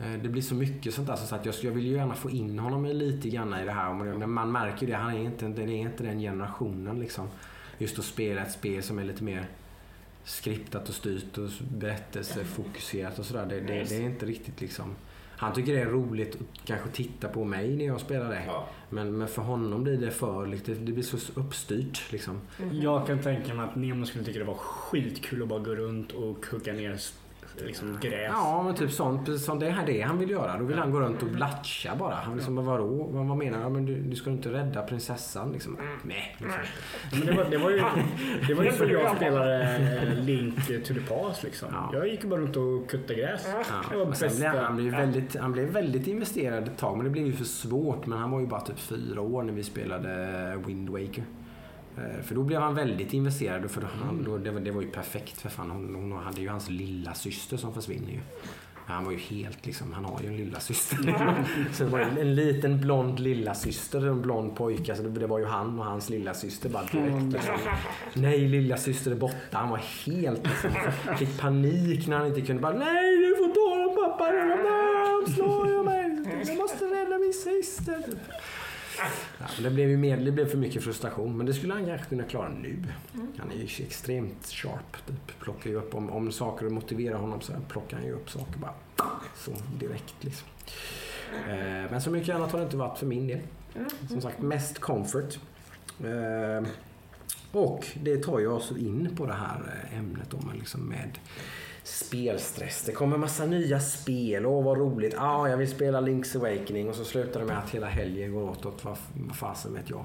[0.00, 1.16] Eh, Det blir så mycket sånt där.
[1.16, 3.94] Så att jag, jag vill ju gärna få in honom lite grann i det här.
[3.94, 4.98] Men man märker ju det.
[4.98, 7.28] Han är inte, det är inte den generationen liksom.
[7.78, 9.46] Just att spela ett spel som är lite mer
[10.24, 11.48] skriptat och styrt och
[11.78, 13.46] berättelsefokuserat och sådär.
[13.46, 14.94] Det, det, det är inte riktigt liksom.
[15.38, 18.42] Han tycker det är roligt att kanske titta på mig när jag spelar det.
[18.46, 18.68] Ja.
[18.90, 22.40] Men, men för honom blir det för lite, det blir så uppstyrt liksom.
[22.72, 26.12] Jag kan tänka mig att Nemo skulle tycka det var skitkul att bara gå runt
[26.12, 27.00] och hugga ner
[27.66, 28.30] liksom, gräs.
[28.32, 29.26] Ja, men typ sånt.
[29.26, 30.58] Precis som det här det han vill göra.
[30.58, 32.14] Då vill han gå runt och latcha bara.
[32.14, 32.86] Han liksom, vadå?
[33.10, 33.62] Vad, vad menar du?
[33.64, 33.94] Ja, men du?
[34.00, 35.76] Du ska inte rädda prinsessan liksom.
[36.02, 36.36] Nej.
[36.38, 36.60] Liksom.
[37.12, 37.82] Men det, var, det var ju,
[38.48, 39.62] det var ju så jag spelade
[40.02, 41.68] eh, Link to the Past liksom.
[41.72, 41.90] Ja.
[41.92, 43.44] Jag gick bara runt och kuttade gräs.
[43.44, 43.50] Det
[43.92, 43.98] Ja.
[43.98, 44.48] var Och sen bästa.
[44.60, 48.06] han, blev väldigt, han blev väldigt investerad ett tag, men det blev ju för svårt.
[48.06, 51.24] Men han var ju bara typ fyra år när vi spelade Wind Waker.
[51.98, 53.70] Eh, För då blev han väldigt investerad.
[53.70, 55.70] För han, då, det, var, det var ju perfekt för fan.
[55.70, 58.20] Hon, hon hade ju hans lilla syster som försvinner ju.
[58.86, 60.96] Han var ju helt liksom, han har ju en lilla syster.
[61.72, 64.96] så det var ju en liten blond lilla syster en blond pojke.
[64.96, 67.32] Så det, det var ju han och hans lilla syster bara direkt.
[67.32, 67.54] Liksom.
[68.14, 69.36] Nej, lilla syster är borta.
[69.52, 70.70] Han var helt liksom,
[71.18, 74.30] fick panik när han inte kunde bara Nej, du får ta dem pappa.
[74.32, 76.44] Nej, slår ju mig.
[76.46, 78.04] Jag måste rädda min syster.
[79.38, 81.36] Ja, men det blev ju mer, det blev för mycket frustration.
[81.36, 82.84] Men det skulle han kanske kunna klara nu.
[83.38, 85.06] Han är ju extremt sharp.
[85.06, 85.40] Typ.
[85.40, 88.74] Plockar ju upp, om, om saker motiverar honom så plockar han ju upp saker bara
[89.36, 90.14] så direkt.
[90.20, 90.48] Liksom.
[91.48, 93.40] Eh, men så mycket annat har det inte varit för min del.
[94.08, 95.38] Som sagt, mest comfort.
[96.04, 96.68] Eh,
[97.52, 101.18] och det tar ju oss in på det här eh, ämnet då, liksom med
[101.88, 102.82] spelstress.
[102.86, 104.46] Det kommer massa nya spel.
[104.46, 105.14] Åh, vad roligt.
[105.18, 106.88] Ah, jag vill spela Link's Awakening.
[106.88, 108.96] Och så slutar det med att hela helgen går åt åt vad,
[109.34, 110.04] fasen vet jag.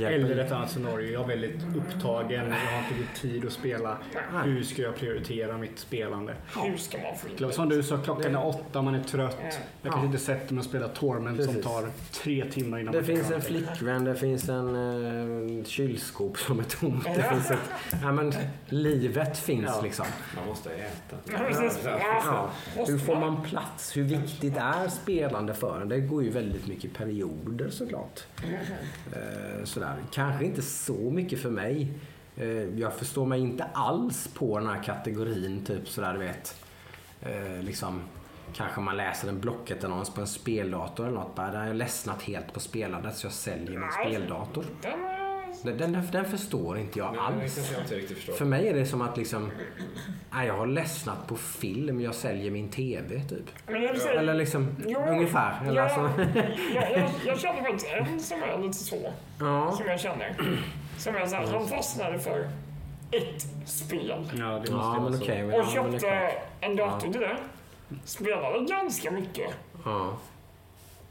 [0.00, 0.08] Ja.
[0.08, 1.12] Eller ett annat scenario.
[1.12, 2.48] Jag är väldigt upptagen.
[2.50, 3.98] Jag har inte tid att spela.
[4.44, 6.34] Hur ska jag prioritera mitt spelande?
[6.64, 7.52] Hur ska man få det?
[7.52, 9.36] Som du sa, klockan är åtta, man är trött.
[9.42, 9.52] Jag
[9.82, 9.90] Ja.
[9.90, 11.64] kanske inte sätter mig och spelar Torment som Precis.
[11.64, 13.46] tar tre timmar innan Det man finns klarar en det.
[13.48, 17.04] flickvän, det finns en uh, kylskåp som är tomt.
[17.04, 17.58] Det finns ett,
[18.02, 18.32] ja, men,
[18.66, 19.80] livet finns Ja.
[19.82, 20.06] liksom.
[20.36, 21.11] Man måste äta.
[22.24, 22.50] Ja.
[22.76, 23.96] Måste Hur får man plats?
[23.96, 25.88] Hur viktigt är spelande för en?
[25.88, 28.20] Det går ju väldigt mycket perioder såklart.
[29.12, 29.94] Eh, sådär.
[30.12, 31.92] Kanske inte så mycket för mig.
[32.36, 32.48] Eh,
[32.78, 36.64] jag förstår mig inte alls på den här kategorin typ sådär du vet.
[37.22, 38.00] Eh, liksom
[38.52, 41.34] kanske man läser en Blocket-annons på en speldator eller något.
[41.34, 44.64] Bara, där har jag ledsnat helt på spelandet så jag säljer min speldator.
[45.62, 47.72] Den, Den, den, förstår inte jag alls.
[47.90, 48.14] jag inte.
[48.32, 49.50] För mig är det som att liksom,
[50.32, 53.44] nej, jag har ledsnat på film, jag säljer min TV typ.
[53.66, 55.60] jag säga, Eller liksom, Jo, ungefär.
[55.66, 56.22] Eller ja, alltså,
[56.74, 59.12] jag, jag, jag känner faktiskt en som är lite så.
[59.40, 59.72] ja.
[59.72, 60.36] Som jag känner.
[60.98, 62.48] Som är såhär, han fastnade för
[63.10, 64.26] ett spel.
[64.38, 65.42] Ja, det måste Ja, men okej.
[65.42, 66.00] men- Och ja, men det är
[66.30, 67.36] köpte en dator till det.
[68.04, 69.50] Spelade ganska mycket.
[69.84, 70.18] Ja.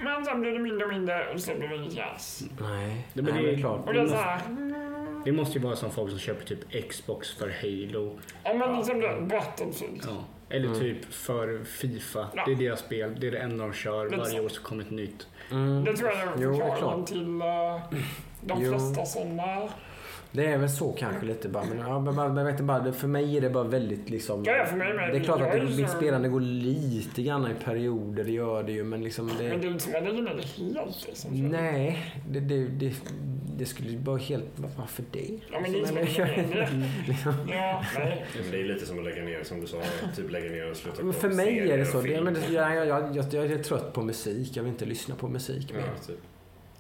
[0.04, 2.44] Men sen blev det mindre och mindre och sen blev det inget alls.
[2.62, 3.88] Nej, Det- men nej, det- det är klart.
[3.88, 4.40] Och det är såhär,
[5.26, 8.20] Det måste ju vara som folk som köper typ Xbox för Halo.
[8.44, 10.02] ja men liksom det, Battlefield.
[10.08, 10.24] Ja.
[10.50, 10.80] Eller Mm.
[10.80, 12.28] typ för Fifa.
[12.36, 12.44] Ja.
[12.46, 13.16] Det är deras spel.
[13.20, 14.06] Det är det enda de kör.
[14.06, 14.46] Lite Varje så.
[14.46, 15.28] år så kommer ett nytt.
[15.52, 15.84] Mm.
[15.84, 17.82] Det tror jag är det förklaringen till eh,
[18.42, 18.72] de Jo.
[18.72, 19.70] flesta sådana.
[20.32, 21.64] Det är väl så kanske lite bara.
[21.66, 24.44] Men, ja, men, men, jag vet inte, bara, för mig är det bara väldigt liksom...
[24.46, 25.12] Ja, för mig med.
[25.12, 28.32] Det är klart att det, ju mitt så- spelande går lite grann i perioder, det
[28.32, 28.84] gör det ju.
[28.84, 29.50] Men liksom det...
[29.50, 31.08] Men det är inte som att jag gillar det helt.
[31.08, 31.50] Liksom.
[31.50, 32.94] Nej, det, det, det,
[33.58, 34.46] det skulle ju bara helt...
[34.78, 35.40] Varför det?
[35.52, 37.08] Ja, men det är inte som att jag gillar det.
[37.08, 38.26] liksom, Ja, nej.
[38.42, 39.82] Men det är lite som att lägga ner, som du sa,
[40.16, 42.02] typ lägga ner och sluta men för mig är det så.
[42.02, 44.58] Det, men det, jag, jag, jag, jag, jag är trött på musik.
[44.58, 45.80] Jag vill inte lyssna på musik mer.
[45.80, 46.20] Ja, typ.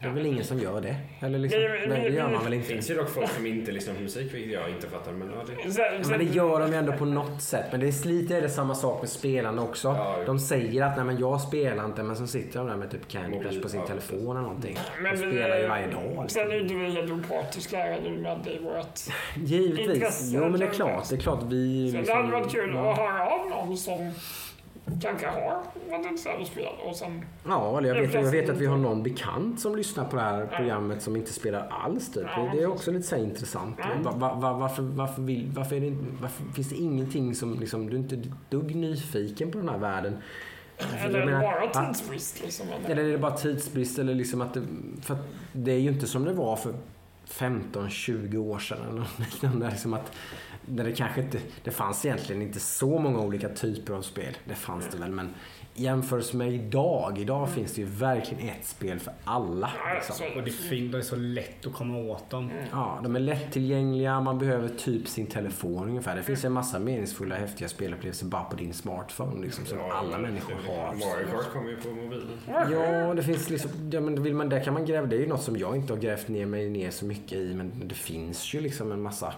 [0.01, 0.95] Det är väl ingen som gör det?
[1.19, 2.67] Eller liksom, Nej, men- nej, det gör man väl Det inte?
[2.67, 5.11] finns ju dock folk som inte lyssnar på musik, vilket jag inte fattar.
[5.11, 6.07] Men ja, det...
[6.09, 7.65] Men det gör de ju ändå på något sätt.
[7.71, 9.87] Men det är lite är det samma sak med spelande också.
[9.87, 10.17] Ja.
[10.25, 13.07] De säger att nej men jag spelar inte men så sitter de där med typ
[13.07, 14.77] Candy Crush på sin ja, telefon eller någonting.
[15.03, 16.01] Men och spelar ju varje dag.
[16.15, 16.41] sen Liksom.
[16.51, 18.99] är ju vi helt opartiska här nu med i vårt...
[19.35, 19.89] Givetvis.
[19.95, 21.09] intresse, Jo men det är klart.
[21.09, 21.91] Det är klart vi...
[21.91, 22.91] Så liksom- det hade varit kul ja.
[22.91, 24.11] att höra av någon som
[25.01, 25.41] kanske har
[25.89, 27.25] varit intresserad av spel och sen...
[27.47, 30.21] Ja, eller jag vet, jag vet att vi har någon bekant som lyssnar på det
[30.21, 30.57] här Ja.
[30.57, 32.11] programmet som inte spelar alls.
[32.13, 32.23] Typ.
[32.35, 32.41] Ja.
[32.43, 33.75] Det- Det är också lite så intressant.
[33.79, 33.85] Ja.
[34.03, 37.87] Va, va, va, varför, varför, vill, varför, är det, varför finns det ingenting som liksom,
[37.89, 40.17] du är inte dugg nyfiken på den här världen?
[41.05, 41.41] Eller jag menar,
[41.73, 42.67] bara tidsbrist liksom.
[42.69, 43.99] eller- Eller är det bara tidsbrist?
[43.99, 44.61] Eller liksom att det,
[45.01, 46.73] för att det är ju inte som det var för
[47.27, 48.77] 15-20 år sedan.
[48.89, 49.69] Eller något liknande.
[49.69, 50.11] Liksom att,
[50.65, 54.37] där det, kanske inte, det fanns egentligen inte så många olika typer av spel.
[54.45, 55.11] Det fanns det väl.
[55.11, 55.33] Men
[55.81, 57.17] jämfört med idag.
[57.19, 59.71] Idag finns det ju verkligen ett spel för alla.
[59.95, 60.25] Liksom.
[60.37, 62.51] Och det, det är så lätt att komma åt dem.
[62.71, 64.21] Ja, de är lättillgängliga.
[64.21, 66.15] Man behöver typ sin telefon ungefär.
[66.15, 69.41] Det finns en massa meningsfulla, häftiga spelupplevelser bara på din smartphone.
[69.45, 70.85] Liksom, som Ja, alla människor det- har.
[70.93, 72.27] Mario Kart kommer ju på mobilen.
[72.47, 75.27] Ja, det finns liksom, ja, men vill man, där kan man gräva, det är ju
[75.27, 78.53] något som jag inte har grävt ner mig ner så mycket i men det finns
[78.53, 79.33] ju liksom en massa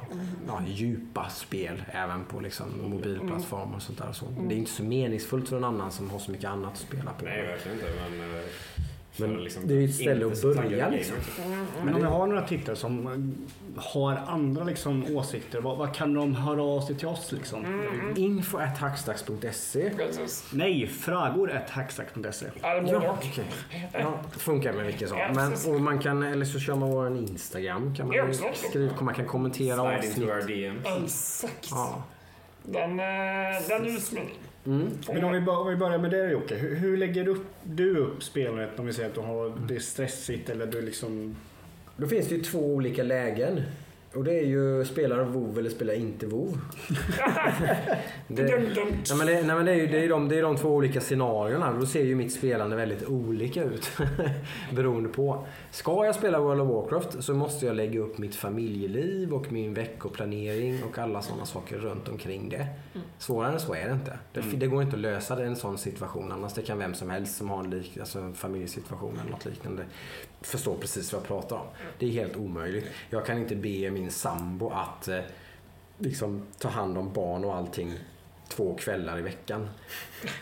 [0.47, 4.09] ja, djupa spel även på liksom mobilplattformar och sånt där.
[4.09, 4.25] Och så.
[4.49, 7.11] Det är inte så meningsfullt för någon annan som har så mycket annat att spela
[7.13, 7.25] på.
[7.25, 7.89] Nej, verkligen inte.
[8.09, 8.43] Men, eh,
[9.17, 11.15] Men liksom det är ju ett ställe att börja, liksom.
[11.15, 11.45] typ.
[11.83, 16.13] Men om vi har några tittare som eh, har andra liksom, åsikter, vad, vad kan
[16.13, 17.31] de höra av sig till oss?
[17.31, 17.65] Liksom?
[18.15, 19.91] Info at hackstacks.se.
[20.53, 22.45] Nej, frågor är hackstack.se.
[22.61, 23.05] Ja, både
[23.93, 25.19] Ja, funkar med vilken sak.
[25.35, 27.95] Men, och man kan, eller så kör man vår Instagram.
[27.95, 30.17] Kan man skriva, man kan kommentera Slide avsnitt.
[31.03, 31.67] Exakt.
[31.71, 32.03] Ja.
[32.63, 34.39] Den, eh, den är ju smidig.
[34.65, 34.89] Mm.
[35.07, 36.55] Men om vi, bör- om vi börjar med det Jocke.
[36.55, 39.79] Hur, hur lägger du, du upp spelet om vi säger att du har, det är
[39.79, 41.35] stressigt eller du liksom...
[41.97, 43.61] Då finns det ju två olika lägen.
[44.15, 46.57] Och det är ju spelar WoW eller spelar inte WoW.
[48.27, 50.41] det, nej, men det, nej, men det, är ju, det, är ju de, det är
[50.41, 51.73] de två olika scenarierna.
[51.73, 53.91] Då ser ju mitt spelande väldigt olika ut.
[54.71, 55.45] beroende på.
[55.71, 59.73] Ska jag spela World of Warcraft så måste jag lägga upp mitt familjeliv och min
[59.73, 62.67] veckoplanering och alla sådana saker runt omkring det.
[63.17, 64.19] Svårare än så är det inte.
[64.33, 66.53] Det, det går inte att lösa det i en sån situation annars.
[66.53, 69.83] Det kan vem som helst som har en lik, alltså en familjesituation eller något liknande
[70.43, 71.67] förstå precis vad jag pratar om.
[71.99, 72.85] Det är helt omöjligt.
[73.09, 75.19] Jag kan inte be min sambo att eh,
[75.97, 77.93] liksom ta hand om barn och allting
[78.47, 79.69] två kvällar i veckan.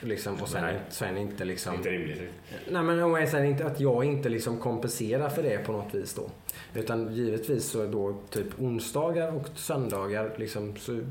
[0.01, 0.79] Liksom, och sen, Nej.
[0.89, 1.75] sen inte liksom...
[1.75, 2.21] Inte rimligt.
[2.69, 6.13] Nej men och sen inte att jag inte liksom kompenserar för det på något vis
[6.13, 6.29] då.
[6.73, 11.01] Utan givetvis så då typ onsdagar och söndagar liksom så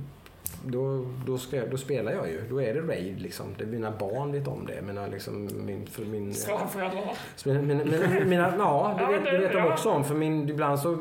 [0.67, 2.43] då, då, jag, då spelar jag ju.
[2.51, 3.47] Då är det raid liksom.
[3.59, 4.83] Det, mina barn vet om det.
[4.83, 7.11] Mina, liksom, min, för min, Svärföräldrarna.
[7.37, 10.05] så Mina, mina, mina, mina, ja, det vet, det vet de också om.
[10.05, 10.93] För min, ibland så,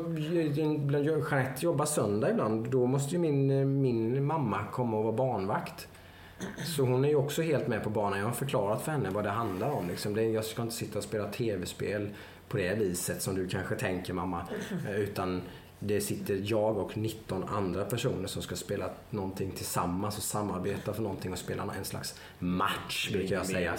[0.56, 2.70] ibland, Jeanette jobbar söndag ibland.
[2.70, 5.88] Då måste ju min, min mamma komma och vara barnvakt.
[6.64, 8.18] Så hon är ju också helt med på banan.
[8.18, 9.88] Jag har förklarat för henne vad det handlar om.
[9.88, 10.14] Liksom.
[10.14, 12.08] Det, jag ska inte sitta och spela tv-spel
[12.48, 14.42] på det viset som du kanske tänker mamma.
[14.88, 15.42] Eh, Utan
[15.82, 21.02] det sitter jag och 19 andra personer som ska spela någonting tillsammans och samarbeta för
[21.02, 23.70] någonting och spela en slags match brukar jag säga.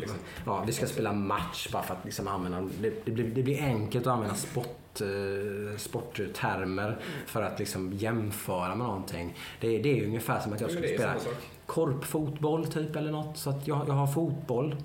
[0.00, 0.16] Liksom.
[0.46, 3.62] Ja, vi ska spela match bara för att liksom använda, det, det, blir, det blir
[3.62, 9.34] enkelt att använda sport, eh, sporttermer för att liksom jämföra med någonting.
[9.60, 11.12] Det, är- det är ungefär som att jag skulle spela.
[11.66, 13.36] Korpfotboll typ eller något.
[13.36, 14.76] Så att jag, jag har fotboll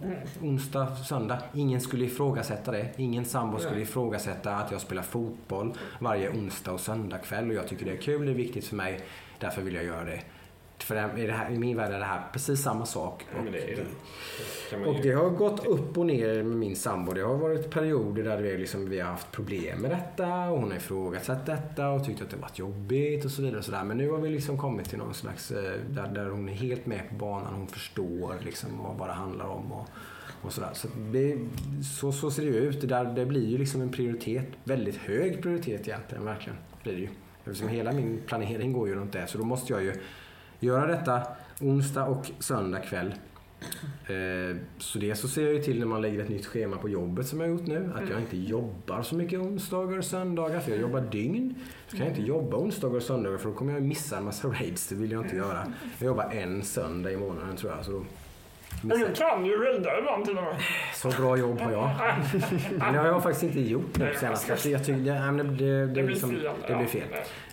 [0.41, 1.39] onsdag, söndag.
[1.53, 2.89] Ingen skulle ifrågasätta det.
[2.97, 3.83] Ingen sambo skulle Nej.
[3.83, 7.49] ifrågasätta att jag spelar fotboll varje onsdag och söndag kväll.
[7.49, 9.01] Och jag tycker det är kul, det är viktigt för mig.
[9.39, 10.21] Därför vill jag göra det.
[10.83, 13.25] För det- i, det här, i min värld är det här precis samma sak.
[13.35, 14.85] Ja, men det det.
[14.85, 17.13] Och det har gått upp och ner med min sambo.
[17.13, 20.69] Det har varit perioder där vi, liksom, vi har haft problem med detta och hon
[20.71, 23.57] har ifrågasatt detta och tyckt att det varit jobbigt och så vidare.
[23.59, 23.83] Och så där.
[23.83, 26.85] Men nu har vi liksom kommit till någon slags, eh, där, där hon är helt
[26.85, 27.53] med på banan.
[27.53, 29.71] Hon förstår liksom vad, det handlar om.
[29.71, 29.87] Och,
[30.41, 30.69] och sådär.
[30.73, 31.37] Så, det,
[31.99, 32.81] så, så ser det ju ut.
[32.81, 34.45] Det, där, det blir ju liksom en prioritet.
[34.63, 36.57] Väldigt hög prioritet egentligen, verkligen.
[36.83, 37.07] Blir det ju.
[37.45, 39.27] Eftersom hela min planering går ju runt det.
[39.27, 39.93] Så då måste jag ju
[40.59, 41.21] göra detta
[41.61, 43.13] onsdag och söndag kväll.
[44.07, 46.89] Eh, Så det så ser jag ju till när man lägger ett nytt schema på
[46.89, 47.93] jobbet som jag har gjort nu.
[47.95, 50.59] Att jag inte jobbar så mycket onsdagar och söndagar.
[50.59, 51.55] För jag jobbar dygn.
[51.87, 54.47] Så kan jag inte jobba onsdagar och söndagar för då kommer jag missa en massa
[54.59, 54.87] raids.
[54.87, 55.73] Det vill jag inte göra.
[55.99, 57.85] Jag jobbar en söndag i månaden tror jag.
[57.85, 58.05] Så då
[58.81, 60.55] Men du kan ju raida ibland till och med.
[60.95, 61.89] så bra jobb har jag.
[62.77, 64.69] Men det har jag faktiskt inte gjort nu på senaste.
[64.69, 66.29] Jag tycker det, det, det, blir liksom,
[66.87, 67.03] fel.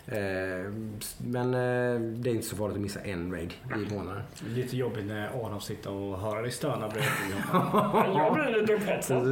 [0.08, 0.72] Eh,
[1.18, 4.22] Men eh, det är inte så farligt att missa en raid i månaden.
[4.54, 7.10] Lite jobbigt när Adam sitter och hör dig stöna bredvid.
[7.52, 9.28] Ja, Jag blir lite upphetsad.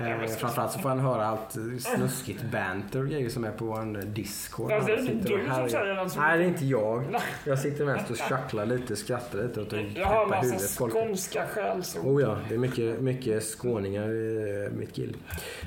[0.00, 4.14] Eh, framförallt så får han höra allt snuskigt banter och grejer som är på en
[4.14, 4.72] Discord.
[4.72, 7.04] Alltså, det är inte du som säger den som- Nej, det är inte jag.
[7.44, 12.06] Jag sitter mest och tjacklar lite, skrattar lite och Jag har peppar massa skånska skällsord.
[12.06, 15.16] Oh ja, det är mycket, mycket skåningar i mitt gill.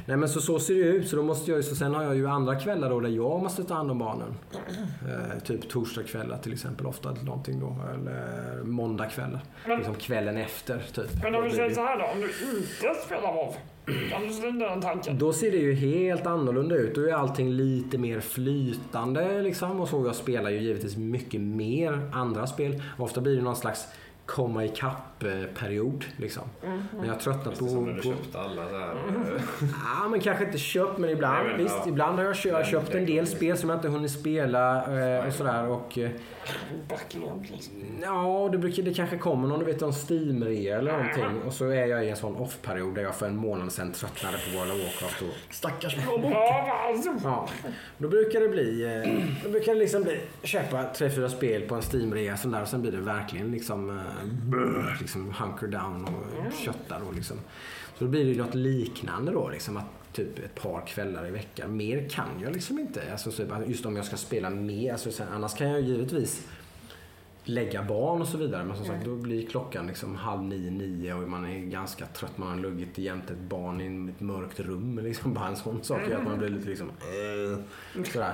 [0.06, 1.08] Nej men så, så ser det ut.
[1.10, 3.42] Så då måste jag ju, så sen har jag ju andra kvällar då där jag
[3.44, 5.32] måste ta hand om barnen.
[5.32, 7.76] Eh, typ torsdagskvällar till exempel ofta någonting då.
[7.94, 9.42] Eller måndagkvällar.
[9.78, 11.24] Liksom kvällen efter typ.
[11.24, 13.56] Men om vi säger så här då, om du inte spelar WoW,
[14.10, 15.18] kan du slänga den tanken?
[15.18, 16.96] Då ser det ju helt annorlunda ut.
[16.96, 19.80] Då är allting lite mer flytande liksom.
[19.80, 22.82] Och så jag spelar ju givetvis mycket mer andra spel.
[22.98, 23.88] Ofta blir det någon slags
[24.26, 24.66] komma
[25.22, 26.44] ikapp-period liksom.
[26.98, 27.68] Men jag tröttnar på...
[27.68, 28.92] Som när du på köpte alla så här.
[29.36, 29.42] eh,
[30.02, 31.38] Ja, men kanske inte köpt, men ibland.
[31.48, 31.90] Nej, men, visst, ja.
[31.90, 34.78] ibland har jag köpt, Men köpt en del spel som jag inte hunnit spela
[35.18, 35.68] eh, och sådär.
[35.68, 36.10] Och, eh,
[36.90, 37.74] Backlog liksom.
[38.02, 41.42] ja, det, brukar, det kanske kommer någon, du vet, en Steam-rea eller någonting.
[41.48, 44.38] Och så är jag i en sån off-period där jag för en månad sedan tröttnade
[44.38, 45.22] på World of Warcraft.
[45.22, 47.10] Och, Stackars Ja, alltså.
[47.24, 47.50] ja,
[47.98, 51.76] då brukar det bli, eh, då brukar det liksom bli, köpa tre, fyra spel på
[51.76, 52.62] en Steam-rea sån där.
[52.62, 53.96] Och sen blir det verkligen liksom, eh,
[54.50, 57.38] brr, liksom hunker down och kötta då liksom.
[57.98, 59.78] Så då blir det ju något liknande då liksom.
[59.78, 61.78] Att typ ett par kvällar i veckan.
[61.78, 63.12] Mer kan jag liksom inte.
[63.12, 64.92] Alltså, typ, just om jag ska spela mer.
[64.92, 66.48] Alltså, sen, annars kan jag givetvis
[67.44, 68.64] lägga barn och så vidare.
[68.64, 72.38] Men som sagt, då blir klockan liksom halv nio, nio och man är ganska trött.
[72.38, 75.00] Man har luggit jämte ett barn i ett mörkt rum.
[75.04, 76.90] Liksom bara en sån sak gör att man blir lite liksom...
[76.90, 78.34] Eh, sådär.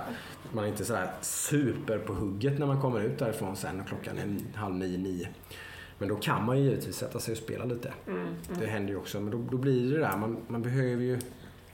[0.52, 4.18] Man är inte sådär super på hugget när man kommer ut därifrån sen och klockan
[4.18, 5.30] är halv nio, nio.
[5.98, 7.94] Men då kan man ju givetvis sätta sig och spela lite.
[8.60, 9.20] Det händer ju också.
[9.20, 10.18] Men då, då blir det där.
[10.18, 11.20] Man, man behöver ju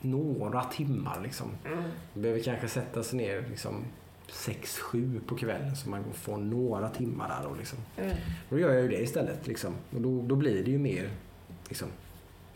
[0.02, 1.48] några timmar liksom.
[2.14, 3.86] Man behöver kanske sätta sig ner liksom
[4.30, 7.48] 6-7 på kvällen så man får några timmar där.
[7.48, 7.80] Och liksom.
[8.50, 9.48] Då gör jag ju det istället.
[9.48, 9.74] Liksom.
[9.96, 11.10] Och då, då blir det ju mer
[11.68, 11.88] liksom,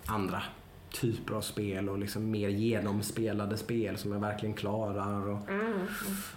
[0.06, 0.44] andra
[0.92, 5.40] typer av spel och liksom mer genomspelade spel som jag verkligen klarar och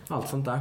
[0.08, 0.60] allt sånt där.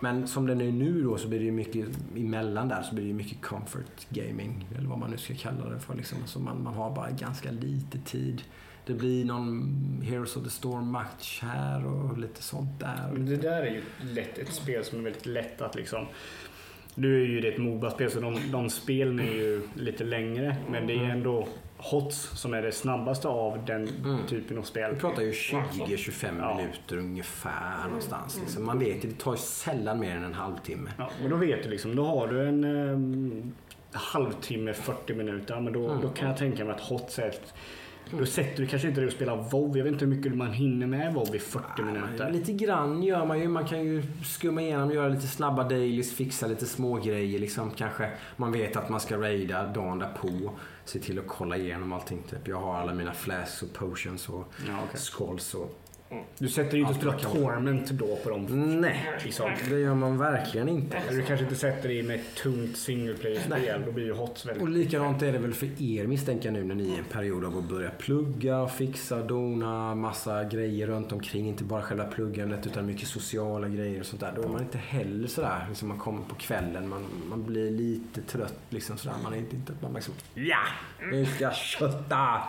[0.00, 1.86] Men som det är nu då så blir det ju mycket
[2.16, 5.68] emellan där så blir det ju mycket comfort gaming eller vad man nu ska kalla
[5.68, 5.94] det för.
[5.94, 6.18] Liksom.
[6.26, 8.42] Så man, man har bara ganska lite tid.
[8.86, 13.10] Det blir någon Heroes of the Storm match här och lite sånt där.
[13.12, 16.06] Men det där är ju lätt ett spel som är väldigt lätt att liksom
[16.94, 20.86] nu är ju det ett Moba-spel så de, de spelen är ju lite längre men
[20.86, 21.48] det är ändå
[21.78, 24.26] HOTS som är det snabbaste av den Mm.
[24.28, 24.94] typen av spel.
[24.94, 26.56] Vi pratar ju 20-25 Ja.
[26.56, 28.38] minuter ungefär någonstans.
[28.40, 28.66] Liksom.
[28.66, 30.90] Man vet ju, det tar sällan mer än en halvtimme.
[30.98, 35.60] Ja, men då vet du liksom, då har du en eh, halvtimme, 40 minuter.
[35.60, 36.02] Men då, Mm.
[36.02, 37.54] då kan jag tänka mig att HOTS är ett,
[38.10, 39.76] då sätter du kanske inte dig och spelar WoW.
[39.78, 42.30] Jag vet inte hur mycket man hinner med WoW i 40 Ja, minuter.
[42.30, 43.48] Lite grann gör man ju.
[43.48, 47.70] Man kan ju skumma igenom, göra lite snabba dailies, fixa lite små grejer liksom.
[47.70, 50.50] Kanske man vet att man ska raida dagen därpå.
[50.84, 52.22] Se till att kolla igenom allting.
[52.30, 52.48] Typ.
[52.48, 55.00] Jag har alla mina flasks och potions och Ja, okej.
[55.00, 55.78] skulls och...
[56.38, 58.46] Du sätter ju inte och man Torment då på dem.
[58.80, 59.50] Nej, Liksom.
[59.70, 60.96] det gör man verkligen inte.
[60.96, 63.82] Eller du kanske inte sätter dig med ett tungt single player-spel.
[63.86, 64.68] Då blir ju HOTS Och väldigt...
[64.68, 67.44] likadant är det väl för er misstänker jag nu när ni är i en period
[67.44, 71.48] av att börja plugga, fixa, dona, massa grejer runt omkring.
[71.48, 74.32] Inte bara själva pluggandet utan mycket sociala grejer och sånt där.
[74.36, 78.22] Då är man inte heller sådär, liksom man kommer på kvällen, man, man blir lite
[78.22, 79.16] trött liksom sådär.
[79.22, 80.58] Man är inte, inte man liksom, ja,
[81.10, 82.42] nu ska jag kötta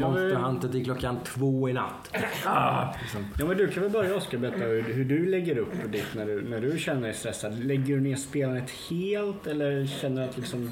[0.00, 2.16] Monster Hunter till klockan två i natt.
[2.44, 3.26] Ah, Liksom.
[3.38, 6.26] Ja men du kan väl börja Oskar berätta hur, hur du lägger upp ditt när
[6.26, 7.64] du, när du känner dig stressad.
[7.64, 10.70] Lägger du ner spelandet helt eller känner du att liksom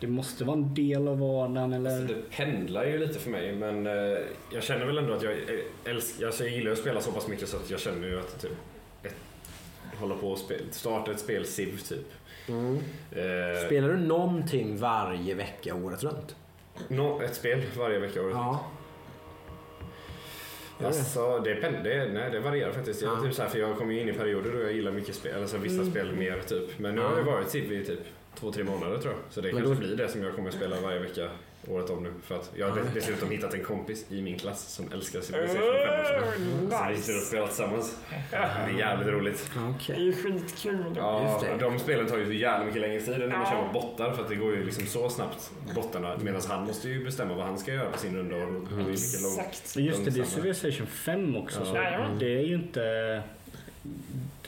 [0.00, 2.00] det måste vara en del av vardagen eller?
[2.00, 4.18] Alltså, det pendlar ju lite för mig men eh,
[4.52, 5.34] jag känner väl ändå att jag
[5.84, 8.40] älskar, alltså, jag gillar att spela så pass mycket så att jag känner ju att
[8.42, 8.52] typ,
[9.02, 9.16] ett,
[10.00, 12.12] hålla på och spela, starta ett spel Civ typ.
[12.48, 12.74] Mm.
[13.12, 16.36] Eh, Spelar du någonting varje vecka året runt?
[16.88, 18.34] Nå, ett spel varje vecka året.
[18.34, 18.64] Ja.
[20.78, 20.86] Det?
[20.86, 23.02] Alltså, det, det, nej, det varierar faktiskt.
[23.02, 23.22] Jag, Ja.
[23.22, 25.40] typ så här, för jag kommer ju in i perioder då jag gillar mycket spel,
[25.40, 25.90] alltså vissa Mm.
[25.90, 26.78] spel mer typ.
[26.78, 27.16] Men nu har Ja.
[27.16, 28.00] det varit Civ i typ
[28.40, 29.22] två, tre månader tror jag.
[29.30, 31.28] Så det Men kanske då- blir det som jag kommer att spela varje vecka
[31.68, 32.12] året om nu.
[32.22, 36.66] För att jag har dessutom hittat en kompis i min klass som älskar Civilization 5
[36.66, 36.76] också.
[36.76, 37.98] Så vi sitter och spelar tillsammans.
[38.30, 39.50] Det är jävligt roligt.
[39.74, 39.96] Okej.
[39.98, 40.94] Det är skitkul.
[40.96, 43.72] Ja, de spelen tar ju så jävla mycket längre tid än när man kör mot
[43.72, 47.34] bottar för att det går ju liksom så snabbt bottarna medan han måste ju bestämma
[47.34, 49.38] vad han ska göra på sin runda och det är mycket långt.
[49.38, 49.76] Exakt.
[49.76, 50.24] Just det, det är.
[50.24, 51.60] Civilization 5 också.
[51.60, 51.64] Ja.
[51.64, 53.22] Så det är ju inte...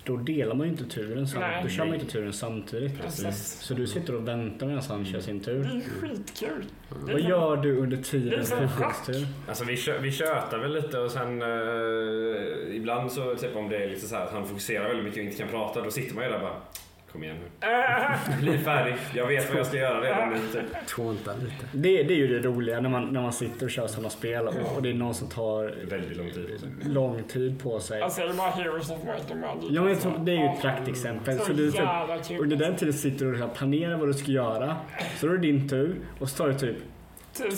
[0.06, 1.62] Då delar man ju inte turen sam- Nej.
[1.62, 3.00] Då kör man inte turen samtidigt.
[3.02, 3.52] Precis.
[3.60, 5.60] Så du sitter och väntar medan han kör sin Det tur.
[5.60, 6.64] är skitkul.
[7.06, 8.84] Det Vad gör du under Det är tiden som för schack.
[8.84, 9.26] hans tur?
[9.48, 13.76] Alltså vi, kö, vi tjötar väl lite och sen eh, ibland så typ om det
[13.84, 16.14] är lite så här att han fokuserar väldigt mycket och inte kan prata då sitter
[16.14, 16.56] man ju där bara
[17.16, 18.40] Kom igen nu.
[18.40, 18.94] Bli färdig.
[19.14, 20.38] Jag vet vad jag ska göra redan nu.
[20.52, 20.86] Typ.
[20.88, 21.66] Tånta lite.
[21.72, 24.46] Det, det är ju det roliga när man, när man sitter och kör sådana spel
[24.48, 26.60] och, och det är någon som tar Väldigt lång tid.
[26.86, 28.02] lång tid på sig.
[28.02, 29.70] Alltså det är bara Heroes of Might and Magic.
[29.70, 31.38] Ja, men jag tror- det är ju ett praktexempel.
[31.38, 34.76] Så du, typ, den tiden sitter du och så planerar vad du ska göra.
[35.16, 36.76] Så är det din tur och så tar det typ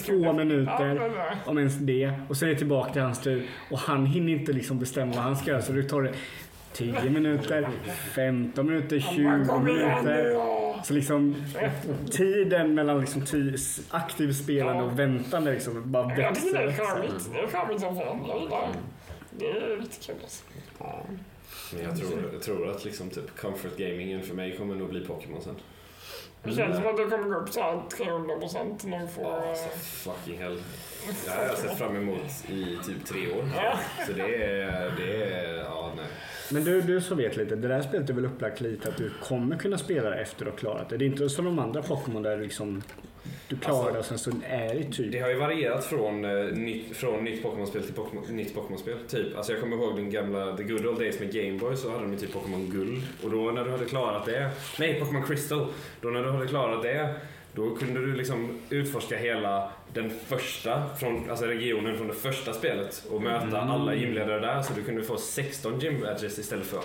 [0.06, 1.10] två minuter,
[1.46, 2.12] om ens det.
[2.28, 3.46] Och så är det tillbaka till hans tur.
[3.70, 5.62] Och han hinner inte liksom bestämma vad han ska göra.
[5.62, 6.12] Så det tar det
[6.78, 7.68] 10 minuter,
[8.14, 10.82] 15 minuter, han 20 bara, Kom igen nu minuter.
[10.84, 11.44] Så liksom
[12.10, 13.22] tiden mellan liksom
[13.90, 16.84] aktiv spelande och väntande liksom bara Jag tycker det är växer.
[16.84, 17.30] charmigt.
[17.32, 18.24] Det är charmigt som fan.
[18.28, 18.68] Jag gillar
[19.30, 19.46] det.
[19.46, 20.44] Är riktigt kul alltså.
[21.74, 25.06] Men jag tror, jag tror att liksom typ comfort gamingen för mig kommer nog bli
[25.06, 25.54] Pokémon sen.
[26.42, 29.48] Det känns som att det kommer gå upp så här 300 procent när du får...
[29.48, 29.78] Eh, så
[30.10, 30.62] fucking hell.
[31.24, 33.44] Det här har jag sett fram emot i typ tre år.
[34.06, 36.06] Så det är, det är, ja nej.
[36.52, 39.10] Men du, du som vet lite, det där spelet är väl upplagt lite att du
[39.22, 40.96] kommer kunna spela det efter du har klarat det.
[40.96, 42.82] Det är inte som de andra Pokémon där du liksom
[43.48, 45.12] du klarar Alltså, det och sen så är det typ...
[45.12, 48.96] Det har ju varierat från, eh, nytt, från nytt Pokémon-spel till Pokémon, nytt Pokémon-spel.
[49.08, 49.36] Typ.
[49.36, 52.12] Alltså jag kommer ihåg den gamla The Good Old Days med Gameboy så hade de
[52.12, 53.02] ju typ Pokémon Guld.
[53.22, 55.66] Och då när du hade klarat det, nej Pokémon Crystal.
[56.00, 57.14] Då när du hade klarat det,
[57.58, 63.04] då kunde du liksom utforska hela den första, från, alltså regionen från det första spelet
[63.10, 64.62] och möta alla gymledare där.
[64.62, 66.80] Så du kunde få 16 gym badges istället för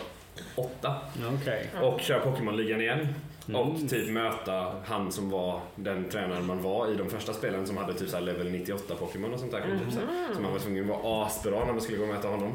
[0.55, 0.71] 8.
[0.81, 0.97] Ja,
[1.41, 1.69] Okej.
[1.81, 3.07] Och köra Pokémon-ligan igen.
[3.49, 3.61] Mm.
[3.61, 7.77] Och typ möta han som var den tränaren man var i de första spelen som
[7.77, 9.61] hade typ så level 98 Pokémon och sånt där.
[9.61, 10.33] Typ så, här.
[10.33, 12.53] så man var tvungen att vara asbra när man skulle gå och möta honom.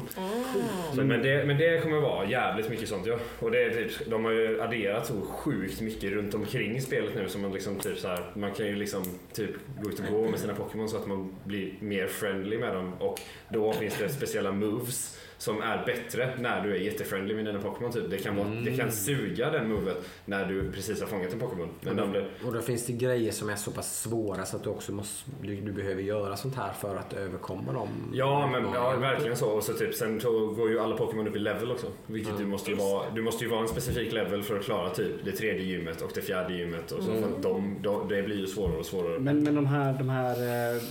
[0.95, 3.17] Så, men, det, men det kommer vara jävligt mycket sånt ja.
[3.39, 7.29] Och det är typ, de har ju adderat så sjukt mycket runt omkring spelet nu
[7.29, 10.29] så man liksom typ så här, man kan ju liksom typ gå ut och gå
[10.29, 12.93] med sina Pokémon så att man blir mer friendly med dem.
[12.99, 17.59] Och då finns det speciella moves som är bättre när du är jättefriendly med dina
[17.59, 17.91] Pokémon.
[17.91, 18.09] Typ.
[18.09, 21.69] Det, kan vara, det kan suga den movet när du precis har fångat en Pokémon.
[21.81, 24.63] Men om det, Och då finns det grejer som är så pass svåra så att
[24.63, 27.89] du också måste, du, du behöver göra sånt här för att överkomma dem.
[28.13, 29.49] Ja, men ja, verkligen så.
[29.49, 31.87] Och så typ, sen så går ju alla Pokémon upp i level också.
[32.07, 33.03] Vilket du måste ju vara.
[33.15, 36.11] Du måste ju vara en specifik level för att klara typ det tredje gymmet och
[36.15, 36.91] det fjärde gymmet.
[36.91, 39.19] Och så, för att de, de, det blir ju svårare och svårare.
[39.19, 40.35] Men, men de här, de här
[40.75, 40.81] eh,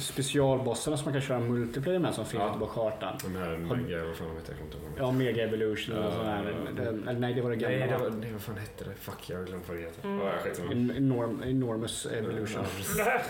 [0.00, 2.56] specialbossarna som man kan köra multiplayer med som finns Ja.
[2.58, 3.16] på kartan.
[3.82, 4.92] Mega, vad fan heter, ihåg.
[4.98, 6.44] Ja, Mega Evolution och Ja, sån här.
[6.44, 6.82] ja, ja.
[7.10, 7.86] Eller Nej, det var det Nej, gamla.
[7.98, 8.10] det va?
[8.10, 8.94] var, nej, vad fan hette det?
[8.94, 10.08] Fuck, jag har glömt vad det heter.
[10.08, 10.32] Ja,
[10.68, 10.72] det.
[10.74, 12.64] En enorm, enormous Evolution.
[12.98, 13.20] Ja,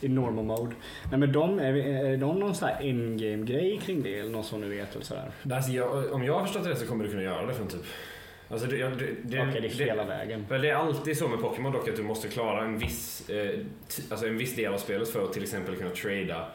[0.08, 0.74] normal mode.
[1.10, 4.18] Nej men de, är, är de någon sån här endgame grej kring det?
[4.18, 4.94] Eller någon som du vet?
[4.94, 5.30] Eller sådär?
[5.52, 7.68] Alltså, jag, om jag har förstått det rätt så kommer du kunna göra det från
[7.68, 7.80] typ...
[8.48, 8.88] Alltså det, det,
[9.22, 10.46] det, Okej, det är hela vägen.
[10.48, 13.50] Väl, det är alltid så med Pokémon dock att du måste klara en viss, eh,
[13.88, 16.46] t- alltså en viss del av spelet för att till exempel kunna trada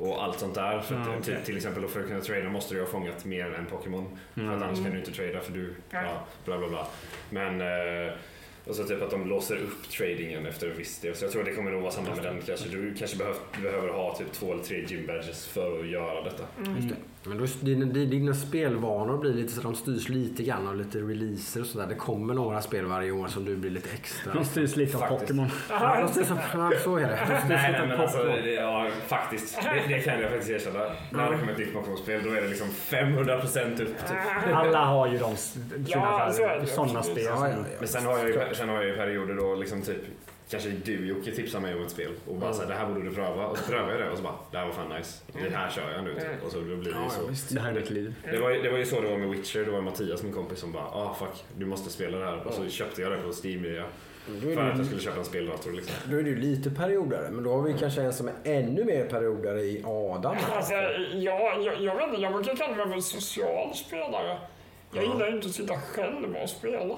[0.00, 0.80] och allt sånt där.
[0.80, 1.34] För att, Ah, eh, okej.
[1.36, 4.18] till, till exempel för att kunna trada måste du ha fångat mer än en Pokémon.
[4.34, 4.62] För att Mm.
[4.62, 6.22] annars kan du inte trada för du, Ja.
[6.44, 6.86] bla bla bla.
[7.30, 7.60] Men,
[8.06, 8.12] eh,
[8.64, 11.14] och så typ att de låser upp tradingen efter en viss del.
[11.16, 12.68] Så jag tror det kommer nog vara samma med den kanske.
[12.68, 16.42] Du kanske behöver, behöver ha typ två eller tre gym badges för att göra detta.
[16.56, 16.94] Det.
[17.24, 21.60] Men då, dina, dina spelvanor blir lite så de styrs lite grann av lite releaser
[21.60, 21.86] och sådär.
[21.86, 24.32] Det kommer några spel varje år som du blir lite extra.
[24.34, 25.08] De styrs lite av.
[25.08, 25.46] Pokémon.
[25.70, 27.18] Ja, ja, så är det.
[27.28, 29.62] De Nej, lite nej men alltså, det, ja, faktiskt.
[29.62, 30.84] Det, det kan jag faktiskt erkänna.
[31.10, 33.78] När det kommer ett nytt Pokémon-spel då är det liksom 500% upp.
[33.78, 34.54] Typ.
[34.54, 35.36] Alla har ju de
[35.86, 36.66] Ja, sina det.
[36.66, 37.24] sådana spel.
[37.24, 37.64] Ja, ja, ja.
[37.78, 40.02] Men sen har, jag ju, sen har jag ju perioder då liksom typ
[40.50, 43.02] kanske du Jocke tipsar mig om ett spel och bara så här, det här borde
[43.08, 43.46] du pröva.
[43.46, 45.22] Och så prövar jag det och så bara, det här var fan nice.
[45.50, 46.14] Det här kör jag nu.
[46.14, 46.44] Typ.
[46.44, 47.54] Och så då blir det ju Ja, så.
[47.54, 48.14] Det här är mitt liv.
[48.30, 49.64] Det var, ju- det var ju så det var med Witcher.
[49.64, 52.46] Det var Mattias, min kompis, som bara ah fuck, du måste spela det här.
[52.46, 55.24] Och så köpte jag det på Steam Då för att jag det, skulle köpa en
[55.24, 55.72] speldator.
[55.72, 55.94] Liksom.
[56.10, 58.84] då är det ju lite periodare, men då har vi kanske en som är ännu
[58.84, 60.36] mer periodare i Adam.
[60.52, 60.72] Alltså,
[61.12, 64.38] jag, jag, jag vet inte, jag brukar kalla mig för en social spelare.
[64.92, 66.96] Jag gillar inte att sitta själv och spela.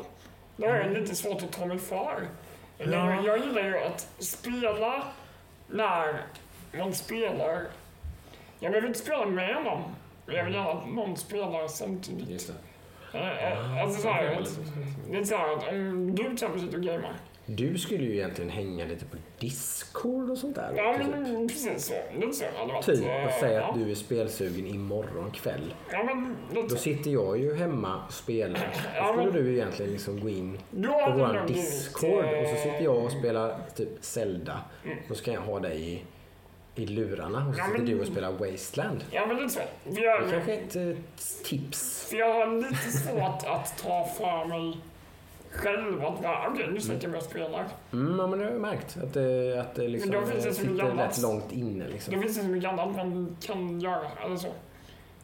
[0.57, 2.27] Det är lite svårt att ta mig för.
[2.79, 5.03] Jag, jag gillar ju att spela
[5.69, 6.23] när
[6.79, 7.67] man spelar.
[8.61, 9.83] Jag behöver inte spela med någon.
[10.27, 12.29] Jag vill gärna att någon spelar samtidigt.
[12.29, 12.53] Just
[13.13, 13.19] det.
[13.19, 14.59] Eh, Alltså så här, att,
[15.11, 17.13] det är så här att om du till exempel sitter och gamer.
[17.47, 20.73] Du skulle ju egentligen hänga lite på Discord och sånt där.
[20.77, 21.07] Ja typ.
[21.07, 21.95] men precis så.
[22.21, 22.87] Lite så hade varit.
[22.87, 23.67] Typ, eh, och säga ja.
[23.69, 25.75] att du är spelsugen imorgon kväll.
[25.93, 28.69] Ja men lite Då sitter jag ju hemma och spelar.
[28.97, 32.57] Ja, Då skulle men- du egentligen liksom gå in på vår Discord och så eh,
[32.63, 34.61] sitter jag och spelar typ Zelda.
[34.85, 34.99] Mm.
[35.11, 36.03] Och så kan jag ha dig i,
[36.83, 39.05] i lurarna och så Ja, sitter men- du och spelar Wasteland.
[39.11, 39.61] Ja men lite så.
[39.85, 41.03] Det kanske är ett eh,
[41.45, 42.07] tips.
[42.11, 44.77] för jag har lite svårt att ta för mig
[45.53, 46.23] själv att
[46.83, 47.67] sätter jag mig och spelar.
[47.93, 48.97] Mm, ja, men det har jag märkt.
[49.03, 51.11] Att det, att det liksom Men då finns det sitter annat.
[51.11, 51.89] rätt långt inne.
[51.89, 52.15] Liksom.
[52.15, 54.49] Det finns så mycket annat man kan göra eller så.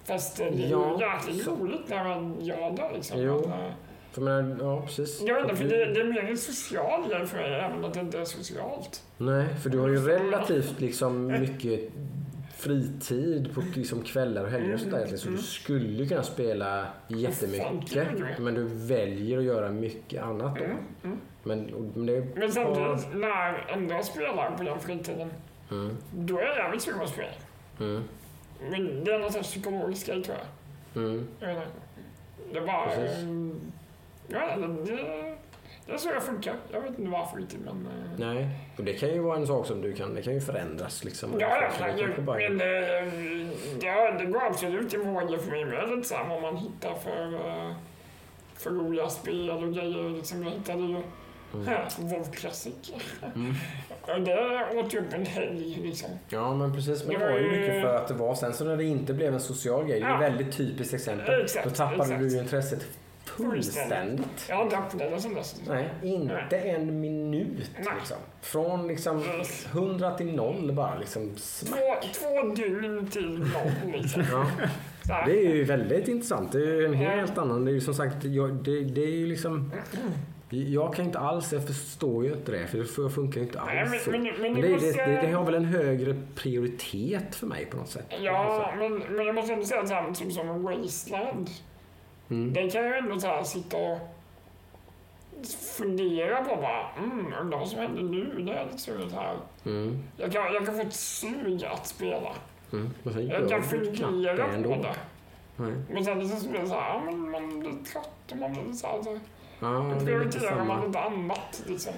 [0.05, 3.21] Fast det är Ja, ju jäkligt så- roligt när man gör det liksom.
[3.21, 3.41] Jo.
[3.49, 3.73] Men, eh,
[4.13, 5.23] För men, ja, precis.
[5.27, 7.95] jag vet inte, för det, det är mer en social grej för mig, även att
[7.95, 9.03] det inte är socialt.
[9.19, 11.81] Nej, för du har ju relativt liksom mycket
[12.59, 15.37] fritid på liksom kvällar och helger och sånt där egentligen.
[15.37, 18.39] Så du skulle kunna spela jättemycket.
[18.39, 20.65] Men du väljer att göra mycket annat då.
[20.65, 21.19] Mm, mm.
[21.43, 25.31] Men, men det Men samtidigt, när andra spelar på den fritiden,
[25.71, 27.29] Mm, då är jag jävligt sugen på att spela.
[27.81, 28.03] mm,
[28.71, 30.37] Men det är någon sorts psykologisk grej tror
[30.95, 31.03] jag.
[31.03, 31.29] mm.
[31.41, 32.61] Jag vet inte.
[32.61, 32.87] Det bara...
[32.87, 33.19] Precis.
[34.29, 35.37] Ja, det, det,
[35.89, 36.55] det är så jag funkar.
[36.73, 37.87] Jag vet inte varför riktigt, men...
[37.87, 40.41] eh, Nej, och det kan ju vara en sak som du kan, det kan ju
[40.41, 41.31] förändras liksom.
[41.41, 43.49] Ja, det men, kanske bara- men eh,
[43.83, 45.75] ja, det går absolut i vågor för mig med.
[45.75, 47.73] Här, vad man hittar för, eh,
[48.55, 50.11] för roliga spel och grejer.
[50.17, 51.03] Liksom, jag hittade ju
[51.55, 51.67] Mm.
[51.99, 52.93] WoW Classic.
[53.35, 53.55] Mm.
[54.03, 56.11] Och det åt ju upp en helg liksom.
[56.29, 57.05] Ja, men precis.
[57.07, 58.35] Men det Det var ju ju- mycket för att det var.
[58.35, 60.15] Sen så när det inte blev en social grej, det är Ja.
[60.27, 61.41] ett väldigt typiskt exempel.
[61.43, 62.21] Exakt, Då tappade exakt.
[62.21, 62.87] du ju intresset
[63.39, 64.47] fullständigt.
[64.49, 65.61] Jag har inte haft det sen dess.
[65.69, 67.85] Nej, inte en minut Nej.
[67.99, 68.17] liksom.
[68.41, 69.23] Från liksom
[69.73, 71.37] 100 till noll bara liksom.
[71.37, 71.81] smack.
[71.81, 74.23] Två, två dygn till noll liksom.
[75.09, 76.53] Ja, det är ju väldigt intressant.
[76.53, 77.65] Det är ju en helt annan.
[77.65, 79.73] Det är ju som sagt, jag, det, det är ju liksom.
[80.51, 83.81] Jag kan inte alls, jag förstår ju inte det för det funkar ju inte Nej,
[83.81, 84.11] alls men- så.
[84.11, 87.77] men- men Men det, måste- det, det har väl en högre prioritet för mig på
[87.77, 88.07] något sätt.
[88.23, 91.51] Ja, men, men jag måste ändå säga att typ som Wasteland.
[92.31, 92.53] Mm.
[92.53, 93.99] Det kan jag ändå så här sitta och
[95.77, 98.43] fundera på bara, mm, undrar vad som händer nu.
[98.43, 99.37] Det är lite suget här.
[99.67, 100.03] Mm.
[100.17, 102.33] Jag kan, jag kan få ett sug att spela.
[102.73, 102.91] Mm.
[103.03, 104.95] Men Jag kan fundera på det.
[105.57, 105.73] Nej.
[105.93, 108.87] Men sen så blir det så här, men man blir trött och man blir så
[108.87, 109.19] här, så
[109.61, 111.93] Ja, lite prioriterar man lite annat liksom.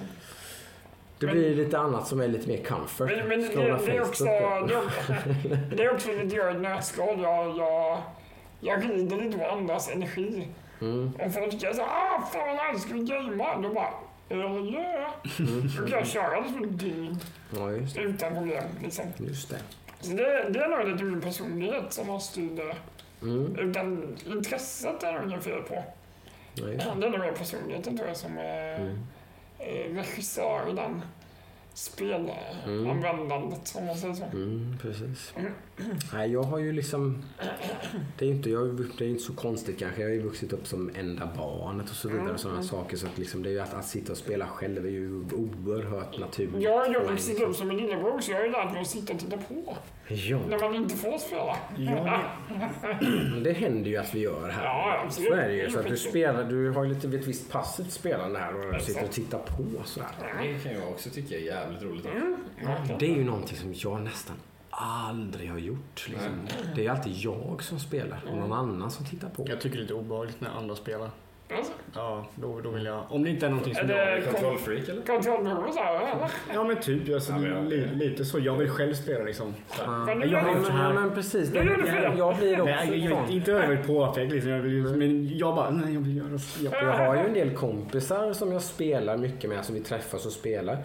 [1.19, 3.09] det blir lite annat som är lite mer comfort.
[3.09, 3.63] Men, men det, det,
[3.97, 7.21] är också, det, är- det är också lite jag ett nötskal.
[7.21, 7.97] Jag, jag,
[8.61, 10.47] jag lite på andras energi.
[10.81, 11.11] Mm.
[11.19, 13.57] Om folk säger så här, ah fan vad nice, ska vi gamea?
[13.57, 13.89] Då bara,
[14.29, 15.13] ja ja.
[15.79, 17.19] Då kan jag köra det som ett dygn
[17.55, 18.01] Ja, just det.
[18.01, 19.05] utan problem liksom.
[19.17, 19.59] Just det.
[19.99, 22.75] Så det, det är nog lite min personlighet som har styrt det.
[23.21, 23.55] Mm.
[23.55, 25.83] Utan intresset är det inget fel på.
[26.55, 26.73] Ja, det.
[26.83, 28.97] Är nog mer personligheten tror jag som är Mm.
[29.59, 31.01] eh, regissör i den
[31.73, 34.23] spelanvändandet om man säger så.
[34.23, 35.33] Mm, precis.
[36.13, 37.23] Nej, jag har ju liksom...
[38.17, 40.01] Det är ju inte, jag, det är inte så konstigt kanske.
[40.01, 42.33] Jag har ju vuxit upp som enda barnet och så vidare.
[42.33, 42.97] Och sådana saker.
[42.97, 46.19] Så att liksom, det är ju att, att sitta och spela själv är ju oerhört
[46.19, 46.63] naturligt.
[46.63, 47.49] Jag har vuxit liksom.
[47.49, 49.77] upp som en lillebror så jag har ju lärt mig att sitta och titta på
[50.07, 51.57] Ja, när man inte får spela.
[51.77, 52.21] Ja,
[53.43, 54.65] det händer ju att vi gör här.
[54.65, 55.29] Ja, absolut.
[55.29, 55.69] Så är det ju.
[55.69, 59.03] Så att du spelar, du har ju lite ett visst passivt spelande här och sitter
[59.03, 60.09] och tittar på sådär.
[60.41, 62.05] Det kan jag också tycka är jävligt roligt.
[62.05, 62.37] Mm.
[62.99, 64.35] Det är ju någonting som jag nästan
[64.71, 66.07] aldrig har gjort.
[66.09, 66.47] Liksom.
[66.75, 69.45] Det är alltid jag som spelar och någon annan som tittar på.
[69.49, 71.09] Jag tycker det är lite obehagligt när andra spelar.
[71.57, 73.03] Alltså, Ja, då, då vill jag...
[73.09, 74.07] Om det inte är någonting som Är jag...
[74.07, 75.01] det- Är det kontrollfreak eller?
[75.01, 75.65] Kontrollbehov?
[76.53, 78.39] Ja men typ, alltså, Ja, men jag- li, lite så.
[78.39, 79.53] Jag vill själv spela liksom.
[79.79, 79.91] Ja.
[80.05, 80.93] Men Jag Ja, här.
[80.93, 81.51] men precis.
[81.51, 81.67] Fel.
[81.67, 84.51] Jag, jag blir också Nej, jag, jag, inte över påpek liksom.
[84.51, 86.63] Jag vill, men jag bara, nej jag vill göra så.
[86.65, 90.25] Jag, Jag har ju en del kompisar som jag spelar mycket med, som vi träffas
[90.25, 90.77] och spelar.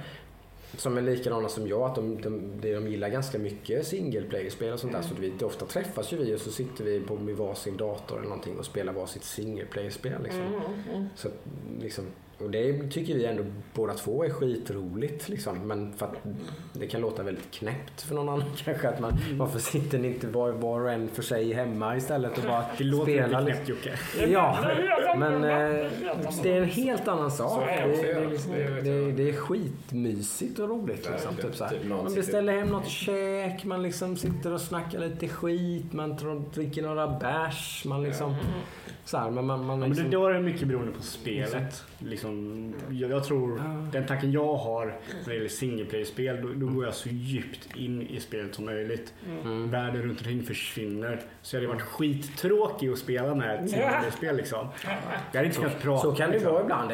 [0.77, 4.81] Som är likadana som jag, att de, de, de, gillar ganska mycket single player-spel och
[4.81, 5.03] sånt där.
[5.03, 8.29] Så vi, ofta träffas ju vi och så sitter vi på med varsin dator eller
[8.29, 10.23] någonting och spelar varsitt single player-spel.
[10.23, 10.41] Liksom.
[10.41, 10.61] Mm,
[10.93, 11.07] mm.
[11.17, 11.35] Så att,
[11.81, 12.05] liksom,
[12.39, 15.29] Och det tycker vi ändå båda två är skitroligt.
[15.29, 15.59] Liksom.
[15.69, 16.17] Men för att
[16.73, 18.89] det kan låta väldigt knäppt för någon annan kanske.
[18.89, 22.45] Att man, varför sitter ni inte var, var och en för sig hemma istället och
[22.45, 23.77] bara Det låter spelar lite liksom?
[23.77, 24.33] knäppt Jocke.
[24.33, 24.59] Ja,
[25.17, 25.91] men eh,
[26.43, 27.63] Det är en helt annan sak.
[27.67, 28.53] Det är det det, liksom,
[29.17, 31.09] Det är, skitmysigt och roligt.
[31.13, 31.79] Liksom, typ så här.
[31.89, 36.17] Man beställer hem något käk, man liksom sitter och snackar lite skit, man
[36.55, 37.85] dricker några bärs.
[37.85, 38.35] Man liksom,
[39.05, 41.03] så här, men man, man Ja, men liksom, det, då är det mycket beroende på
[41.03, 41.85] spelet.
[41.99, 42.26] Liksom,
[42.91, 43.63] jag, jag tror,
[43.93, 44.95] den tanken jag har när
[45.29, 49.15] det gäller single player-spel, då, då går jag så djupt in i spelet som möjligt.
[49.45, 49.71] Mm.
[49.71, 51.21] Världen runt omkring försvinner.
[51.43, 54.69] Så jag hade varit skittråkig att spela med ett single player-spel liksom.
[55.33, 56.03] Jag hade inte kunnat prata.
[56.03, 56.53] Så kan det liksom.
[56.53, 56.91] vara ibland.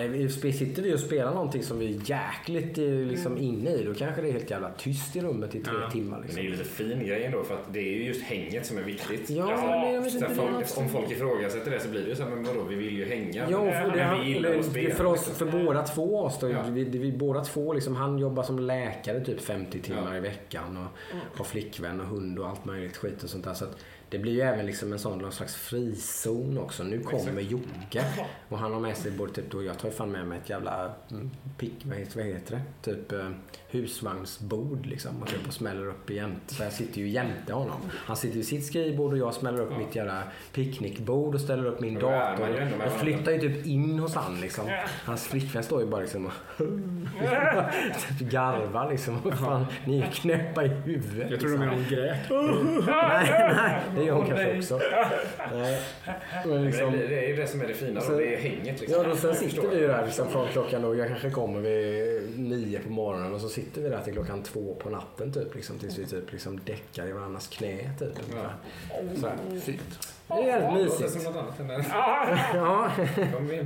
[0.55, 4.23] Sitter vi och spelar någonting som vi är jäkligt eh, liksom inne i, då kanske
[4.23, 5.91] det är helt jävla tyst i rummet i tre Ja.
[5.91, 6.19] timmar.
[6.19, 6.45] Men det är Liksom.
[6.45, 9.31] ju lite fin grej ändå för att det är ju just hänget som är viktigt.
[9.31, 12.31] Ja, Alltså, men jag folk, om folk ifrågasätter det så blir det ju så här,
[12.31, 13.51] men vadå, vi vill ju hänga.
[13.51, 14.95] Ja, men, för, det, men vi gillar att spela.
[14.95, 15.22] för oss, liksom.
[15.25, 16.63] För båda två oss då, Ja.
[16.71, 21.19] vi, vi båda två liksom, han jobbar som läkare typ 50 timmar i veckan och
[21.39, 23.55] har flickvän och hund och allt möjligt skit och sånt där.
[23.55, 23.77] Så att
[24.13, 26.83] det blir ju även liksom en sån någon slags frizon också.
[26.83, 28.05] Nu kommer Jocke
[28.49, 30.51] och han har med sig både typ, då jag tar ju fan med mig ett
[30.51, 32.93] jävla mm, pick, vad heter, vad heter det?
[32.93, 33.31] Typ eh,
[33.69, 36.55] husvagnsbord liksom och typ och smäller upp jämte.
[36.55, 37.81] Så jag sitter ju jämte honom.
[37.93, 41.81] Han sitter vid sitt skrivbord och jag smäller upp mitt jävla picknickbord och ställer upp
[41.81, 42.47] min dator.
[42.47, 44.71] med Jag flyttar ju typ in hos han liksom.
[45.05, 46.33] Hans flickvän står ju bara liksom och
[48.19, 49.19] typ garvar liksom.
[49.25, 51.31] Vad fan, ni är knäppa i huvudet.
[51.31, 51.69] Jag tror liksom.
[51.69, 52.31] hon grät.
[52.87, 54.81] Nej, nej, det gör hon kanske också.
[55.53, 55.81] Nej.
[56.47, 58.39] Men liksom, det, det är ju det som är det fina Så- då, det är
[58.39, 59.03] hänget liksom.
[59.03, 62.39] Ja, då sen sitter vi ju där liksom från klockan då, jag kanske kommer vid
[62.39, 65.79] nio på morgonen och så sitter vi där till klockan två på natten typ liksom
[65.79, 68.09] tills vi typ liksom däckar i varandras knä typ.
[69.21, 69.37] Så här.
[70.29, 71.25] Det är jävligt Det mysigt.
[71.59, 71.85] det.
[72.55, 72.91] Ja.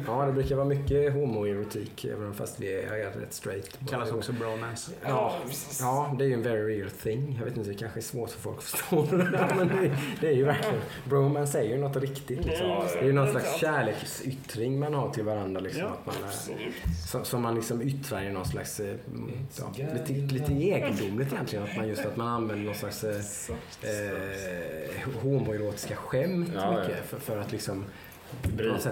[0.06, 3.78] Ja, det brukar vara mycket homoerotik även fast vi är rätt straight.
[3.90, 4.90] Kallas också bromance.
[5.04, 5.34] Ja,
[5.80, 7.36] ja, det är ju en very real thing.
[7.38, 9.48] Jag vet inte, det kanske är svårt för folk att förstå det.
[9.56, 10.80] Men det, det är ju verkligen...
[11.04, 12.44] Bromance är ju något riktigt.
[12.44, 12.66] Liksom.
[12.92, 15.60] Det är ju någon slags kärleksyttring man har till varandra.
[15.60, 18.80] Liksom, att man är, som, man liksom yttrar i någon slags...
[18.80, 18.94] eh,
[19.58, 21.64] Ja, lite, lite egendomligt egentligen.
[21.64, 23.16] Att man just att man använder någon slags eh,
[23.82, 26.80] eh, homoerotiska skämt Ja, ja.
[26.80, 27.10] mycket.
[27.10, 27.84] För, för att liksom...
[28.42, 28.90] Bryta.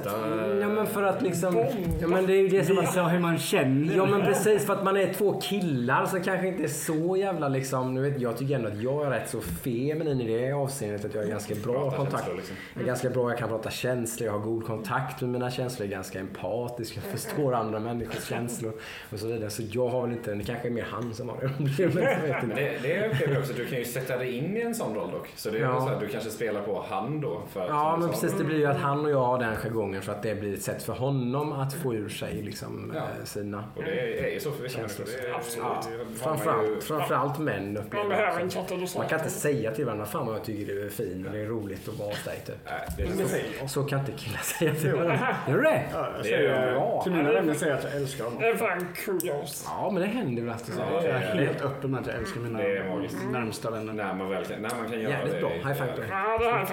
[0.61, 1.57] Ja men för att liksom...
[2.01, 2.85] Ja men det är ju det som att...
[2.85, 3.97] Visa hur man känner.
[3.97, 7.49] Ja men precis, för att man är två killar så kanske inte är så jävla
[7.49, 7.95] liksom...
[7.95, 11.15] Nu vet, jag tycker ändå att jag är rätt så feminin i det avseendet att
[11.15, 12.17] jag är ganska bra Prata kontakt.
[12.25, 12.57] känslor, liksom.
[12.75, 15.87] Jag är ganska bra, jag kan prata känslor, jag har god kontakt med mina känslor,
[15.87, 18.73] jag är ganska empatisk, jag förstår andra människors känslor
[19.13, 19.51] och så vidare.
[19.51, 22.05] Så jag har väl inte den, det kanske är mer han som har det problemet.
[22.55, 25.11] Det, det upplever jag också, du kan ju sätta dig in i en sån roll
[25.11, 25.29] dock.
[25.37, 25.81] Så det är Ja.
[25.81, 27.43] så här, du kanske spelar på han då.
[27.53, 29.57] För att, Ja som men sa, precis, det blir ju att han och jag den
[29.57, 33.01] jargongen för att det blir ett sätt för honom att få ur sig liksom Ja.
[33.01, 33.65] eh, sina...
[33.77, 35.07] Och det är ju så för vissa Känslor.
[35.07, 35.29] människor.
[35.29, 35.67] Det Absolut.
[35.67, 39.01] Ja, det man framförallt, framförallt män Man upplever behöver jag en katalysator.
[39.01, 41.39] Man kan inte säga till varandra, fan vad jag tycker du är fin och det
[41.41, 42.55] är roligt att vara hos dig typ.
[42.99, 43.37] Nej, det så.
[43.61, 43.69] ja.
[43.69, 45.37] Så kan inte killar säga till varandra.
[45.49, 45.83] Gör du det?
[45.93, 47.01] Ja, jag Det säger, bra.
[47.03, 48.35] Till mina vänner säger jag att jag älskar dem.
[48.41, 49.65] Det är fan kudos.
[49.69, 50.81] Ja men det händer väl alltid så.
[50.81, 52.85] Ja, Jag det är helt öppen med att jag älskar mina Det
[53.33, 53.93] närmsta vänner.
[53.93, 55.41] När man väl kan, när man kan göra Jävligt det.
[55.41, 55.51] bra.
[55.51, 56.09] High five på dig.
[56.11, 56.67] Ja, det är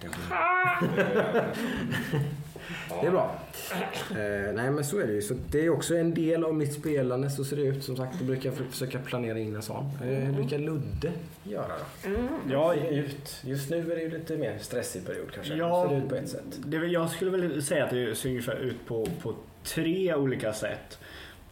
[3.00, 3.38] Det är bra.
[4.10, 5.22] Eh, nej men så är det ju.
[5.22, 7.30] Så det är också en del av mitt spelande.
[7.30, 7.84] Så ser det ut.
[7.84, 9.84] Som sagt, då brukar jag försöka planera in en sån.
[10.02, 11.12] Eh, hur brukar Ludde
[11.44, 11.68] göra
[12.04, 12.10] då?
[12.50, 13.40] Ja, Ut.
[13.44, 15.54] Just nu är det ju lite mer stressig period kanske.
[15.54, 15.86] Ja.
[15.88, 16.44] Ser det ut på ett sätt.
[16.64, 19.34] det, jag skulle väl säga att det ser ungefär ut på, på
[19.64, 20.98] tre olika sätt.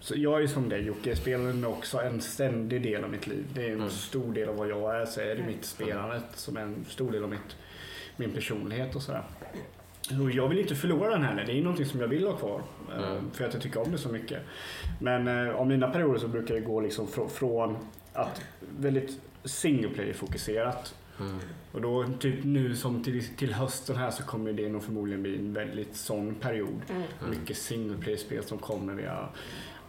[0.01, 3.27] Så jag är ju som dig Jocke, spelandet är också en ständig del av mitt
[3.27, 3.45] liv.
[3.55, 3.91] Det är en Mm.
[3.91, 7.13] stor del av vad jag är, så är det mitt spelandet som är en stor
[7.13, 7.57] del av mitt,
[8.19, 9.23] min personlighet och sådär.
[10.23, 12.37] Och jag vill inte förlora den heller, det är ju någonting som jag vill ha
[12.37, 12.63] kvar.
[12.97, 13.31] eh, Mm.
[13.33, 14.43] För att jag tycker om det så mycket.
[15.01, 17.77] Men eh, av mina perioder så brukar det gå liksom fr- från
[18.13, 18.43] att
[18.79, 21.39] väldigt single player fokuserat Mm.
[21.73, 25.39] och då typ nu som till, till hösten här så kommer det nog förmodligen bli
[25.39, 26.83] en väldigt sån period.
[26.91, 27.03] Mm.
[27.31, 28.95] Mycket single player-spel som kommer.
[28.95, 29.31] Vi har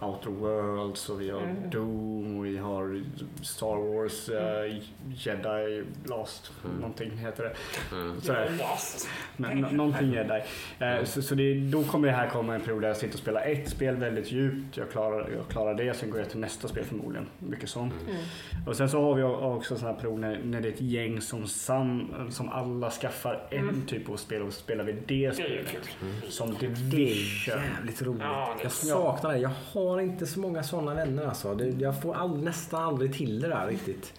[0.01, 1.69] Outer Worlds och vi har Mm.
[1.69, 3.03] Doom och vi har
[3.41, 4.77] Star Wars eh,
[5.15, 6.77] Jedi Last, Mm.
[6.77, 7.55] någonting heter det.
[7.95, 8.21] Mm.
[8.21, 8.51] Sådär.
[8.59, 9.09] Last.
[9.37, 10.41] Men, nå- någonting Jedi.
[10.79, 13.19] Eh, så så det, då kommer det här komma en period där jag sitter och
[13.19, 14.77] spelar ett spel väldigt djupt.
[14.77, 17.27] Jag klarar, jag klarar det, sen går jag till nästa spel förmodligen.
[17.39, 17.93] Mycket sånt.
[18.09, 18.15] Mm.
[18.67, 21.21] Och sen så har vi också sådana här perioder när, när det är ett gäng
[21.21, 25.67] som, sam, som alla skaffar en typ av spel och spelar vi det spelet.
[26.29, 27.53] Som Det är Division.
[27.77, 28.21] jävligt roligt.
[28.21, 29.37] Ja, det- Jag saknar det.
[29.39, 31.55] Jag har har inte så många sådana vänner alltså.
[31.55, 34.13] Det, jag får all, nästan aldrig till det där riktigt.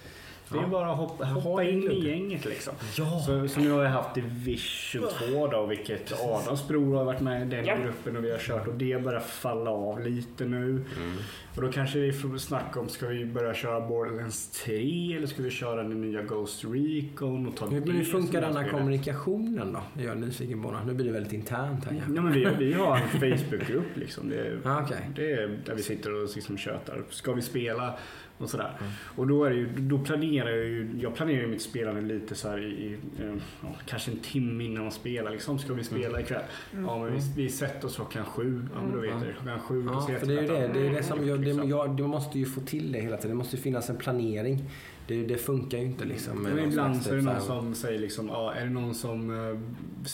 [0.52, 2.08] Det är bara att hoppa, hoppa in i det?
[2.08, 2.74] gänget liksom.
[2.98, 3.20] Ja.
[3.26, 4.60] Så, som jag har haft i Vish
[4.92, 7.76] 22 då, vilket Adams bror har varit med i den Ja.
[7.84, 10.66] gruppen och vi har kört och det börjar falla av lite nu.
[10.70, 11.16] Mm.
[11.56, 15.26] Och då kanske det är för snack om, ska vi börja köra Borderlands 3 eller
[15.26, 19.72] ska vi köra den nya Ghost Recon och ta Hur, det hur funkar denna kommunikationen
[19.72, 20.02] då?
[20.02, 20.78] Jag är nyfiken på det.
[20.86, 22.02] Nu blir det väldigt internt här.
[22.14, 24.28] Ja, men vi, vi har en Facebookgrupp liksom.
[24.28, 25.10] Det, är- Ah, okej.
[25.16, 27.02] det är där vi sitter och liksom tjötar.
[27.10, 27.94] Ska vi spela?
[28.40, 28.76] Och sådär.
[28.80, 28.92] Mm.
[29.16, 32.34] Och då, är det ju, då planerar jag ju, jag planerar ju mitt spelande lite
[32.34, 35.30] så här i, i eh, ja, kanske en timme innan man spelar.
[35.30, 35.58] Liksom.
[35.58, 36.20] Ska vi spela Mm.
[36.20, 36.42] ikväll?
[36.86, 38.66] Ja, men vi, vi sätter oss klockan sju.
[38.74, 39.32] Ja, men då vet jag det.
[39.42, 40.68] Klockan sju, Ja, för det är ju det.
[40.80, 41.68] Det, är det som jag, det, Liksom.
[41.68, 43.30] jag, du måste ju få till det hela tiden.
[43.30, 44.64] Det måste ju finnas en planering.
[45.06, 46.42] Det, det funkar ju inte liksom.
[46.42, 49.30] Men ibland så är det typ någon som säger liksom, ja, är det någon som
[49.30, 49.58] eh,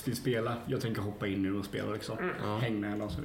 [0.06, 0.56] vill spela?
[0.66, 2.16] Jag tänker hoppa in nu och spela liksom.
[2.44, 2.56] Ja.
[2.56, 3.24] Häng med någon som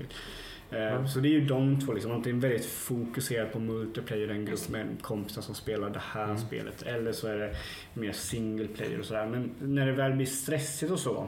[0.71, 1.07] Ja.
[1.07, 2.11] Så det är ju de två liksom.
[2.11, 6.37] Antingen väldigt fokuserad på multiplayer, en grupp med kompisar som spelar det här Mm.
[6.37, 6.81] spelet.
[6.81, 7.55] Eller så är det
[7.93, 9.25] mer single player och sådär.
[9.25, 11.27] Men när det väl blir stressigt och så.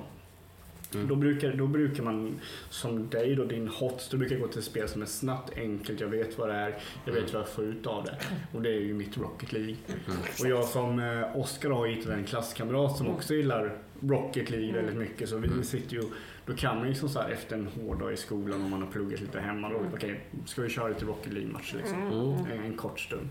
[0.96, 1.08] Mm.
[1.08, 2.40] Då, brukar, då brukar man,
[2.70, 6.00] som dig då, din HOTS, då brukar jag gå till spel som är snabbt, enkelt,
[6.00, 8.18] jag vet vad det är, jag vet vad jag får ut av det.
[8.54, 9.76] Och det är ju mitt Rocket League.
[9.88, 10.20] Mm.
[10.42, 14.96] Och jag som eh, Oscar har hittat en klasskamrat som också gillar Rocket League väldigt
[14.96, 15.30] mycket.
[15.30, 15.64] Så vi Mm.
[15.64, 16.02] sitter ju,
[16.46, 18.82] då kan man ju liksom så här efter en hård dag i skolan om man
[18.82, 19.70] har pluggat lite hemma.
[19.70, 22.02] Då, okej, ska vi köra lite Rocket League-match liksom?
[22.02, 22.52] Mm.
[22.52, 23.30] En, en kort stund.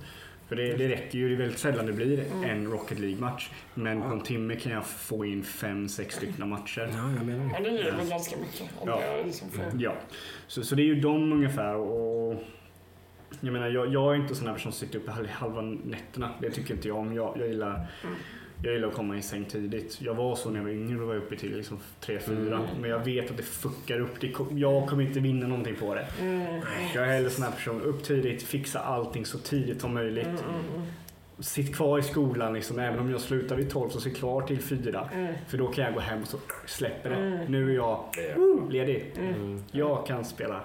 [0.53, 3.51] För det, det räcker ju, det är väldigt sällan det blir en Rocket League-match.
[3.75, 6.89] Men på en timme kan jag få in fem, sex stycken matcher.
[6.93, 7.51] Ja, jag menar det.
[7.55, 8.63] Ja, det ger väl ganska mycket.
[8.79, 9.01] Om Ja.
[9.17, 9.65] det liksom får...
[9.79, 9.95] Ja,
[10.47, 11.75] så, så det är ju de ungefär.
[11.77, 12.43] Och
[13.41, 15.61] jag menar, jag, jag är inte en sån här person som sitter uppe halv- halva
[15.63, 16.31] nätterna.
[16.41, 17.15] Det tycker inte jag om.
[17.15, 17.87] Jag, jag, gillar,
[18.63, 19.99] jag gillar att komma i säng tidigt.
[20.01, 22.31] Jag var så när jag var yngre, då var jag uppe till liksom 3-4.
[22.47, 22.63] Mm.
[22.81, 24.21] Men jag vet att det fuckar upp.
[24.21, 26.07] Det, kom- jag kommer inte vinna någonting på det.
[26.95, 30.45] Jag är hellre sån här person, upp tidigt, fixa allting så tidigt som möjligt.
[31.39, 34.61] Sitt kvar i skolan liksom, även om jag slutar vid 12 så sitt kvar till
[34.61, 35.09] 4.
[35.49, 37.47] För då kan jag gå hem och så släpper det.
[37.49, 38.05] Nu är jag
[38.37, 39.13] woo, ledig.
[39.19, 39.63] Mm.
[39.73, 40.61] Jag kan spela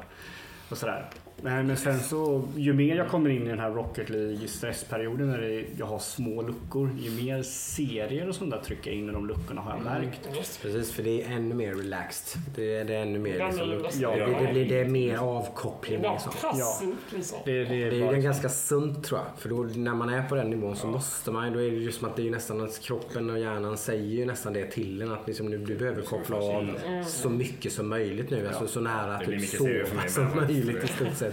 [0.70, 1.06] och sådär.
[1.42, 5.32] Men, men sen så, ju mer jag kommer in i den här Rocket League stressperioden
[5.32, 9.10] när det, jag har små luckor, ju mer serier och sånt där trycker jag in
[9.10, 10.30] i de luckorna har jag märkt.
[10.38, 10.62] Just.
[10.62, 12.42] Precis, för det är ännu mer relaxed.
[12.56, 13.52] Det är, det är ännu mer är
[13.84, 14.16] liksom, Ja.
[14.16, 16.32] det, det, blir, det är mer avkoppling Ja, liksom.
[16.42, 17.40] passivt liksom.
[17.46, 19.42] Det, det, Det är ju ganska sunt tror jag.
[19.42, 21.92] För då, när man är på den nivån så måste man då är det ju
[21.92, 25.12] som att det är nästan att kroppen och hjärnan säger ju nästan det till en
[25.12, 26.70] att liksom, nu, du behöver koppla av
[27.06, 28.48] så mycket som möjligt nu.
[28.48, 31.27] Alltså så nära Det blir typ mig som möjligt i stort sett.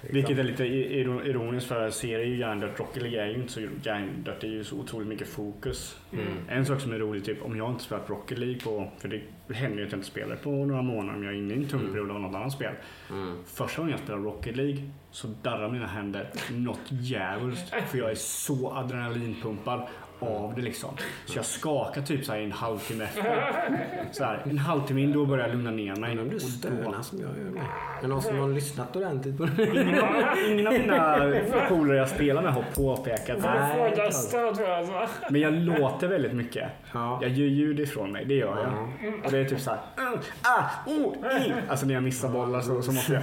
[0.00, 2.78] Vilket är lite iro- ironiskt för serier är ju hjärndött.
[2.80, 4.40] Rocket League är ju inte så hjärndött.
[4.40, 5.96] Det är ju så otroligt mycket fokus.
[6.12, 6.26] Mm.
[6.48, 9.54] En sak som är rolig, typ om jag inte spelat Rocket League på, för det
[9.54, 11.68] händer ju att jag inte spelar på några månader om jag är inne i en
[11.68, 12.72] tung period av något annat spel.
[13.10, 13.36] Mm.
[13.46, 17.74] Första gången jag spelade Rocket League så darrar mina händer något djävulskt.
[17.90, 19.86] För jag är så adrenalinpumpad
[20.20, 20.90] av det liksom.
[21.26, 24.08] Så jag skakar typ så här i en halvtimme efter.
[24.12, 26.14] Så här, en halvtimme in då börjar jag lugna ner mig.
[26.14, 27.62] Men om du stönar som jag gör med.
[28.00, 29.62] Men någon som har lyssnat ordentligt på det.
[30.48, 33.34] Ingen av, mina polare jag spelar med har påpekat det.
[33.34, 34.86] du fråga stöd tror jag.
[34.86, 35.06] Så.
[35.30, 36.68] Men jag låter väldigt mycket.
[36.92, 37.18] Ja.
[37.22, 39.22] Jag gör ljud ifrån mig, det gör jag.
[39.24, 39.78] Och det är typ såhär...
[39.98, 41.54] Uh, ah, oh, i.
[41.68, 43.22] Alltså när jag missar bollar så, så måste jag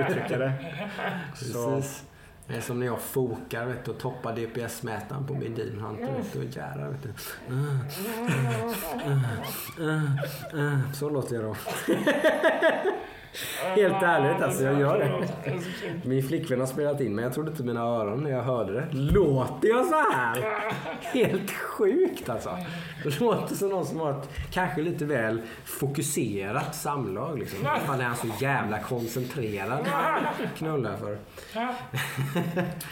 [0.08, 0.52] uttrycka det.
[1.34, 1.82] Så.
[2.48, 6.12] Det är som när jag fokar vet du, och toppar DPS-mätaren på min Demon Hunter.
[6.16, 7.08] Vet du, och jävlar vet du.
[7.54, 7.80] Uh,
[9.80, 10.14] uh,
[10.54, 10.92] uh.
[10.92, 11.56] Så låter jag då.
[13.74, 15.28] Helt ärligt alltså, jag gör det.
[16.08, 18.86] Min flickvän har spelat in men jag trodde inte mina öron när jag hörde det.
[18.92, 20.44] Låter jag så här?
[21.00, 22.58] Helt sjukt alltså.
[23.04, 27.38] Det låter som någon som har ett kanske lite väl fokuserat samlag.
[27.38, 27.58] Liksom.
[27.86, 29.86] Fan är han så jävla koncentrerad?
[30.56, 31.18] Knullar för.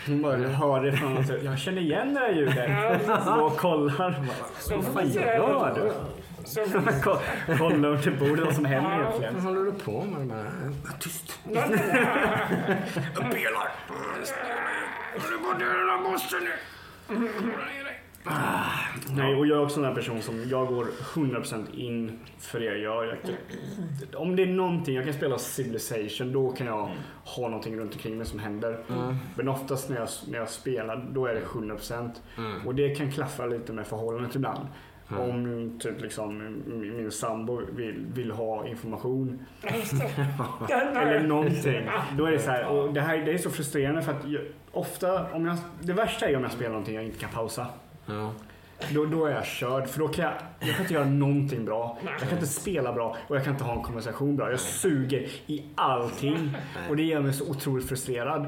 [0.07, 1.42] hon bara hör det från något sätt.
[1.45, 3.22] Jag känner igen det här ljudet.
[3.22, 4.24] Står och kollar.
[4.59, 5.92] Så Vad fan gör du?
[7.59, 9.34] Kolla under bordet vad som händer egentligen.
[9.34, 10.26] Vad håller du på med?
[10.26, 11.40] Bara, "Var Tyst.
[13.14, 13.68] Jag pelar.
[15.59, 16.51] Du den här måsten nu.
[19.16, 22.79] Nej, och jag är också en person som jag går 100% in för det jag
[22.79, 23.04] gör.
[23.04, 26.91] Jag, om det är någonting, jag kan spela Civilization, då kan jag
[27.25, 28.79] ha någonting runt omkring mig som händer.
[29.37, 32.11] Men oftast när jag, när jag spelar, då är det 100%.
[32.38, 32.66] Mm.
[32.66, 34.68] Och det kan klaffa lite med förhållandet ibland.
[35.09, 41.89] Om typ liksom min, min sambo vill, vill ha information eller någonting.
[42.17, 44.43] Då är det så här, och det här det är så frustrerande för att jag,
[44.72, 47.67] ofta, om jag, det värsta är om jag spelar någonting jag inte kan pausa.
[48.07, 48.33] Ja.
[48.91, 49.89] Då, då är jag körd.
[49.89, 51.99] För då kan jag, jag kan inte göra någonting bra.
[52.05, 54.51] Jag kan inte spela bra och jag kan inte ha en konversation bra.
[54.51, 56.57] Jag suger i allting.
[56.89, 58.47] Och det gör mig så otroligt frustrerad.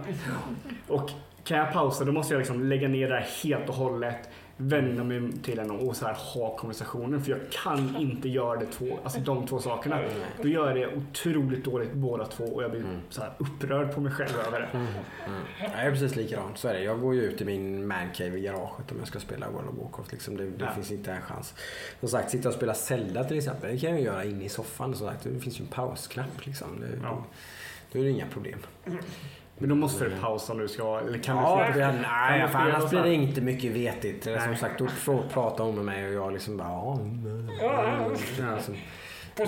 [0.88, 1.10] Och
[1.44, 4.30] kan jag pausa då måste jag liksom lägga ner det här helt och hållet.
[4.58, 7.22] Vända mig till en och så här ha konversationen.
[7.24, 10.00] För jag kan inte göra det två, alltså de två sakerna.
[10.42, 14.00] Då gör jag det otroligt dåligt båda två och jag blir så här upprörd på
[14.00, 14.66] mig själv över det.
[14.78, 14.86] Mm.
[15.60, 16.58] Jag är precis likadant.
[16.58, 16.80] Så är det.
[16.82, 19.74] Jag går ju ut i min mancave i garaget om jag ska spela World of
[19.82, 20.12] Warcraft.
[20.12, 20.72] Liksom det det Ja.
[20.74, 21.54] finns inte en chans.
[22.00, 23.70] Som sagt, sitta och spela Zelda till exempel.
[23.70, 24.94] Det kan jag ju göra inne i soffan.
[24.94, 26.46] Som sagt, det finns ju en pausknapp.
[26.46, 26.80] Liksom.
[26.80, 27.08] Det, Ja.
[27.08, 27.24] då,
[27.92, 28.58] då är det inga problem.
[29.58, 32.90] Men då måste du pausa du ska, eller kan Ja, du det, nej, för annars
[32.90, 34.26] blir det inte mycket vetigt.
[34.26, 36.98] Är Som sagt, då får folk prata om med mig och jag liksom bara...
[37.60, 38.72] Ja, alltså,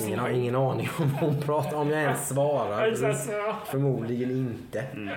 [0.07, 2.81] ingen har ingen aning om vad hon pratar om jag ens svarar.
[3.67, 4.81] Förmodligen inte.
[4.81, 5.15] Mm.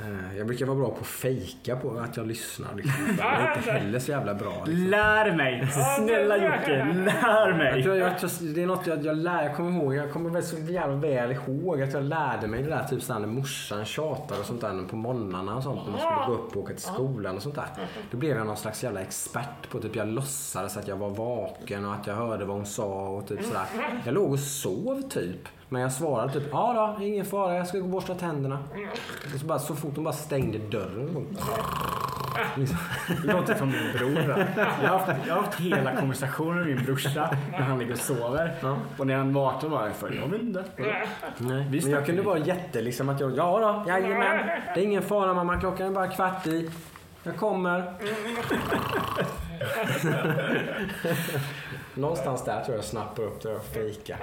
[0.00, 2.74] Eh, Jag brukar vara bra på att fejka på att jag lyssnar.
[2.74, 2.94] Liksom.
[3.18, 4.64] Jag är inte heller så jävla bra.
[4.66, 4.86] Liksom.
[4.90, 5.68] Lär mig!
[5.96, 7.80] Snälla Jocke, lär Jag mig!
[7.98, 10.56] jag, tror- det är något jag, jag lär, jag kommer ihåg, jag kommer väl så
[10.58, 14.46] jävla väl ihåg att jag lärde mig det där typ såhär när morsan tjatar och
[14.46, 17.36] sånt där på morgnarna och sånt när man skulle gå upp och åka till skolan
[17.36, 17.66] och sånt där.
[18.10, 21.84] Då blev jag någon slags jävla expert på typ jag låtsades att jag var vaken
[21.86, 23.64] och att jag hörde vad hon sa och typ sådär.
[24.04, 25.48] Jag låg och sov typ.
[25.68, 28.58] Men jag svarade typ ja då, ingen fara, jag ska gå och borsta tänderna.
[29.34, 31.26] Och så, bara, så fort hon bara stängde dörren.
[32.56, 32.78] Liksom.
[33.22, 34.46] Det låter som min bror.
[34.82, 37.98] Jag har, haft, jag har haft hela konversationen med min brorsa när han ligger och
[37.98, 38.54] sover.
[38.60, 38.76] Ja.
[38.98, 40.64] Och när han vaknar bara för jag vet inte.
[40.76, 41.68] Nej.
[41.70, 44.46] Men jag kunde vara jätte liksom att jag, ja då, jajamän.
[44.74, 46.70] Det är ingen fara mamma, klockan är bara kvart i.
[47.22, 47.94] Jag kommer.
[51.94, 54.18] Någonstans där tror jag jag snappar upp det och fejkar.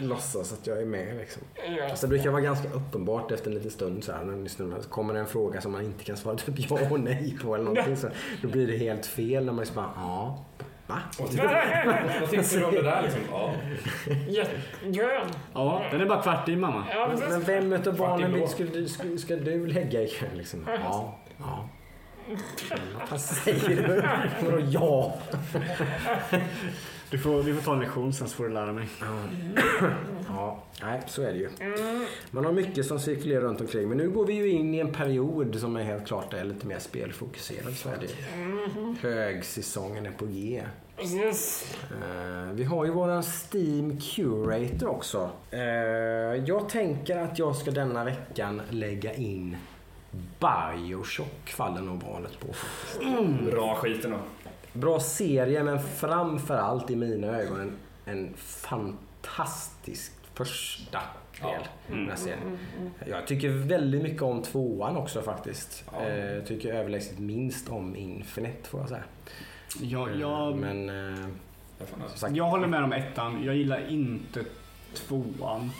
[0.00, 1.42] Låtsas att jag är med liksom.
[1.78, 1.90] Ja.
[1.90, 5.14] Alltså, det brukar vara ganska uppenbart efter en liten stund så här, när så kommer
[5.14, 7.96] det en fråga som man inte kan svara typ ja och nej på eller någonting.
[7.96, 8.08] Så,
[8.42, 10.44] då blir det helt fel när man liksom bara, ja,
[10.86, 10.98] va?
[11.18, 13.20] Vad tycker du om det där liksom?
[13.30, 14.44] Ja.
[14.84, 15.28] Grön.
[15.54, 16.84] Ja, den är bara kvart i mamma.
[16.90, 20.64] Ja, Men, men vem utav barnen vill, ska, du, ska, ska du lägga ikväll liksom?
[20.66, 21.68] Ja, ja.
[23.10, 24.02] Vad säger du?
[24.46, 25.14] Vadå ja?
[27.10, 28.88] Du får, vi får ta en lektion sen så får du lära mig.
[30.28, 31.48] Ja, nej, så är det ju.
[32.30, 33.88] Man har mycket som cirkulerar runt omkring.
[33.88, 36.66] Men nu går vi ju in i en period som är helt klart är lite
[36.66, 37.74] mer spelfokuserad.
[37.76, 39.08] Så är det ju.
[39.08, 40.62] Högsäsongen är på G.
[40.96, 41.74] Precis.
[41.90, 45.30] Eh, vi har ju våran Steam Curator också.
[45.50, 45.60] Eh,
[46.46, 49.56] jag tänker att jag ska denna veckan lägga in
[50.38, 52.46] Bioshock faller nog valet på.
[53.50, 54.18] Bra skiten då.
[54.76, 57.72] Bra serie men framförallt i mina ögon en,
[58.04, 61.50] en fantastisk första del.
[61.88, 61.94] Ja.
[61.94, 62.58] den här serien.
[63.06, 65.84] Jag tycker väldigt mycket om tvåan också faktiskt.
[65.92, 66.06] Ja.
[66.06, 69.02] Eh, Jag tycker överlägset minst om Infinite får jag säga.
[69.80, 71.28] Jag, jag, Men eh,
[72.00, 73.44] Jag sagt, jag håller med om ettan.
[73.44, 74.44] Jag gillar inte
[74.94, 75.70] tvåan.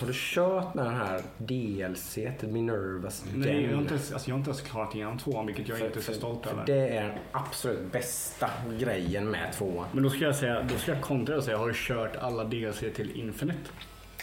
[0.00, 4.28] Har du kört med den här DLC till Minervas Nej, jag har inte ens, alltså,
[4.28, 6.66] jag har inte ens klarat igenom tvåan, vilket jag inte är så stolt över.
[6.66, 9.86] Det är den absolut bästa grejen med tvåan.
[9.92, 12.44] Men då ska jag säga, då ska jag kontra och säga, har du kört alla
[12.44, 13.70] DLC till Infinite?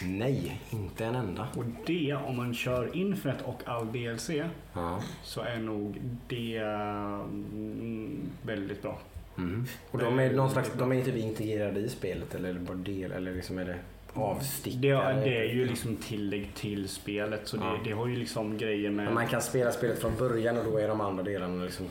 [0.02, 1.48] Nej, inte en enda.
[1.56, 4.30] Och det, om man kör Infinite och all DLC,
[4.72, 5.00] Ja.
[5.22, 8.98] så är nog det mm, väldigt bra.
[9.38, 9.66] Mm.
[9.90, 13.34] Och de är någon slags, de är typ integrerade i spelet eller bara del eller
[13.34, 13.76] liksom är Det,
[14.14, 15.20] avstickare?
[15.24, 17.78] det är ju liksom tillägg till spelet, så det, Ja.
[17.84, 19.04] det har ju liksom grejer med...
[19.04, 21.86] Men man kan spela spelet från början och då är de andra delarna liksom...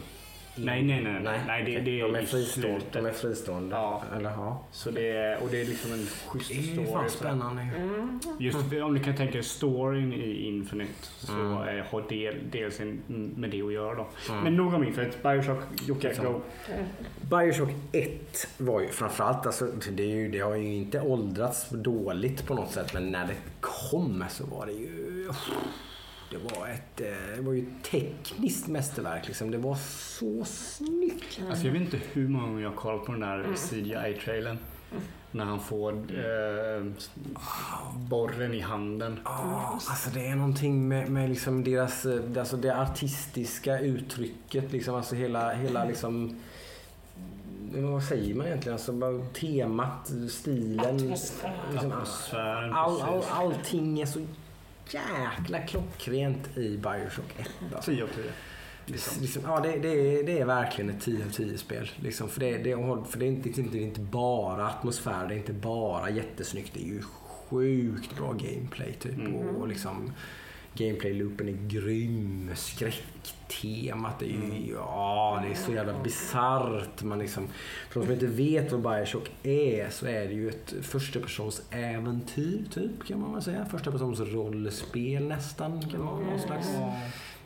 [0.56, 1.40] Nej, nej, nej, nej.
[1.48, 2.82] Nej, det- det är de är fristående.
[2.92, 3.76] De är fristående.
[3.76, 4.04] Ja.
[4.18, 4.64] Eller ja.
[4.72, 6.88] Så det är, och det är liksom en schysst Det är story.
[6.88, 7.68] fan spännande.
[8.40, 11.54] Just om du kan tänka dig storyn i Infinite så Mm.
[11.92, 13.02] har del, dels en,
[13.38, 14.08] med det att göra då.
[14.30, 14.44] Mm.
[14.44, 15.18] Men nog om Infinite.
[15.24, 16.26] Bioshock, Jocke, Liksom.
[16.26, 16.42] go.
[17.22, 22.46] Bioshock 1 var ju framförallt, alltså, det, är ju, det har ju inte åldrats dåligt
[22.48, 25.30] på något sätt men när det kom så var det ju...
[26.34, 29.52] Det var ett eh, det var ju ett tekniskt mästerverk liksom.
[29.52, 31.42] Det var så snyggt.
[31.50, 34.58] Alltså jag vet inte hur många gånger jag har kollat på den där CGI-trailern.
[35.32, 36.86] När han får eh,
[37.96, 39.20] borren i handen.
[39.26, 44.96] Ja, alltså det är någonting med, med liksom deras, eh, alltså det artistiska uttrycket liksom,
[44.96, 46.40] alltså hela, hela liksom
[47.76, 48.74] eh, vad säger man egentligen?
[48.74, 50.96] Alltså bara temat, stilen.
[50.96, 51.60] Atmosfär.
[51.72, 52.74] Liksom, Atmosfären.
[52.74, 54.20] all, all, allting är så
[54.90, 57.50] jäkla klockrent i Bioshock 1.
[57.76, 57.92] Alltså.
[57.92, 58.24] 10 av 10.
[58.86, 59.22] Liksom.
[59.22, 61.92] Liksom, ja, det, det, är, det är verkligen ett 10 av 10 spel.
[61.96, 62.76] Liksom, för det, det,
[63.10, 66.74] för det, är inte, inte- är inte bara atmosfär, det är inte bara jättesnyggt.
[66.74, 67.02] Det är ju
[67.50, 69.14] sjukt bra gameplay typ.
[69.20, 69.36] Mm.
[69.36, 70.14] Och, och liksom,
[70.76, 72.52] gameplay-loopen är grym.
[72.56, 77.04] Skräcktemat är ju, ja det är så jävla bisarrt.
[77.04, 77.48] Man liksom,
[77.90, 81.62] för de som inte vet vad Bioshock är så är det ju ett första persons
[81.70, 83.66] äventyr typ kan man väl säga.
[83.66, 86.68] Första persons rollspel nästan kan man någon slags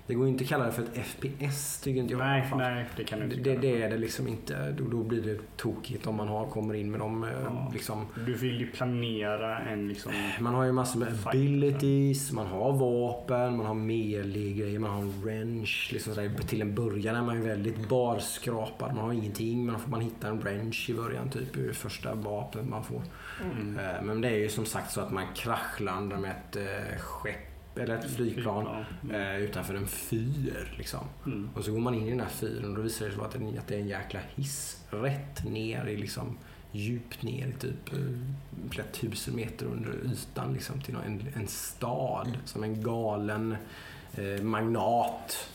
[0.08, 2.20] Det går ju inte att kalla det för ett FPS tycker inte jag.
[2.20, 4.72] Nej, nej, det kan du inte det, det är det liksom inte.
[4.72, 7.24] Då, då blir det tokigt om man har, kommer in med dem.
[7.24, 7.72] eh, Ja.
[7.74, 8.06] Liksom.
[8.26, 10.12] Du vill ju planera en liksom...
[10.40, 11.28] Man har ju massor med Fight.
[11.28, 15.90] abilities, man har vapen, man har melee-grejer, man har en wrench.
[15.94, 16.32] Liksom sådär.
[16.48, 18.96] Till en början är man ju väldigt barskrapad.
[18.96, 19.66] Man har ingenting.
[19.66, 23.02] Man, får, man hittar en wrench i början, typ i första vapnet man får.
[23.44, 23.80] Mm.
[23.80, 27.57] Eh, Men det är ju som sagt så att man kraschlandar med ett eh, skepp
[27.78, 30.76] eller ett flygplan eh, utanför en fyr.
[30.78, 31.00] Liksom.
[31.26, 31.50] Mm.
[31.56, 33.32] Och så går man in i den här fyren och då visar det sig att
[33.32, 36.38] det, att det är en jäkla hiss rätt ner i liksom
[36.72, 38.00] djupt ner i typ eh,
[38.70, 43.56] flera tusen meter under ytan liksom, till en, en stad som en galen
[44.14, 45.50] eh, magnat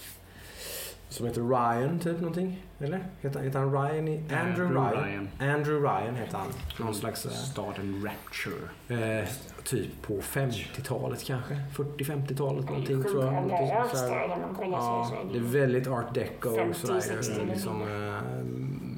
[1.13, 2.63] som heter Ryan typ någonting.
[2.79, 3.05] Eller?
[3.21, 4.09] Heter, heter han Ryan?
[4.09, 5.05] I, Andrew, Andrew Ryan.
[5.05, 5.29] Ryan.
[5.55, 6.47] Andrew Ryan heter han.
[6.81, 7.27] Någon slags...
[7.27, 9.21] eh, Staden Rapture.
[9.21, 9.29] Eh,
[9.65, 11.55] typ på 50-talet kanske.
[11.77, 13.33] 40-50-talet någonting tror jag.
[13.35, 14.05] Någonting bra så här.
[14.05, 16.57] artstyle om man kollar Ja, det är väldigt art deco.
[16.57, 18.19] 50, sådär, 60 liksom, eh,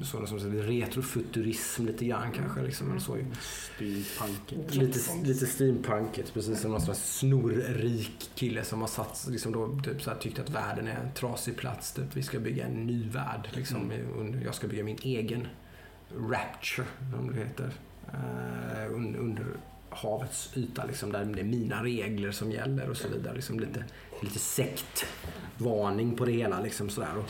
[0.03, 2.61] sådana som säger retrofuturism lite grann kanske.
[2.61, 3.17] Liksom, eller så.
[3.75, 4.75] Steampunket.
[4.75, 10.01] Lite, lite steampunkigt, precis som någon slags snorrik kille som har satt, liksom då, typ
[10.01, 11.91] så här, tyckt att världen är en trasig plats.
[11.93, 12.05] Typ.
[12.15, 13.49] Vi ska bygga en ny värld.
[13.53, 14.41] Liksom, Mm.
[14.43, 15.47] jag ska bygga min egen
[16.17, 17.71] Rapture, som det heter.
[18.91, 19.45] Un, under
[19.89, 23.35] havets yta, liksom, där det är mina regler som gäller och så vidare.
[23.35, 23.83] Liksom, lite,
[24.21, 26.61] lite sektvarning på det hela.
[26.61, 27.17] Liksom, sådär.
[27.17, 27.25] Och,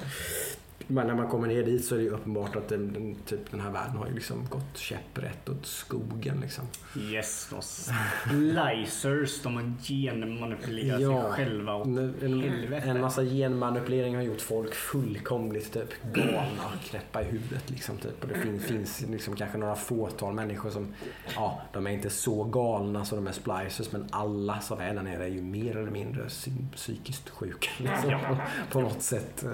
[0.88, 3.60] men när man kommer ner dit så är det uppenbart att den, den, typ, den
[3.62, 6.40] här världen har ju liksom gått käpprätt åt skogen.
[6.42, 6.64] Liksom.
[6.98, 9.42] Yes, de splicers.
[9.42, 11.22] De har genmanipulerat Ja.
[11.22, 11.74] sig själva.
[11.74, 12.14] Och En,
[12.44, 12.90] helvete.
[12.90, 17.70] en massa genmanipulering har gjort folk fullkomligt typ galna, knäppa i huvudet.
[17.70, 18.24] Liksom, typ.
[18.24, 20.94] Och det fin, finns liksom kanske några fåtal människor som,
[21.36, 25.04] ja, de är inte så galna som de är splicers, men alla som är där
[25.04, 27.70] nere är ju mer eller mindre psy- psykiskt sjuka.
[27.78, 28.38] Liksom, på,
[28.72, 29.46] på något sätt.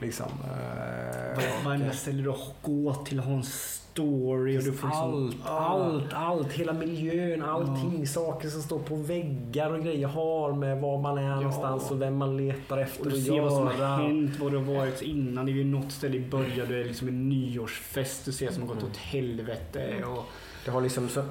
[0.00, 4.58] Liksom, eh, Varenda ställe du går till en story.
[4.58, 9.70] Och du får liksom, allt, allt, allt, hela miljön, allting, saker som står på väggar
[9.70, 10.06] och grejer.
[10.06, 13.52] Har med var man är någonstans och vem man letar efter Och du ser vad
[13.52, 13.96] som har göra.
[13.96, 15.46] hänt, vad det har varit innan.
[15.46, 18.24] Det är ju något ställe i början, det är liksom en nyårsfest.
[18.24, 20.04] Du ser som har gått åt helvete.
[20.04, 20.24] Och,
[20.66, 21.22] Det har liksom så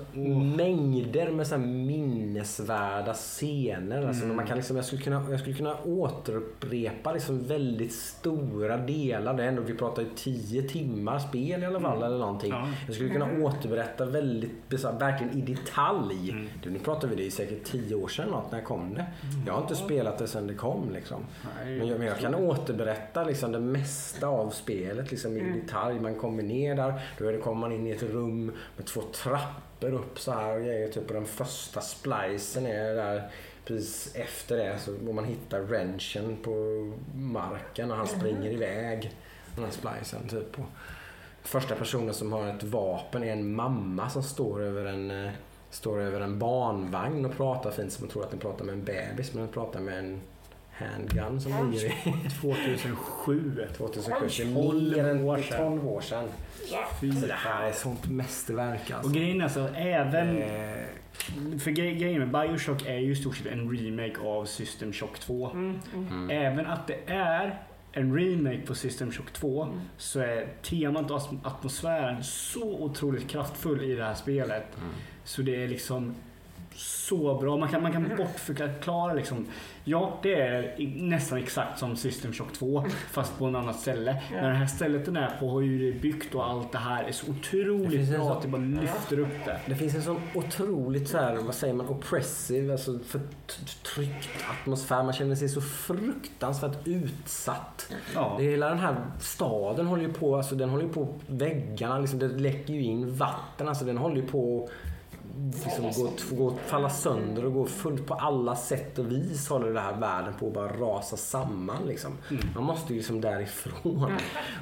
[0.58, 4.08] mängder med så minnesvärda scener.
[4.08, 4.36] Alltså Mm.
[4.36, 9.34] man kan liksom, jag, skulle kunna, jag skulle kunna återupprepa liksom väldigt stora delar.
[9.34, 12.52] Det är ändå, vi pratar ju tio timmar spel i alla fall eller någonting.
[12.52, 12.68] Ja.
[12.86, 16.30] Jag skulle kunna återberätta väldigt, så här, verkligen i detalj.
[16.32, 16.48] Mm.
[16.64, 19.06] Det, nu pratar vi det i säkert tio år sedan något, när kom det?
[19.46, 21.26] Jag har inte spelat det sedan det kom liksom.
[21.64, 26.00] Nej, Men jag, men jag kan återberätta liksom det mesta av spelet liksom, i detalj.
[26.00, 29.02] Man kommer ner där, då är det, kommer man in i ett rum med två
[29.26, 30.88] trappor upp så här och grejer.
[30.88, 33.32] Typ, den första splicen är där
[33.66, 34.80] precis efter det.
[34.80, 36.52] Så, man hittar wrenchen på
[37.16, 39.12] marken och han springer iväg.
[39.56, 40.60] Den här splicen typ.
[40.60, 40.66] Och
[41.42, 45.32] första personen som har ett vapen är en mamma som står över en, eh,
[45.70, 48.84] står över en barnvagn och pratar fint som man tror att den pratar med en
[48.84, 50.22] bebis men den pratar med en
[50.78, 53.68] handgun som ligger i 2007.
[53.78, 54.90] 2007.
[54.94, 55.58] Det är mer än år sedan.
[55.58, 56.28] 12 år sedan.
[57.02, 59.10] Fy Så det här är sånt mästerverk alltså.
[59.10, 60.38] Och grejen är så, även...
[60.42, 60.78] Eh,
[61.60, 65.20] För gre- grejen med Bioshock är ju i stort sett en remake av System Shock
[65.20, 65.52] 2.
[65.52, 66.08] Mm, mm.
[66.08, 66.30] mm.
[66.46, 67.60] Även att det är
[67.92, 69.80] en remake på System Shock 2 Mm.
[69.98, 74.78] så är temat och atm- atmosfären så otroligt kraftfull i det här spelet.
[74.78, 74.90] Mm.
[75.24, 76.16] Så det är liksom
[76.76, 77.58] så bra.
[77.58, 79.46] Man kan, man kan bortförklara liksom.
[79.88, 84.22] Ja, det är nästan exakt som System Shock 2 fast på en annat ställe.
[84.34, 84.42] Ja.
[84.42, 87.04] Men det här stället den är på har ju det byggt och allt det här
[87.04, 89.60] är så otroligt bra sån- att det bara lyfter upp det.
[89.66, 94.30] Det finns en sån otroligt så här, vad säger man, oppressive, alltså förtryckt
[94.62, 95.04] atmosfär.
[95.04, 97.92] Man känner sig så fruktansvärt utsatt.
[98.14, 98.36] Ja.
[98.40, 102.00] Det är hela den här staden håller ju på, alltså den håller ju på väggarna,
[102.00, 104.70] liksom, det läcker ju in vatten, alltså den håller ju på
[105.66, 109.78] liksom, gå, gå, falla sönder och gå fullt på alla sätt och vis håller den
[109.78, 111.88] här världen på att bara rasa samman.
[111.88, 112.12] Liksom.
[112.56, 114.12] Man måste ju liksom därifrån.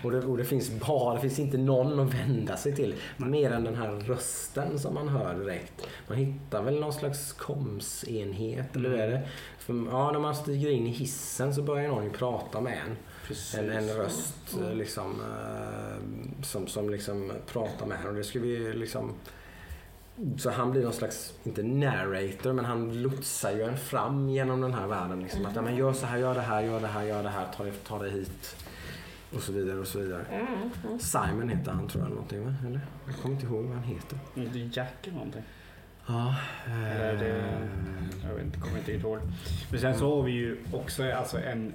[0.03, 2.95] Och det, och det finns bara, det finns inte någon att vända sig till.
[3.17, 5.87] Mer än den här rösten som man hör direkt.
[6.07, 9.27] Man hittar väl någon slags komsenhet, eller hur är det?
[9.59, 12.97] För, ja, när man stiger in i hissen så börjar någon ju prata med en.
[13.27, 13.55] Precis.
[13.55, 18.07] En, en röst eh, liksom, eh, som, som liksom pratar med en.
[18.07, 19.13] Och det ska vi liksom...
[20.37, 24.73] Så han blir någon slags, inte narrator, men han lotsar ju en fram genom den
[24.73, 25.19] här världen.
[25.19, 25.45] Liksom.
[25.45, 27.47] Att ja, men gör så här, gör det här, gör det här, gör det här,
[27.57, 28.55] ta det, ta det hit.
[29.35, 30.25] Och så vidare och så vidare.
[30.31, 30.47] Mm,
[30.87, 30.99] mm.
[30.99, 32.53] Simon heter han tror jag eller någonting va?
[32.67, 32.81] Eller?
[33.07, 34.19] Jag kommer inte ihåg vad han heter.
[34.35, 35.43] Inte Jack eller någonting.
[36.07, 36.35] Ja.
[36.67, 39.19] Eller det, eh, jag vet inte, kommer inte ihåg.
[39.71, 41.73] Men sen så har vi ju också alltså en,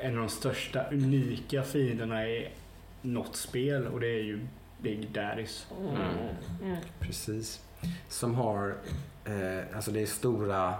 [0.00, 2.48] en av de största unika fienderna i
[3.02, 4.46] något spel och det är ju
[4.82, 5.66] Big Daddies.
[6.60, 6.76] Mm.
[7.00, 7.62] Precis.
[8.08, 8.76] Som har,
[9.24, 10.74] eh, alltså det är stora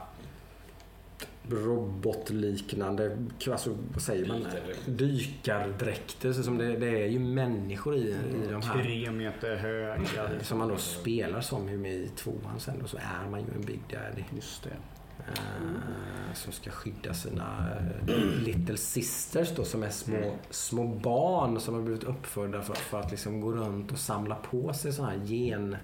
[1.50, 3.16] robotliknande,
[3.50, 4.46] alltså vad säger man?
[4.86, 6.32] Dykardräkter.
[6.32, 8.82] Så som det, det är ju människor i, i de här.
[8.82, 10.30] Tre meter höga.
[10.42, 13.80] Som man då spelar som i tvåan sen då så är man ju en Big
[13.90, 14.24] Daddy.
[14.36, 14.70] Just det.
[15.18, 16.06] Eh,
[16.36, 17.68] som ska skydda sina
[18.08, 23.00] eh, little sisters då som är små, små barn som har blivit uppfödda för, för
[23.00, 25.76] att liksom gå runt och samla på sig sådana här gen...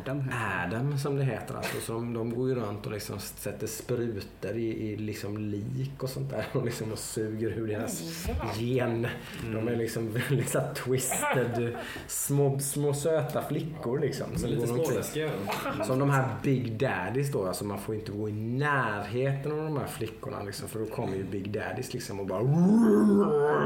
[0.00, 0.24] Adam.
[0.64, 1.54] Adam som det heter.
[1.54, 6.02] Alltså, så de, de går ju runt och liksom sätter sprutor i, i liksom lik
[6.02, 8.26] och sånt där och, liksom och suger ur deras
[8.56, 9.06] gen.
[9.52, 11.76] De är liksom väldigt så twisted,
[12.06, 14.26] små, små söta flickor liksom.
[14.36, 17.46] Som, Lite går som de här Big Daddies då.
[17.46, 21.16] Alltså man får inte gå i närheten av de här flickorna liksom, för då kommer
[21.16, 22.40] ju Big Daddies liksom och bara...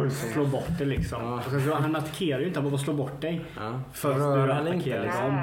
[0.05, 0.29] Liksom.
[0.33, 1.23] Slå bort det liksom.
[1.23, 1.37] Ja.
[1.37, 3.45] Och sen så, han attackerar ju inte, han bara slår bort dig.
[3.57, 3.81] Ja.
[3.93, 5.39] Först Rör han inte liksom.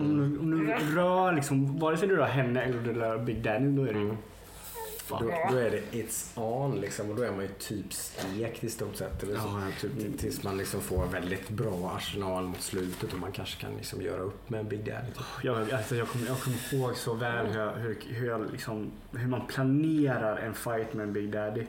[0.00, 3.82] om du rör liksom, vare sig du rör henne eller du rör Big Daddy, då
[3.82, 4.16] är det ju Mm.
[5.18, 8.70] Då, då är det it's on liksom och då är man ju typ stekt i
[8.70, 9.22] stort sett.
[9.22, 9.40] Eller så.
[9.40, 13.76] Ja, typ, tills man liksom får väldigt bra arsenal mot slutet och man kanske kan
[13.76, 15.06] liksom göra upp med en Big Daddy.
[15.14, 15.24] Typ.
[15.42, 18.90] Jag, alltså jag, kommer, jag kommer ihåg så väl hur, jag- hur, hur, jag liksom,
[19.12, 21.62] hur man planerar en fight med en Big Daddy.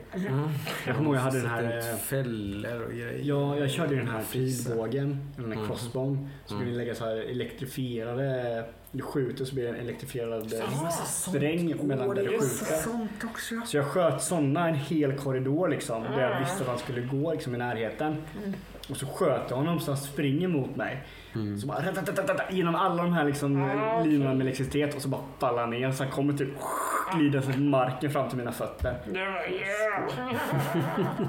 [0.86, 1.96] Jag kommer ihåg jag hade den här...
[1.96, 3.20] Fällor och grejer.
[3.22, 5.66] Ja, jag körde den här pilbågen, den här Mm.
[5.68, 6.28] crossbow.
[6.46, 6.60] Så Mm.
[6.60, 8.64] skulle ni lägga så här elektrifierade...
[8.94, 12.74] Du skjuter så blir det en elektrifierad eh, Ah, sträng mellan där du skjuter.
[12.74, 13.54] sånt också.
[13.66, 16.02] Så jag sköt sådana en hel korridor liksom.
[16.02, 18.16] Där jag visste att han skulle gå liksom, i närheten.
[18.90, 21.04] Och så sköt jag honom så han springer mot mig.
[21.34, 21.58] Mm.
[21.58, 21.82] Så bara
[22.50, 25.92] genom alla de här liksom, Ah, linorna med elektricitet och så bara faller han ner.
[25.92, 26.48] Så han kommer typ
[27.16, 28.98] glida från marken fram till mina fötter.
[29.06, 30.34] Det var, yeah.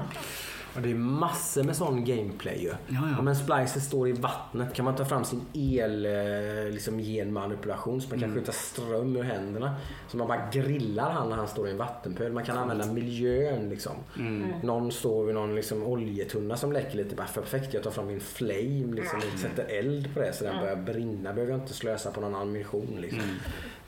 [0.76, 2.72] Och det är massor med sån gameplay ju.
[2.88, 6.98] Ja, Om en splicer står i vattnet kan man ta fram sin el eh, liksom
[6.98, 8.40] genmanipulation så man kan Mm.
[8.40, 9.74] skjuta ström ur händerna.
[10.08, 12.32] Så man bara grillar han när han står i en vattenpöl.
[12.32, 13.92] Man kan använda miljön liksom.
[14.18, 14.48] Mm.
[14.62, 17.14] Någon står vid någon liksom oljetunna som läcker lite.
[17.14, 20.60] Bara perfekt, jag tar fram min flame liksom, och sätter eld på det så den
[20.60, 21.32] börjar brinna.
[21.32, 22.96] Behöver jag inte slösa på någon ammunition.
[23.00, 23.20] Liksom.
[23.20, 23.34] Mm.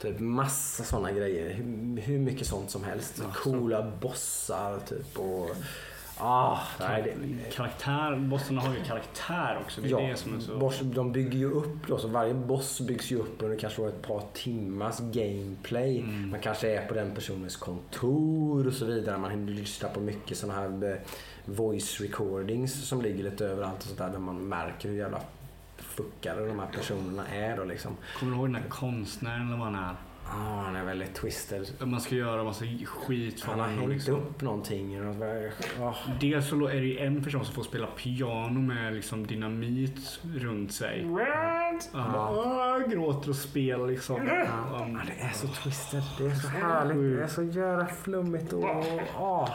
[0.01, 1.49] Typ massa sådana grejer.
[1.53, 3.21] Hur, hur mycket sånt som helst.
[3.35, 5.19] Coola bossar typ.
[5.19, 5.49] Och,
[6.19, 9.81] ah, nej, det, Karaktär, bossarna har ju karaktär också.
[9.81, 10.57] Det är det som är så...
[10.57, 14.01] boss, de bygger ju upp då, så varje boss byggs ju upp under kanske ett
[14.01, 15.99] par timmars gameplay.
[15.99, 16.29] Mm.
[16.29, 19.17] Man kanske är på den personens kontor och så vidare.
[19.17, 20.97] Man lyssnar på mycket sådana här eh,
[21.45, 25.21] voice recordings som ligger lite överallt och sådär där man märker hur jävla
[25.77, 27.97] fuckade de här personerna är då liksom.
[28.19, 29.95] Kommer du ihåg den där konstnären eller vad han är?
[30.31, 31.67] Ah, han är väldigt twisted.
[31.79, 34.15] Man ska göra massa skit för Han har hängt Liksom.
[34.15, 34.97] upp någonting.
[35.81, 35.93] ah.
[36.21, 40.71] Dels så är det ju en person som får spela piano med liksom dynamit runt
[40.73, 41.05] sig.
[41.93, 44.15] Han bara "Åh", gråter och spelar liksom.
[44.21, 46.03] Um, Ja, det är så twisted.
[46.17, 47.17] Det är så härligt.
[47.17, 48.65] Det är så jävla flummigt och...
[49.17, 49.49] Ah.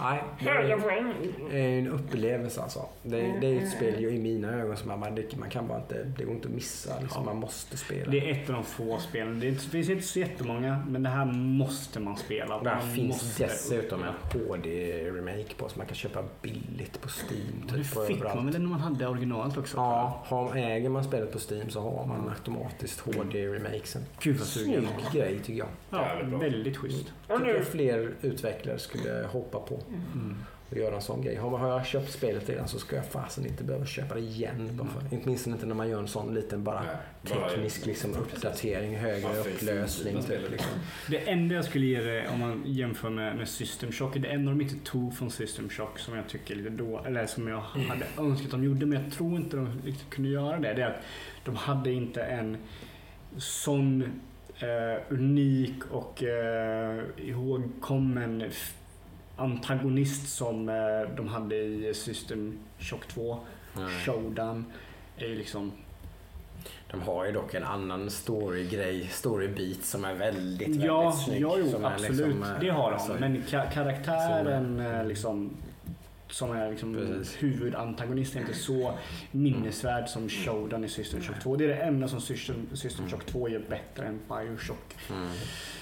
[0.00, 1.14] Nej, det Höga är, poäng.
[1.50, 2.86] det är en upplevelse alltså.
[3.02, 5.68] Det, är- det är ett spel ju i mina ögon som man, det, man kan
[5.68, 7.00] bara inte, det går inte att missa.
[7.00, 8.10] Liksom, Man måste spela.
[8.10, 9.40] det är ett av de få spelen.
[9.40, 12.58] Det, det finns inte så jättemånga, men det här måste man spela.
[12.62, 17.62] Där Man finns dessutom en HD-remake på som man kan köpa billigt på Steam.
[17.68, 18.54] Det Typ, och fick man överallt.
[18.54, 19.76] väl när man hade originalet också?
[19.76, 24.02] Ja, har, äger man spelet på Steam så har man automatiskt HD-remakesen.
[24.20, 24.88] Gud vad sugen.
[25.10, 25.68] Snygg grej tycker jag.
[25.90, 26.06] Ja,
[26.40, 27.12] väldigt schysst.
[27.28, 30.36] Och tycker jag nu, fler utvecklare skulle hoppa på Mm.
[30.70, 31.36] och göra en sån grej.
[31.36, 34.70] Har, har jag köpt spelet redan så ska jag fasen inte behöva köpa det igen.
[34.72, 36.96] Bara för, åtminstone inte när man gör en sån liten bara Nej,
[37.34, 40.22] bara- teknisk liksom, uppdatering, högre upplösning.
[40.22, 40.70] Typ, liksom.
[41.10, 44.50] Det enda jag skulle ge det om man jämför med, med System Shock, det enda
[44.50, 48.06] de inte tog från System Shock som jag tycker lite då, eller som jag hade
[48.18, 50.74] önskat de gjorde, men jag tror inte de riktigt kunde göra det.
[50.74, 51.02] Det är att
[51.44, 52.56] de hade inte en
[53.36, 54.02] sån
[54.58, 58.44] eh, unik och eh, ihågkommen
[59.36, 63.38] antagonist som eh, de hade i System Shock 2.
[63.76, 63.88] Nej.
[64.04, 64.64] Showdown
[65.18, 65.72] är ju liksom
[66.90, 71.42] De har ju dock en annan story-grej, story-bit som är väldigt, Ja, väldigt snygg.
[71.42, 72.10] ja jo, som är absolut.
[72.26, 72.94] liksom, eh, det har de.
[72.96, 75.50] alltså, men ka- karaktären eh, liksom
[76.34, 77.42] som är liksom Precis.
[77.42, 78.94] huvudantagonisten är inte så
[79.30, 81.56] minnesvärd som Showdown i System Shock 2.
[81.56, 84.96] Det är det enda som System, System Shock 2 gör bättre än Bioshock.
[85.10, 85.28] Mm.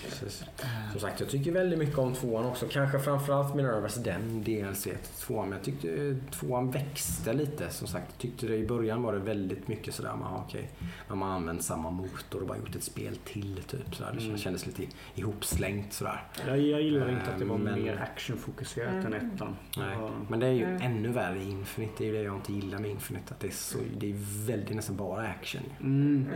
[0.08, 0.44] Precis.
[0.92, 2.66] Som sagt, jag tycker väldigt mycket om tvåan också.
[2.70, 4.96] Kanske framförallt Minervas den DLC till
[5.26, 5.48] tvåan.
[5.48, 7.70] Men jag tyckte eh, tvåan växte lite.
[7.70, 10.14] Som sagt, jag tyckte det i början var det väldigt mycket sådär.
[10.20, 10.68] Man, okej,
[11.08, 13.60] man har använt samma motor och bara gjort ett spel till.
[13.66, 14.12] Typ, sådär.
[14.18, 14.38] Det Mm.
[14.38, 14.82] kändes lite
[15.14, 16.22] ihopslängt sådär.
[16.46, 19.56] Jag, jag gillar inte att det var Men- mer actionfokuserat än ettan.
[19.76, 19.96] Nej.
[20.28, 21.93] Men det är ju ännu värre i Infinite.
[21.98, 23.35] Det är ju det jag inte gillar med Infinite.
[23.35, 25.62] Att det är, så, det är väldigt nästan bara action.
[25.81, 26.27] Mm,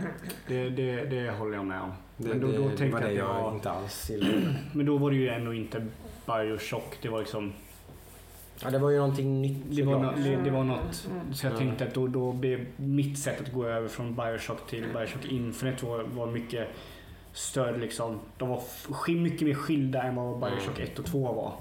[0.47, 1.91] det, det, det håller jag med om.
[2.17, 4.55] Det, Men då- det, då det var jag det jag var- inte alls gillade.
[4.73, 5.85] Men då var det ju ändå inte
[6.25, 6.97] Bioshock.
[7.01, 7.53] Det var liksom
[8.63, 9.57] Ja, det var ju någonting nytt.
[9.69, 11.57] Det var, no, det, det var något, så jag Ja.
[11.57, 15.85] tänkte att då, då blev mitt sätt att gå över från Bioshock till Bioshock Infinite
[15.85, 16.67] var, var mycket
[17.37, 18.19] större liksom.
[18.37, 18.61] De var
[19.15, 21.53] mycket mer skilda än vad Bioshock 1 och 2 var.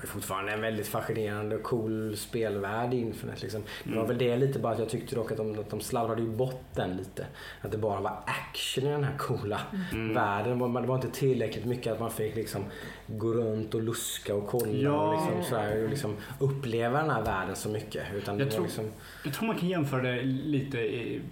[0.00, 3.42] Det är fortfarande en väldigt fascinerande och cool spelvärld i Infinite.
[3.42, 3.62] Liksom.
[3.84, 4.08] Det var Mm.
[4.08, 6.64] väl det lite bara att jag tyckte dock att de, att de slarvade ju bort
[6.74, 7.26] den lite.
[7.60, 9.60] Att det bara var action i den här coola
[9.92, 10.14] Mm.
[10.14, 10.58] världen.
[10.58, 12.64] Det var, inte tillräckligt mycket att man fick liksom
[13.06, 14.92] gå runt och luska och kolla Ja.
[15.08, 18.04] och liksom, sådär, och liksom uppleva den här världen så mycket.
[18.14, 18.84] Utan Jag tror- liksom,
[19.24, 20.78] Jag tror man kan jämföra det lite,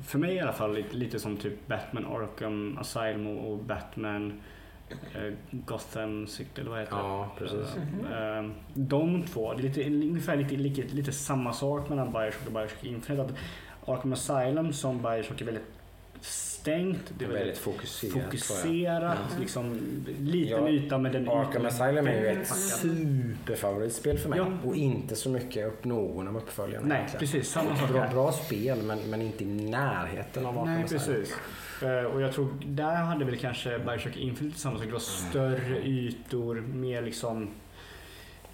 [0.06, 4.40] för mig i alla fall, lite, lite som typ Batman Arkham Asylum och och Batman
[4.90, 7.74] eh, Gotham City eller vad heter ja, precis.
[8.10, 8.36] det?
[8.38, 12.52] Eh, De två, det är lite, ungefär lite, lite, lite samma sak mellan Bioshock och
[12.52, 13.22] Bioshock Infinite.
[13.22, 13.34] Att
[13.88, 15.66] Arkham Asylum som Bioshock är väldigt
[16.20, 17.12] stängt.
[17.18, 18.12] Det är väldigt fokuserat.
[18.12, 18.32] tror jag.
[18.32, 19.18] fokuserat.
[19.40, 19.80] Liksom,
[20.20, 24.38] liten Ja, yta med den Arkham Asylum är ju väldigt ett superfavoritspel för mig.
[24.38, 24.46] Ja.
[24.64, 26.86] Och inte så mycket upp någon av uppföljarna.
[26.86, 27.20] Nej, egentligen.
[27.20, 27.48] precis.
[27.52, 31.04] Samma sak Bra, bra spel men, men inte i närheten av Arkham Nej, Asylum.
[31.16, 31.36] precis.
[31.82, 34.86] Eh, och jag tror, där hade väl kanske Bioshock Infinite samma sak.
[34.86, 37.48] Det var större ytor, mer liksom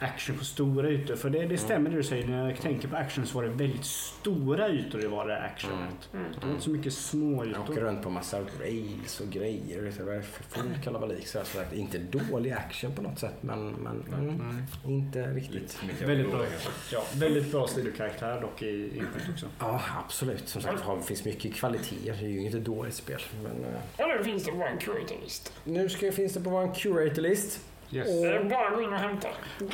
[0.02, 1.16] action på stora ytor.
[1.16, 2.26] För det, det stämmer det du säger.
[2.26, 6.08] När jag tänker på action så var det väldigt stora ytor det var det actionet.
[6.12, 7.82] Det var inte så mycket små Jag åker ytor.
[7.82, 9.82] runt på massa rails och grejer.
[9.98, 11.26] Det var för full kalabalik.
[11.26, 15.78] Så så att inte dålig action på något sätt men, men, men inte riktigt.
[16.06, 16.44] Väldigt bra,
[16.92, 19.46] ja, väldigt bra sidokaraktär dock i Infinite också.
[19.58, 20.48] Ja, absolut.
[20.48, 21.96] Som sagt det finns mycket kvalitet.
[22.02, 23.20] Det är ju inget dåligt spel.
[23.42, 25.52] Men, eh, Och nu finns det bara en curator-list.
[25.64, 27.60] nu ska, finns det på vår curator-list.
[27.92, 28.22] Yes.
[28.22, 29.28] Det är bara att gå in och hämta.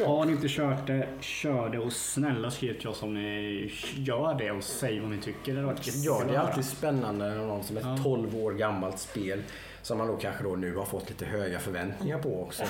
[0.06, 4.34] Har ni inte kört det, kör det och snälla skriv till oss om ni gör
[4.34, 5.54] det och säg vad ni tycker.
[5.54, 5.74] Det
[6.04, 7.98] Ja, det är alltid spännande när någon som är Ja.
[8.02, 9.42] 12 år gammalt spel
[9.88, 12.62] som man då kanske då nu har fått lite höga förväntningar på också.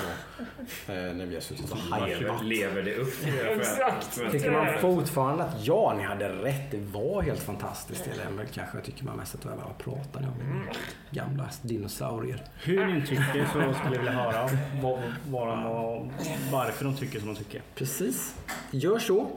[0.87, 2.43] Då, eh, när vi har suttit och Lever, hajat.
[2.43, 3.49] lever det upp till det?
[3.53, 4.31] Exakt.
[4.31, 6.71] Tycker man fortfarande att ja, ni hade rätt.
[6.71, 8.07] Det var helt fantastiskt.
[8.07, 10.63] Eller kanske tycker man mest att det var vad pratar ni om?
[11.11, 12.43] Gamla dinosaurier.
[12.63, 14.49] Hur ni tycker så skulle jag vilja höra
[14.81, 16.07] vad, vad de, och
[16.51, 17.61] varför de tycker som de tycker.
[17.75, 18.35] Precis.
[18.71, 19.27] Gör så.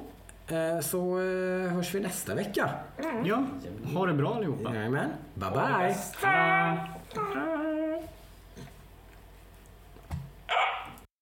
[0.48, 2.70] Eh, Så eh, hörs vi nästa vecka.
[3.24, 3.46] Ja,
[3.94, 4.74] ha det bra allihopa.
[4.74, 5.10] Jajamän.
[5.34, 5.94] Bye bye.
[7.14, 8.22] Ta-da.